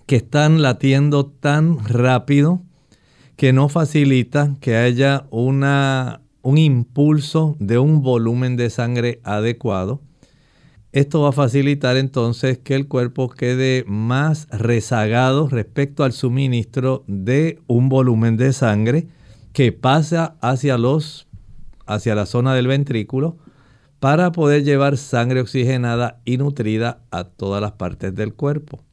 que 0.07 0.17
están 0.17 0.63
latiendo 0.63 1.27
tan 1.27 1.85
rápido 1.87 2.63
que 3.37 3.53
no 3.53 3.69
facilita 3.69 4.55
que 4.61 4.77
haya 4.77 5.27
una 5.31 6.21
un 6.45 6.59
impulso 6.59 7.57
de 7.59 7.79
un 7.79 8.03
volumen 8.03 8.57
de 8.57 8.69
sangre 8.69 9.21
adecuado. 9.25 10.03
Esto 10.95 11.23
va 11.23 11.31
a 11.31 11.33
facilitar 11.33 11.97
entonces 11.97 12.59
que 12.59 12.77
el 12.77 12.87
cuerpo 12.87 13.29
quede 13.29 13.83
más 13.89 14.47
rezagado 14.53 15.49
respecto 15.49 16.05
al 16.05 16.13
suministro 16.13 17.03
de 17.09 17.59
un 17.67 17.89
volumen 17.89 18.37
de 18.37 18.53
sangre 18.53 19.09
que 19.53 19.73
pasa 19.73 20.37
hacia 20.41 20.79
los 20.79 21.27
hacia 21.85 22.15
la 22.15 22.27
zona 22.27 22.55
del 22.55 22.69
ventrículo 22.69 23.37
para 23.99 24.31
poder 24.31 24.63
llevar 24.63 24.97
sangre 24.97 25.41
oxigenada 25.41 26.21
y 26.25 26.37
nutrida 26.37 27.01
a 27.11 27.25
todas 27.25 27.61
las 27.61 27.73
partes 27.73 28.15
del 28.15 28.33
cuerpo. 28.33 28.85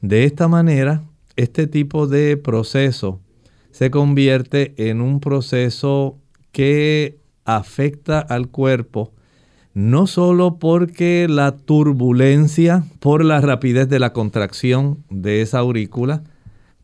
De 0.00 0.24
esta 0.24 0.48
manera, 0.48 1.04
este 1.36 1.66
tipo 1.66 2.06
de 2.06 2.38
proceso 2.38 3.20
se 3.72 3.90
convierte 3.90 4.72
en 4.78 5.02
un 5.02 5.20
proceso 5.20 6.16
que 6.50 7.18
afecta 7.44 8.20
al 8.20 8.48
cuerpo, 8.48 9.12
no 9.74 10.06
solo 10.06 10.58
porque 10.58 11.26
la 11.28 11.56
turbulencia 11.56 12.84
por 13.00 13.24
la 13.24 13.40
rapidez 13.40 13.88
de 13.88 13.98
la 13.98 14.12
contracción 14.12 15.02
de 15.08 15.42
esa 15.42 15.60
aurícula 15.60 16.22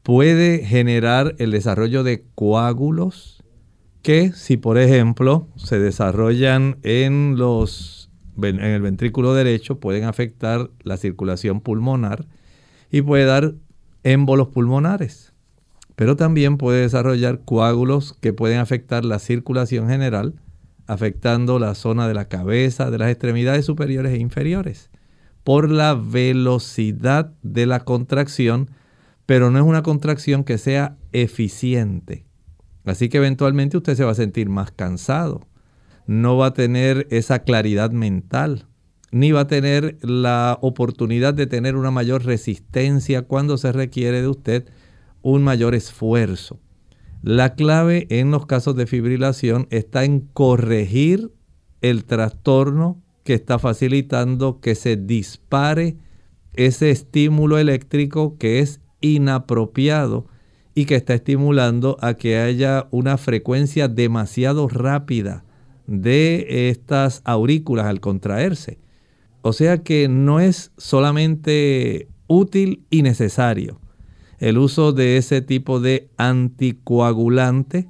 puede 0.02 0.64
generar 0.64 1.34
el 1.38 1.50
desarrollo 1.50 2.02
de 2.02 2.24
coágulos 2.34 3.44
que 4.02 4.32
si 4.32 4.56
por 4.56 4.78
ejemplo 4.78 5.48
se 5.56 5.78
desarrollan 5.78 6.78
en 6.82 7.36
los 7.36 8.10
en 8.40 8.60
el 8.60 8.82
ventrículo 8.82 9.34
derecho 9.34 9.80
pueden 9.80 10.04
afectar 10.04 10.70
la 10.82 10.96
circulación 10.96 11.60
pulmonar 11.60 12.26
y 12.90 13.02
puede 13.02 13.24
dar 13.24 13.54
émbolos 14.04 14.48
pulmonares. 14.48 15.32
Pero 15.96 16.16
también 16.16 16.56
puede 16.56 16.82
desarrollar 16.82 17.40
coágulos 17.44 18.14
que 18.20 18.32
pueden 18.32 18.60
afectar 18.60 19.04
la 19.04 19.18
circulación 19.18 19.88
general, 19.88 20.34
afectando 20.88 21.58
la 21.58 21.74
zona 21.74 22.08
de 22.08 22.14
la 22.14 22.28
cabeza, 22.28 22.90
de 22.90 22.98
las 22.98 23.10
extremidades 23.10 23.66
superiores 23.66 24.12
e 24.12 24.18
inferiores, 24.18 24.90
por 25.44 25.70
la 25.70 25.94
velocidad 25.94 27.32
de 27.42 27.66
la 27.66 27.84
contracción, 27.84 28.70
pero 29.26 29.50
no 29.50 29.58
es 29.58 29.64
una 29.64 29.82
contracción 29.82 30.44
que 30.44 30.58
sea 30.58 30.96
eficiente. 31.12 32.24
Así 32.84 33.10
que 33.10 33.18
eventualmente 33.18 33.76
usted 33.76 33.94
se 33.94 34.04
va 34.04 34.12
a 34.12 34.16
sentir 34.16 34.48
más 34.48 34.72
cansado, 34.72 35.46
no 36.06 36.38
va 36.38 36.46
a 36.46 36.54
tener 36.54 37.06
esa 37.10 37.40
claridad 37.40 37.90
mental, 37.90 38.66
ni 39.10 39.30
va 39.30 39.40
a 39.40 39.46
tener 39.46 39.98
la 40.00 40.58
oportunidad 40.62 41.34
de 41.34 41.46
tener 41.46 41.76
una 41.76 41.90
mayor 41.90 42.24
resistencia 42.24 43.22
cuando 43.22 43.58
se 43.58 43.72
requiere 43.72 44.22
de 44.22 44.28
usted 44.28 44.70
un 45.20 45.42
mayor 45.42 45.74
esfuerzo. 45.74 46.58
La 47.22 47.54
clave 47.54 48.06
en 48.10 48.30
los 48.30 48.46
casos 48.46 48.76
de 48.76 48.86
fibrilación 48.86 49.66
está 49.70 50.04
en 50.04 50.20
corregir 50.20 51.32
el 51.80 52.04
trastorno 52.04 53.02
que 53.24 53.34
está 53.34 53.58
facilitando 53.58 54.60
que 54.60 54.74
se 54.74 54.96
dispare 54.96 55.96
ese 56.54 56.90
estímulo 56.90 57.58
eléctrico 57.58 58.36
que 58.38 58.60
es 58.60 58.80
inapropiado 59.00 60.26
y 60.74 60.84
que 60.84 60.94
está 60.94 61.14
estimulando 61.14 61.96
a 62.00 62.14
que 62.14 62.38
haya 62.38 62.86
una 62.92 63.16
frecuencia 63.16 63.88
demasiado 63.88 64.68
rápida 64.68 65.44
de 65.86 66.70
estas 66.70 67.20
aurículas 67.24 67.86
al 67.86 68.00
contraerse. 68.00 68.78
O 69.42 69.52
sea 69.52 69.78
que 69.78 70.08
no 70.08 70.38
es 70.38 70.72
solamente 70.76 72.08
útil 72.28 72.84
y 72.90 73.02
necesario 73.02 73.80
el 74.38 74.58
uso 74.58 74.92
de 74.92 75.16
ese 75.16 75.42
tipo 75.42 75.80
de 75.80 76.10
anticoagulante, 76.16 77.88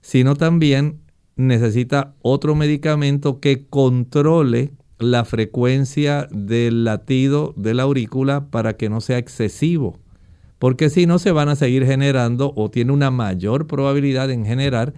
sino 0.00 0.36
también 0.36 1.00
necesita 1.36 2.14
otro 2.20 2.54
medicamento 2.54 3.40
que 3.40 3.66
controle 3.66 4.72
la 4.98 5.24
frecuencia 5.24 6.28
del 6.30 6.84
latido 6.84 7.54
de 7.56 7.74
la 7.74 7.84
aurícula 7.84 8.50
para 8.50 8.76
que 8.76 8.88
no 8.90 9.00
sea 9.00 9.18
excesivo. 9.18 9.98
Porque 10.58 10.90
si 10.90 11.06
no 11.06 11.20
se 11.20 11.30
van 11.30 11.48
a 11.48 11.56
seguir 11.56 11.86
generando 11.86 12.52
o 12.56 12.70
tiene 12.70 12.92
una 12.92 13.12
mayor 13.12 13.68
probabilidad 13.68 14.30
en 14.30 14.44
generar 14.44 14.94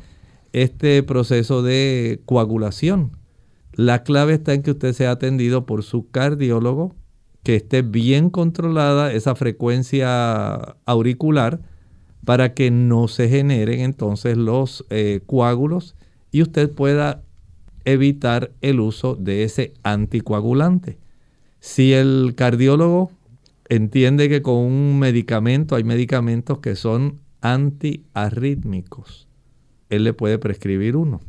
este 0.53 1.03
proceso 1.03 1.62
de 1.62 2.22
coagulación. 2.24 3.12
La 3.74 4.03
clave 4.03 4.34
está 4.34 4.55
en 4.55 4.62
que 4.62 4.72
usted 4.72 4.93
sea 4.95 5.12
atendido 5.12 5.66
por 5.66 5.82
su 5.82 6.11
cardiólogo 6.11 6.95
que 7.43 7.57
esté 7.57 7.82
bien 7.82 8.30
controlada 8.30 9.12
esa 9.12 9.34
frecuencia 9.34 10.76
auricular 10.84 11.61
para 12.24 12.55
que 12.55 12.70
no 12.70 13.09
se 13.09 13.28
generen 13.28 13.80
entonces 13.80 14.36
los 14.36 14.84
eh, 14.91 15.20
coágulos 15.26 15.97
y 16.30 16.43
usted 16.43 16.70
pueda 16.70 17.22
evitar 17.84 18.53
el 18.61 18.80
uso 18.80 19.14
de 19.14 19.45
ese 19.45 19.72
anticoagulante. 19.82 20.99
Si 21.61 21.93
el 21.93 22.34
cardiólogo 22.36 23.11
entiende 23.68 24.28
que 24.28 24.43
con 24.43 24.57
un 24.57 24.99
medicamento, 24.99 25.76
hay 25.76 25.84
medicamentos 25.84 26.59
que 26.59 26.76
son 26.76 27.20
antiarrítmicos, 27.41 29.28
él 29.88 30.05
le 30.05 30.12
puede 30.12 30.38
prescribir 30.38 30.97
uno. 30.97 31.20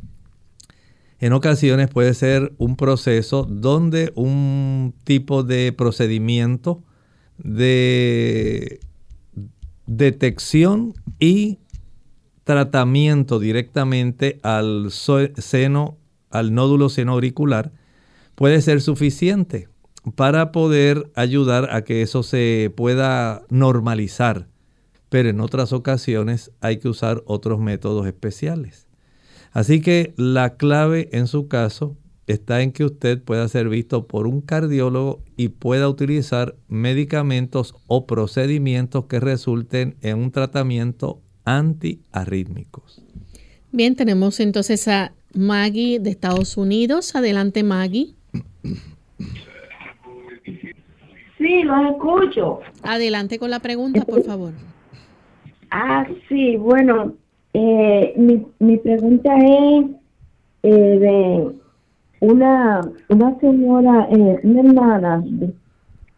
En 1.22 1.32
ocasiones 1.34 1.88
puede 1.88 2.14
ser 2.14 2.52
un 2.58 2.74
proceso 2.74 3.44
donde 3.48 4.10
un 4.16 4.92
tipo 5.04 5.44
de 5.44 5.72
procedimiento 5.72 6.82
de 7.38 8.80
detección 9.86 10.94
y 11.20 11.60
tratamiento 12.42 13.38
directamente 13.38 14.40
al 14.42 14.90
seno, 14.90 15.96
al 16.30 16.54
nódulo 16.54 16.88
seno 16.88 17.12
auricular, 17.12 17.70
puede 18.34 18.60
ser 18.60 18.80
suficiente 18.80 19.68
para 20.16 20.50
poder 20.50 21.08
ayudar 21.14 21.72
a 21.72 21.84
que 21.84 22.02
eso 22.02 22.24
se 22.24 22.72
pueda 22.76 23.42
normalizar. 23.48 24.48
Pero 25.08 25.28
en 25.28 25.40
otras 25.40 25.72
ocasiones 25.72 26.50
hay 26.60 26.78
que 26.78 26.88
usar 26.88 27.22
otros 27.26 27.60
métodos 27.60 28.08
especiales. 28.08 28.88
Así 29.52 29.80
que 29.80 30.14
la 30.16 30.56
clave 30.56 31.08
en 31.12 31.26
su 31.26 31.48
caso 31.48 31.96
está 32.26 32.62
en 32.62 32.72
que 32.72 32.84
usted 32.84 33.22
pueda 33.22 33.46
ser 33.48 33.68
visto 33.68 34.06
por 34.06 34.26
un 34.26 34.40
cardiólogo 34.40 35.22
y 35.36 35.48
pueda 35.48 35.88
utilizar 35.88 36.54
medicamentos 36.68 37.74
o 37.86 38.06
procedimientos 38.06 39.06
que 39.06 39.20
resulten 39.20 39.96
en 40.00 40.18
un 40.18 40.30
tratamiento 40.30 41.20
antiarrítmicos. 41.44 43.04
Bien, 43.72 43.96
tenemos 43.96 44.40
entonces 44.40 44.86
a 44.88 45.12
Maggie 45.34 45.98
de 45.98 46.10
Estados 46.10 46.56
Unidos. 46.56 47.14
Adelante, 47.14 47.62
Maggie. 47.62 48.14
Sí, 51.38 51.62
lo 51.64 51.90
escucho. 51.90 52.60
Adelante 52.82 53.38
con 53.38 53.50
la 53.50 53.60
pregunta, 53.60 54.04
por 54.04 54.22
favor. 54.22 54.52
Ah, 55.70 56.06
sí, 56.28 56.56
bueno, 56.56 57.14
eh, 57.54 58.14
mi, 58.16 58.46
mi 58.58 58.76
pregunta 58.78 59.36
es 59.36 59.86
eh, 60.62 60.70
de 60.70 61.52
una, 62.20 62.80
una 63.08 63.38
señora, 63.40 64.08
eh, 64.10 64.40
una 64.44 64.60
hermana, 64.60 65.24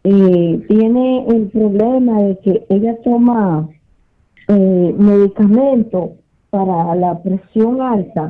eh, 0.03 0.65
tiene 0.67 1.25
el 1.27 1.47
problema 1.49 2.21
de 2.21 2.37
que 2.39 2.65
ella 2.69 2.95
toma 3.03 3.67
eh, 4.47 4.95
medicamentos 4.97 6.11
para 6.51 6.93
la 6.95 7.17
presión 7.23 7.81
alta 7.81 8.29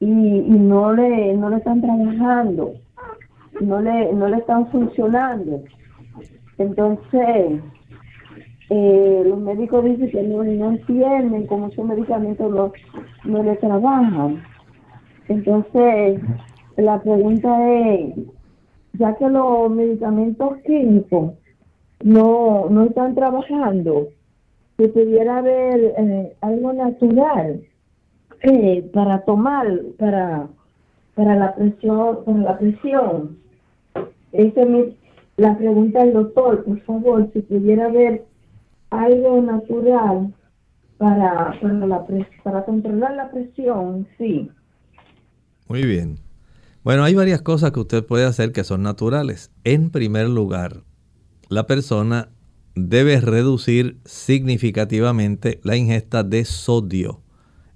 y, 0.00 0.06
no 0.06 0.92
le 0.94 1.34
no 1.36 1.50
le 1.50 1.56
están 1.56 1.82
trabajando, 1.82 2.72
no 3.60 3.80
le 3.80 4.12
no 4.14 4.28
le 4.28 4.38
están 4.38 4.70
funcionando. 4.70 5.60
Entonces, 6.56 7.60
eh, 8.70 9.22
los 9.26 9.38
médicos 9.38 9.84
dicen 9.84 10.10
que 10.10 10.22
no, 10.22 10.44
no 10.44 10.70
entienden 10.70 11.46
cómo 11.46 11.68
esos 11.68 11.84
medicamentos 11.86 12.50
no, 12.50 12.72
no 13.24 13.42
le 13.42 13.56
trabajan. 13.56 14.42
Entonces, 15.28 16.20
la 16.76 17.00
pregunta 17.00 17.70
es, 17.72 18.14
ya 18.92 19.14
que 19.16 19.28
los 19.28 19.70
medicamentos 19.70 20.58
químicos 20.66 21.32
no, 22.02 22.68
no 22.68 22.84
están 22.84 23.14
trabajando, 23.14 24.08
si 24.76 24.88
pudiera 24.88 25.38
haber 25.38 25.94
eh, 25.96 26.36
algo 26.40 26.72
natural 26.72 27.60
eh, 28.42 28.88
para 28.92 29.24
tomar, 29.24 29.66
para, 29.98 30.46
para 31.14 31.36
la 31.36 31.54
presión, 31.54 32.24
para 32.24 32.38
la 32.38 32.58
presión. 32.58 33.38
Esa 34.32 34.62
es 34.62 34.94
la 35.36 35.56
pregunta 35.56 36.04
del 36.04 36.12
doctor, 36.12 36.64
por 36.64 36.80
favor, 36.80 37.30
si 37.32 37.40
pudiera 37.40 37.86
haber 37.86 38.24
algo 38.90 39.40
natural 39.42 40.34
para, 40.96 41.58
para, 41.60 41.86
la 41.86 42.06
para 42.42 42.64
controlar 42.64 43.14
la 43.14 43.30
presión, 43.30 44.06
sí. 44.18 44.50
Muy 45.68 45.82
bien. 45.82 46.18
Bueno, 46.82 47.04
hay 47.04 47.14
varias 47.14 47.42
cosas 47.42 47.72
que 47.72 47.80
usted 47.80 48.04
puede 48.04 48.24
hacer 48.24 48.52
que 48.52 48.64
son 48.64 48.82
naturales. 48.82 49.50
En 49.64 49.90
primer 49.90 50.28
lugar, 50.28 50.84
la 51.48 51.66
persona 51.66 52.30
debe 52.74 53.20
reducir 53.20 53.98
significativamente 54.04 55.60
la 55.62 55.76
ingesta 55.76 56.22
de 56.22 56.44
sodio. 56.44 57.22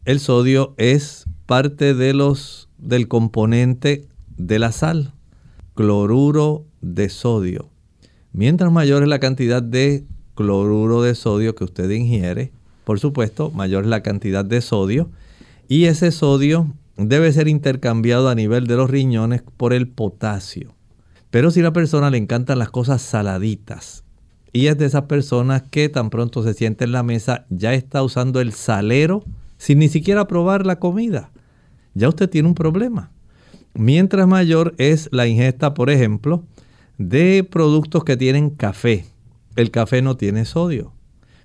El 0.04 0.20
sodio 0.20 0.74
es 0.78 1.26
parte 1.46 1.94
de 1.94 2.14
los, 2.14 2.70
del 2.78 3.08
componente 3.08 4.08
de 4.36 4.58
la 4.58 4.72
sal, 4.72 5.12
cloruro 5.74 6.66
de 6.80 7.08
sodio. 7.08 7.70
Mientras 8.32 8.72
mayor 8.72 9.02
es 9.02 9.08
la 9.08 9.20
cantidad 9.20 9.62
de 9.62 10.06
cloruro 10.34 11.02
de 11.02 11.14
sodio 11.14 11.54
que 11.54 11.64
usted 11.64 11.90
ingiere, 11.90 12.52
por 12.84 12.98
supuesto, 12.98 13.50
mayor 13.50 13.84
es 13.84 13.90
la 13.90 14.02
cantidad 14.02 14.44
de 14.44 14.60
sodio 14.60 15.10
y 15.68 15.84
ese 15.84 16.10
sodio 16.10 16.72
debe 16.96 17.32
ser 17.32 17.48
intercambiado 17.48 18.28
a 18.28 18.34
nivel 18.34 18.66
de 18.66 18.76
los 18.76 18.90
riñones 18.90 19.42
por 19.56 19.72
el 19.72 19.88
potasio. 19.88 20.74
Pero 21.30 21.50
si 21.50 21.60
a 21.60 21.64
la 21.64 21.72
persona 21.72 22.10
le 22.10 22.18
encantan 22.18 22.58
las 22.58 22.70
cosas 22.70 23.00
saladitas 23.00 24.04
y 24.52 24.66
es 24.66 24.76
de 24.76 24.86
esas 24.86 25.04
personas 25.04 25.62
que 25.70 25.88
tan 25.88 26.10
pronto 26.10 26.42
se 26.42 26.54
siente 26.54 26.84
en 26.84 26.92
la 26.92 27.02
mesa 27.02 27.46
ya 27.48 27.72
está 27.72 28.02
usando 28.02 28.40
el 28.40 28.52
salero 28.52 29.24
sin 29.56 29.78
ni 29.78 29.88
siquiera 29.88 30.26
probar 30.26 30.66
la 30.66 30.78
comida, 30.78 31.30
ya 31.94 32.08
usted 32.08 32.28
tiene 32.28 32.48
un 32.48 32.54
problema. 32.54 33.10
Mientras 33.74 34.26
mayor 34.26 34.74
es 34.76 35.08
la 35.12 35.26
ingesta, 35.26 35.72
por 35.72 35.88
ejemplo, 35.88 36.42
de 36.98 37.46
productos 37.48 38.04
que 38.04 38.16
tienen 38.16 38.50
café. 38.50 39.06
El 39.56 39.70
café 39.70 40.02
no 40.02 40.16
tiene 40.16 40.44
sodio, 40.44 40.92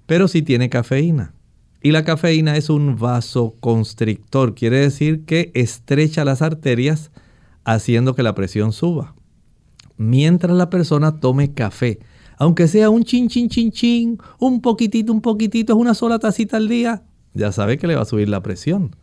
pero 0.06 0.28
sí 0.28 0.42
tiene 0.42 0.70
cafeína. 0.70 1.34
Y 1.82 1.92
la 1.92 2.04
cafeína 2.04 2.58
es 2.58 2.70
un 2.70 2.98
vasoconstrictor, 2.98 4.56
quiere 4.56 4.80
decir 4.80 5.26
que 5.26 5.52
estrecha 5.54 6.26
las 6.26 6.42
arterias 6.42 7.12
haciendo 7.66 8.16
que 8.16 8.24
la 8.24 8.34
presión 8.34 8.72
suba. 8.72 9.14
Mientras 9.98 10.56
la 10.56 10.70
persona 10.70 11.20
tome 11.20 11.54
café, 11.54 12.00
aunque 12.38 12.68
sea 12.68 12.90
un 12.90 13.04
chin, 13.04 13.30
chin, 13.30 13.50
chin, 13.50 13.72
chin, 13.72 14.18
un 14.40 14.62
poquitito, 14.62 15.12
un 15.12 15.22
poquitito, 15.22 15.74
es 15.74 15.80
una 15.80 15.94
sola 15.94 16.20
tacita 16.20 16.58
al 16.58 16.68
día, 16.68 17.04
ya 17.34 17.52
sabe 17.52 17.78
que 17.78 17.88
le 17.88 17.96
va 17.96 18.04
a 18.04 18.06
subir 18.06 18.30
la 18.30 18.42
presión. 18.42 18.96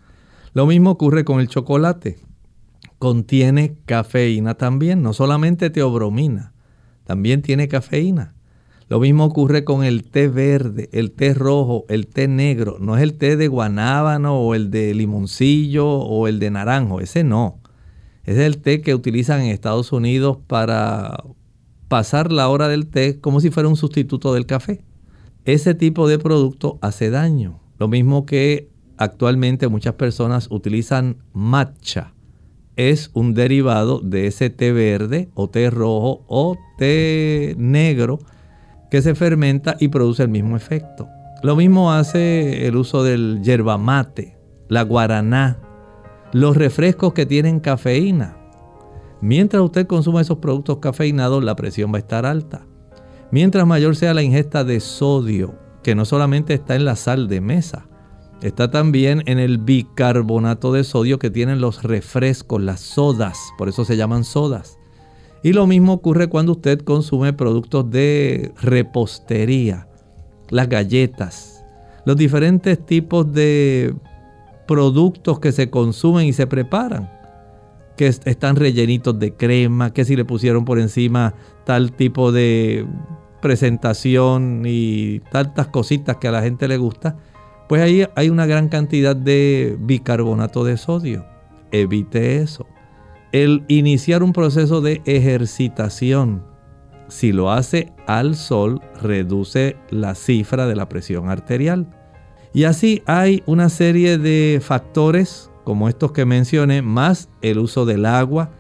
Lo 0.54 0.66
mismo 0.66 0.90
ocurre 0.90 1.24
con 1.24 1.40
el 1.40 1.48
chocolate. 1.48 2.18
Contiene 2.98 3.76
cafeína 3.86 4.54
también, 4.54 5.02
no 5.02 5.12
solamente 5.12 5.68
teobromina, 5.68 6.52
también 7.04 7.42
tiene 7.42 7.68
cafeína. 7.68 8.34
Lo 8.88 9.00
mismo 9.00 9.24
ocurre 9.24 9.64
con 9.64 9.82
el 9.82 10.04
té 10.04 10.28
verde, 10.28 10.90
el 10.92 11.10
té 11.10 11.32
rojo, 11.32 11.86
el 11.88 12.06
té 12.06 12.28
negro. 12.28 12.76
No 12.80 12.96
es 12.96 13.02
el 13.02 13.14
té 13.14 13.36
de 13.36 13.48
guanábano 13.48 14.38
o 14.40 14.54
el 14.54 14.70
de 14.70 14.92
limoncillo 14.94 15.86
o 15.88 16.28
el 16.28 16.38
de 16.38 16.50
naranjo, 16.50 17.00
ese 17.00 17.24
no. 17.24 17.60
Es 18.24 18.38
el 18.38 18.58
té 18.58 18.82
que 18.82 18.94
utilizan 18.94 19.40
en 19.40 19.48
Estados 19.48 19.92
Unidos 19.92 20.38
para 20.46 21.24
pasar 21.88 22.32
la 22.32 22.48
hora 22.48 22.68
del 22.68 22.86
té 22.86 23.20
como 23.20 23.40
si 23.40 23.50
fuera 23.50 23.68
un 23.68 23.76
sustituto 23.76 24.34
del 24.34 24.46
café. 24.46 24.82
Ese 25.44 25.74
tipo 25.74 26.08
de 26.08 26.18
producto 26.18 26.78
hace 26.80 27.10
daño. 27.10 27.60
Lo 27.78 27.88
mismo 27.88 28.26
que 28.26 28.70
actualmente 28.96 29.68
muchas 29.68 29.94
personas 29.94 30.48
utilizan 30.50 31.16
matcha. 31.32 32.14
Es 32.76 33.10
un 33.14 33.34
derivado 33.34 34.00
de 34.00 34.26
ese 34.26 34.50
té 34.50 34.72
verde 34.72 35.28
o 35.34 35.48
té 35.48 35.70
rojo 35.70 36.24
o 36.28 36.56
té 36.78 37.54
negro 37.56 38.18
que 38.90 39.02
se 39.02 39.14
fermenta 39.14 39.76
y 39.80 39.88
produce 39.88 40.22
el 40.22 40.28
mismo 40.28 40.56
efecto. 40.56 41.08
Lo 41.42 41.56
mismo 41.56 41.92
hace 41.92 42.66
el 42.66 42.76
uso 42.76 43.02
del 43.02 43.42
yerba 43.42 43.76
mate, 43.76 44.38
la 44.68 44.82
guaraná, 44.82 45.58
los 46.32 46.56
refrescos 46.56 47.12
que 47.12 47.26
tienen 47.26 47.60
cafeína. 47.60 48.36
Mientras 49.20 49.62
usted 49.62 49.86
consuma 49.86 50.20
esos 50.20 50.38
productos 50.38 50.78
cafeinados, 50.78 51.44
la 51.44 51.56
presión 51.56 51.92
va 51.92 51.96
a 51.96 52.00
estar 52.00 52.26
alta. 52.26 52.66
Mientras 53.30 53.66
mayor 53.66 53.96
sea 53.96 54.14
la 54.14 54.22
ingesta 54.22 54.64
de 54.64 54.80
sodio, 54.80 55.54
que 55.82 55.94
no 55.94 56.04
solamente 56.04 56.54
está 56.54 56.76
en 56.76 56.84
la 56.84 56.96
sal 56.96 57.28
de 57.28 57.40
mesa, 57.40 57.88
está 58.42 58.70
también 58.70 59.22
en 59.26 59.38
el 59.38 59.58
bicarbonato 59.58 60.72
de 60.72 60.84
sodio 60.84 61.18
que 61.18 61.30
tienen 61.30 61.60
los 61.60 61.82
refrescos, 61.82 62.62
las 62.62 62.80
sodas, 62.80 63.38
por 63.56 63.68
eso 63.68 63.84
se 63.84 63.96
llaman 63.96 64.24
sodas. 64.24 64.78
Y 65.44 65.52
lo 65.52 65.66
mismo 65.66 65.92
ocurre 65.92 66.28
cuando 66.28 66.52
usted 66.52 66.80
consume 66.80 67.34
productos 67.34 67.90
de 67.90 68.50
repostería, 68.62 69.86
las 70.48 70.70
galletas, 70.70 71.66
los 72.06 72.16
diferentes 72.16 72.84
tipos 72.86 73.30
de 73.30 73.94
productos 74.66 75.40
que 75.40 75.52
se 75.52 75.68
consumen 75.68 76.26
y 76.26 76.32
se 76.32 76.46
preparan, 76.46 77.10
que 77.94 78.06
están 78.06 78.56
rellenitos 78.56 79.18
de 79.18 79.34
crema, 79.34 79.92
que 79.92 80.06
si 80.06 80.16
le 80.16 80.24
pusieron 80.24 80.64
por 80.64 80.78
encima 80.78 81.34
tal 81.66 81.92
tipo 81.92 82.32
de 82.32 82.86
presentación 83.42 84.62
y 84.64 85.20
tantas 85.30 85.66
cositas 85.66 86.16
que 86.16 86.28
a 86.28 86.32
la 86.32 86.40
gente 86.40 86.68
le 86.68 86.78
gusta, 86.78 87.18
pues 87.68 87.82
ahí 87.82 88.06
hay 88.16 88.30
una 88.30 88.46
gran 88.46 88.70
cantidad 88.70 89.14
de 89.14 89.76
bicarbonato 89.78 90.64
de 90.64 90.78
sodio. 90.78 91.26
Evite 91.70 92.38
eso 92.38 92.66
el 93.34 93.64
iniciar 93.66 94.22
un 94.22 94.32
proceso 94.32 94.80
de 94.80 95.02
ejercitación. 95.06 96.44
Si 97.08 97.32
lo 97.32 97.50
hace 97.50 97.92
al 98.06 98.36
sol, 98.36 98.80
reduce 99.02 99.76
la 99.90 100.14
cifra 100.14 100.68
de 100.68 100.76
la 100.76 100.88
presión 100.88 101.28
arterial. 101.28 101.88
Y 102.52 102.62
así 102.62 103.02
hay 103.06 103.42
una 103.46 103.70
serie 103.70 104.18
de 104.18 104.60
factores 104.62 105.50
como 105.64 105.88
estos 105.88 106.12
que 106.12 106.24
mencioné, 106.24 106.80
más 106.82 107.28
el 107.42 107.58
uso 107.58 107.84
del 107.84 108.06
agua. 108.06 108.52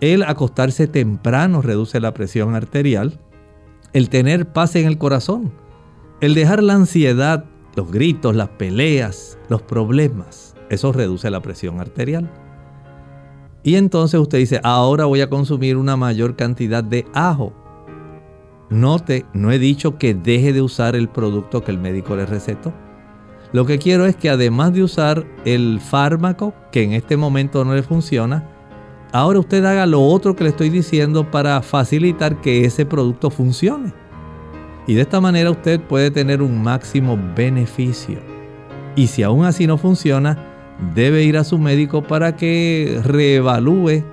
El 0.00 0.22
acostarse 0.22 0.86
temprano 0.86 1.60
reduce 1.60 2.00
la 2.00 2.14
presión 2.14 2.54
arterial. 2.54 3.20
El 3.92 4.08
tener 4.08 4.50
paz 4.50 4.76
en 4.76 4.86
el 4.86 4.96
corazón. 4.96 5.52
El 6.22 6.34
dejar 6.34 6.62
la 6.62 6.72
ansiedad, 6.72 7.44
los 7.74 7.92
gritos, 7.92 8.34
las 8.34 8.48
peleas, 8.48 9.38
los 9.50 9.60
problemas. 9.60 10.54
Eso 10.70 10.90
reduce 10.90 11.30
la 11.30 11.42
presión 11.42 11.80
arterial. 11.80 12.30
Y 13.66 13.74
entonces 13.74 14.20
usted 14.20 14.38
dice, 14.38 14.60
ahora 14.62 15.06
voy 15.06 15.22
a 15.22 15.28
consumir 15.28 15.76
una 15.76 15.96
mayor 15.96 16.36
cantidad 16.36 16.84
de 16.84 17.04
ajo. 17.12 17.52
Note, 18.70 19.26
no 19.32 19.50
he 19.50 19.58
dicho 19.58 19.98
que 19.98 20.14
deje 20.14 20.52
de 20.52 20.62
usar 20.62 20.94
el 20.94 21.08
producto 21.08 21.64
que 21.64 21.72
el 21.72 21.78
médico 21.78 22.14
le 22.14 22.26
recetó. 22.26 22.72
Lo 23.52 23.66
que 23.66 23.80
quiero 23.80 24.06
es 24.06 24.14
que 24.14 24.30
además 24.30 24.72
de 24.72 24.84
usar 24.84 25.26
el 25.44 25.80
fármaco, 25.80 26.54
que 26.70 26.84
en 26.84 26.92
este 26.92 27.16
momento 27.16 27.64
no 27.64 27.74
le 27.74 27.82
funciona, 27.82 28.48
ahora 29.10 29.40
usted 29.40 29.64
haga 29.64 29.84
lo 29.84 30.00
otro 30.00 30.36
que 30.36 30.44
le 30.44 30.50
estoy 30.50 30.70
diciendo 30.70 31.28
para 31.28 31.60
facilitar 31.60 32.40
que 32.40 32.66
ese 32.66 32.86
producto 32.86 33.30
funcione. 33.30 33.92
Y 34.86 34.94
de 34.94 35.02
esta 35.02 35.20
manera 35.20 35.50
usted 35.50 35.80
puede 35.80 36.12
tener 36.12 36.40
un 36.40 36.62
máximo 36.62 37.18
beneficio. 37.34 38.20
Y 38.94 39.08
si 39.08 39.24
aún 39.24 39.44
así 39.44 39.66
no 39.66 39.76
funciona, 39.76 40.55
debe 40.94 41.24
ir 41.24 41.36
a 41.36 41.44
su 41.44 41.58
médico 41.58 42.02
para 42.02 42.36
que 42.36 43.00
reevalúe 43.04 44.04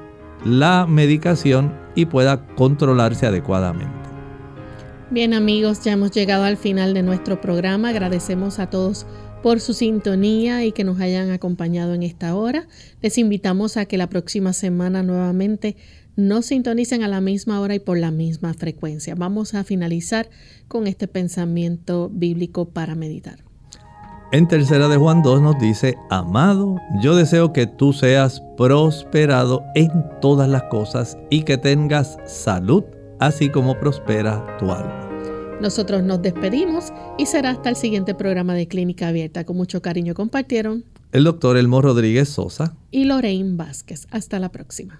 la 0.45 0.85
medicación 0.87 1.73
y 1.95 2.05
pueda 2.05 2.45
controlarse 2.55 3.25
adecuadamente. 3.25 3.91
Bien 5.09 5.33
amigos, 5.33 5.83
ya 5.83 5.91
hemos 5.91 6.11
llegado 6.11 6.43
al 6.43 6.57
final 6.57 6.93
de 6.93 7.03
nuestro 7.03 7.39
programa. 7.39 7.89
Agradecemos 7.89 8.59
a 8.59 8.69
todos 8.69 9.05
por 9.43 9.59
su 9.59 9.73
sintonía 9.73 10.65
y 10.65 10.71
que 10.71 10.83
nos 10.83 10.99
hayan 10.99 11.29
acompañado 11.29 11.93
en 11.93 12.01
esta 12.01 12.35
hora. 12.35 12.67
Les 13.01 13.17
invitamos 13.17 13.77
a 13.77 13.85
que 13.85 13.97
la 13.97 14.07
próxima 14.07 14.53
semana 14.53 15.03
nuevamente 15.03 15.75
nos 16.15 16.47
sintonicen 16.47 17.03
a 17.03 17.07
la 17.07 17.21
misma 17.21 17.59
hora 17.59 17.75
y 17.75 17.79
por 17.79 17.97
la 17.97 18.11
misma 18.11 18.53
frecuencia. 18.53 19.15
Vamos 19.15 19.53
a 19.53 19.63
finalizar 19.63 20.29
con 20.67 20.87
este 20.87 21.07
pensamiento 21.07 22.09
bíblico 22.09 22.69
para 22.69 22.95
meditar. 22.95 23.43
En 24.33 24.47
tercera 24.47 24.87
de 24.87 24.97
Juan 24.97 25.21
2 25.21 25.43
nos 25.43 25.59
dice, 25.59 25.95
amado, 26.09 26.77
yo 26.99 27.15
deseo 27.15 27.53
que 27.53 27.67
tú 27.67 27.93
seas 27.93 28.41
prosperado 28.57 29.61
en 29.75 29.91
todas 30.21 30.49
las 30.49 30.63
cosas 30.71 31.19
y 31.29 31.43
que 31.43 31.59
tengas 31.59 32.17
salud, 32.25 32.83
así 33.19 33.49
como 33.49 33.79
prospera 33.79 34.57
tu 34.57 34.71
alma. 34.71 35.07
Nosotros 35.61 36.01
nos 36.01 36.23
despedimos 36.23 36.91
y 37.19 37.27
será 37.27 37.51
hasta 37.51 37.69
el 37.69 37.75
siguiente 37.75 38.15
programa 38.15 38.55
de 38.55 38.67
Clínica 38.67 39.09
Abierta. 39.09 39.43
Con 39.43 39.55
mucho 39.55 39.83
cariño 39.83 40.15
compartieron 40.15 40.83
el 41.11 41.25
doctor 41.25 41.55
Elmo 41.55 41.83
Rodríguez 41.83 42.27
Sosa 42.29 42.75
y 42.89 43.05
Lorraine 43.05 43.55
Vázquez. 43.55 44.07
Hasta 44.09 44.39
la 44.39 44.49
próxima. 44.49 44.99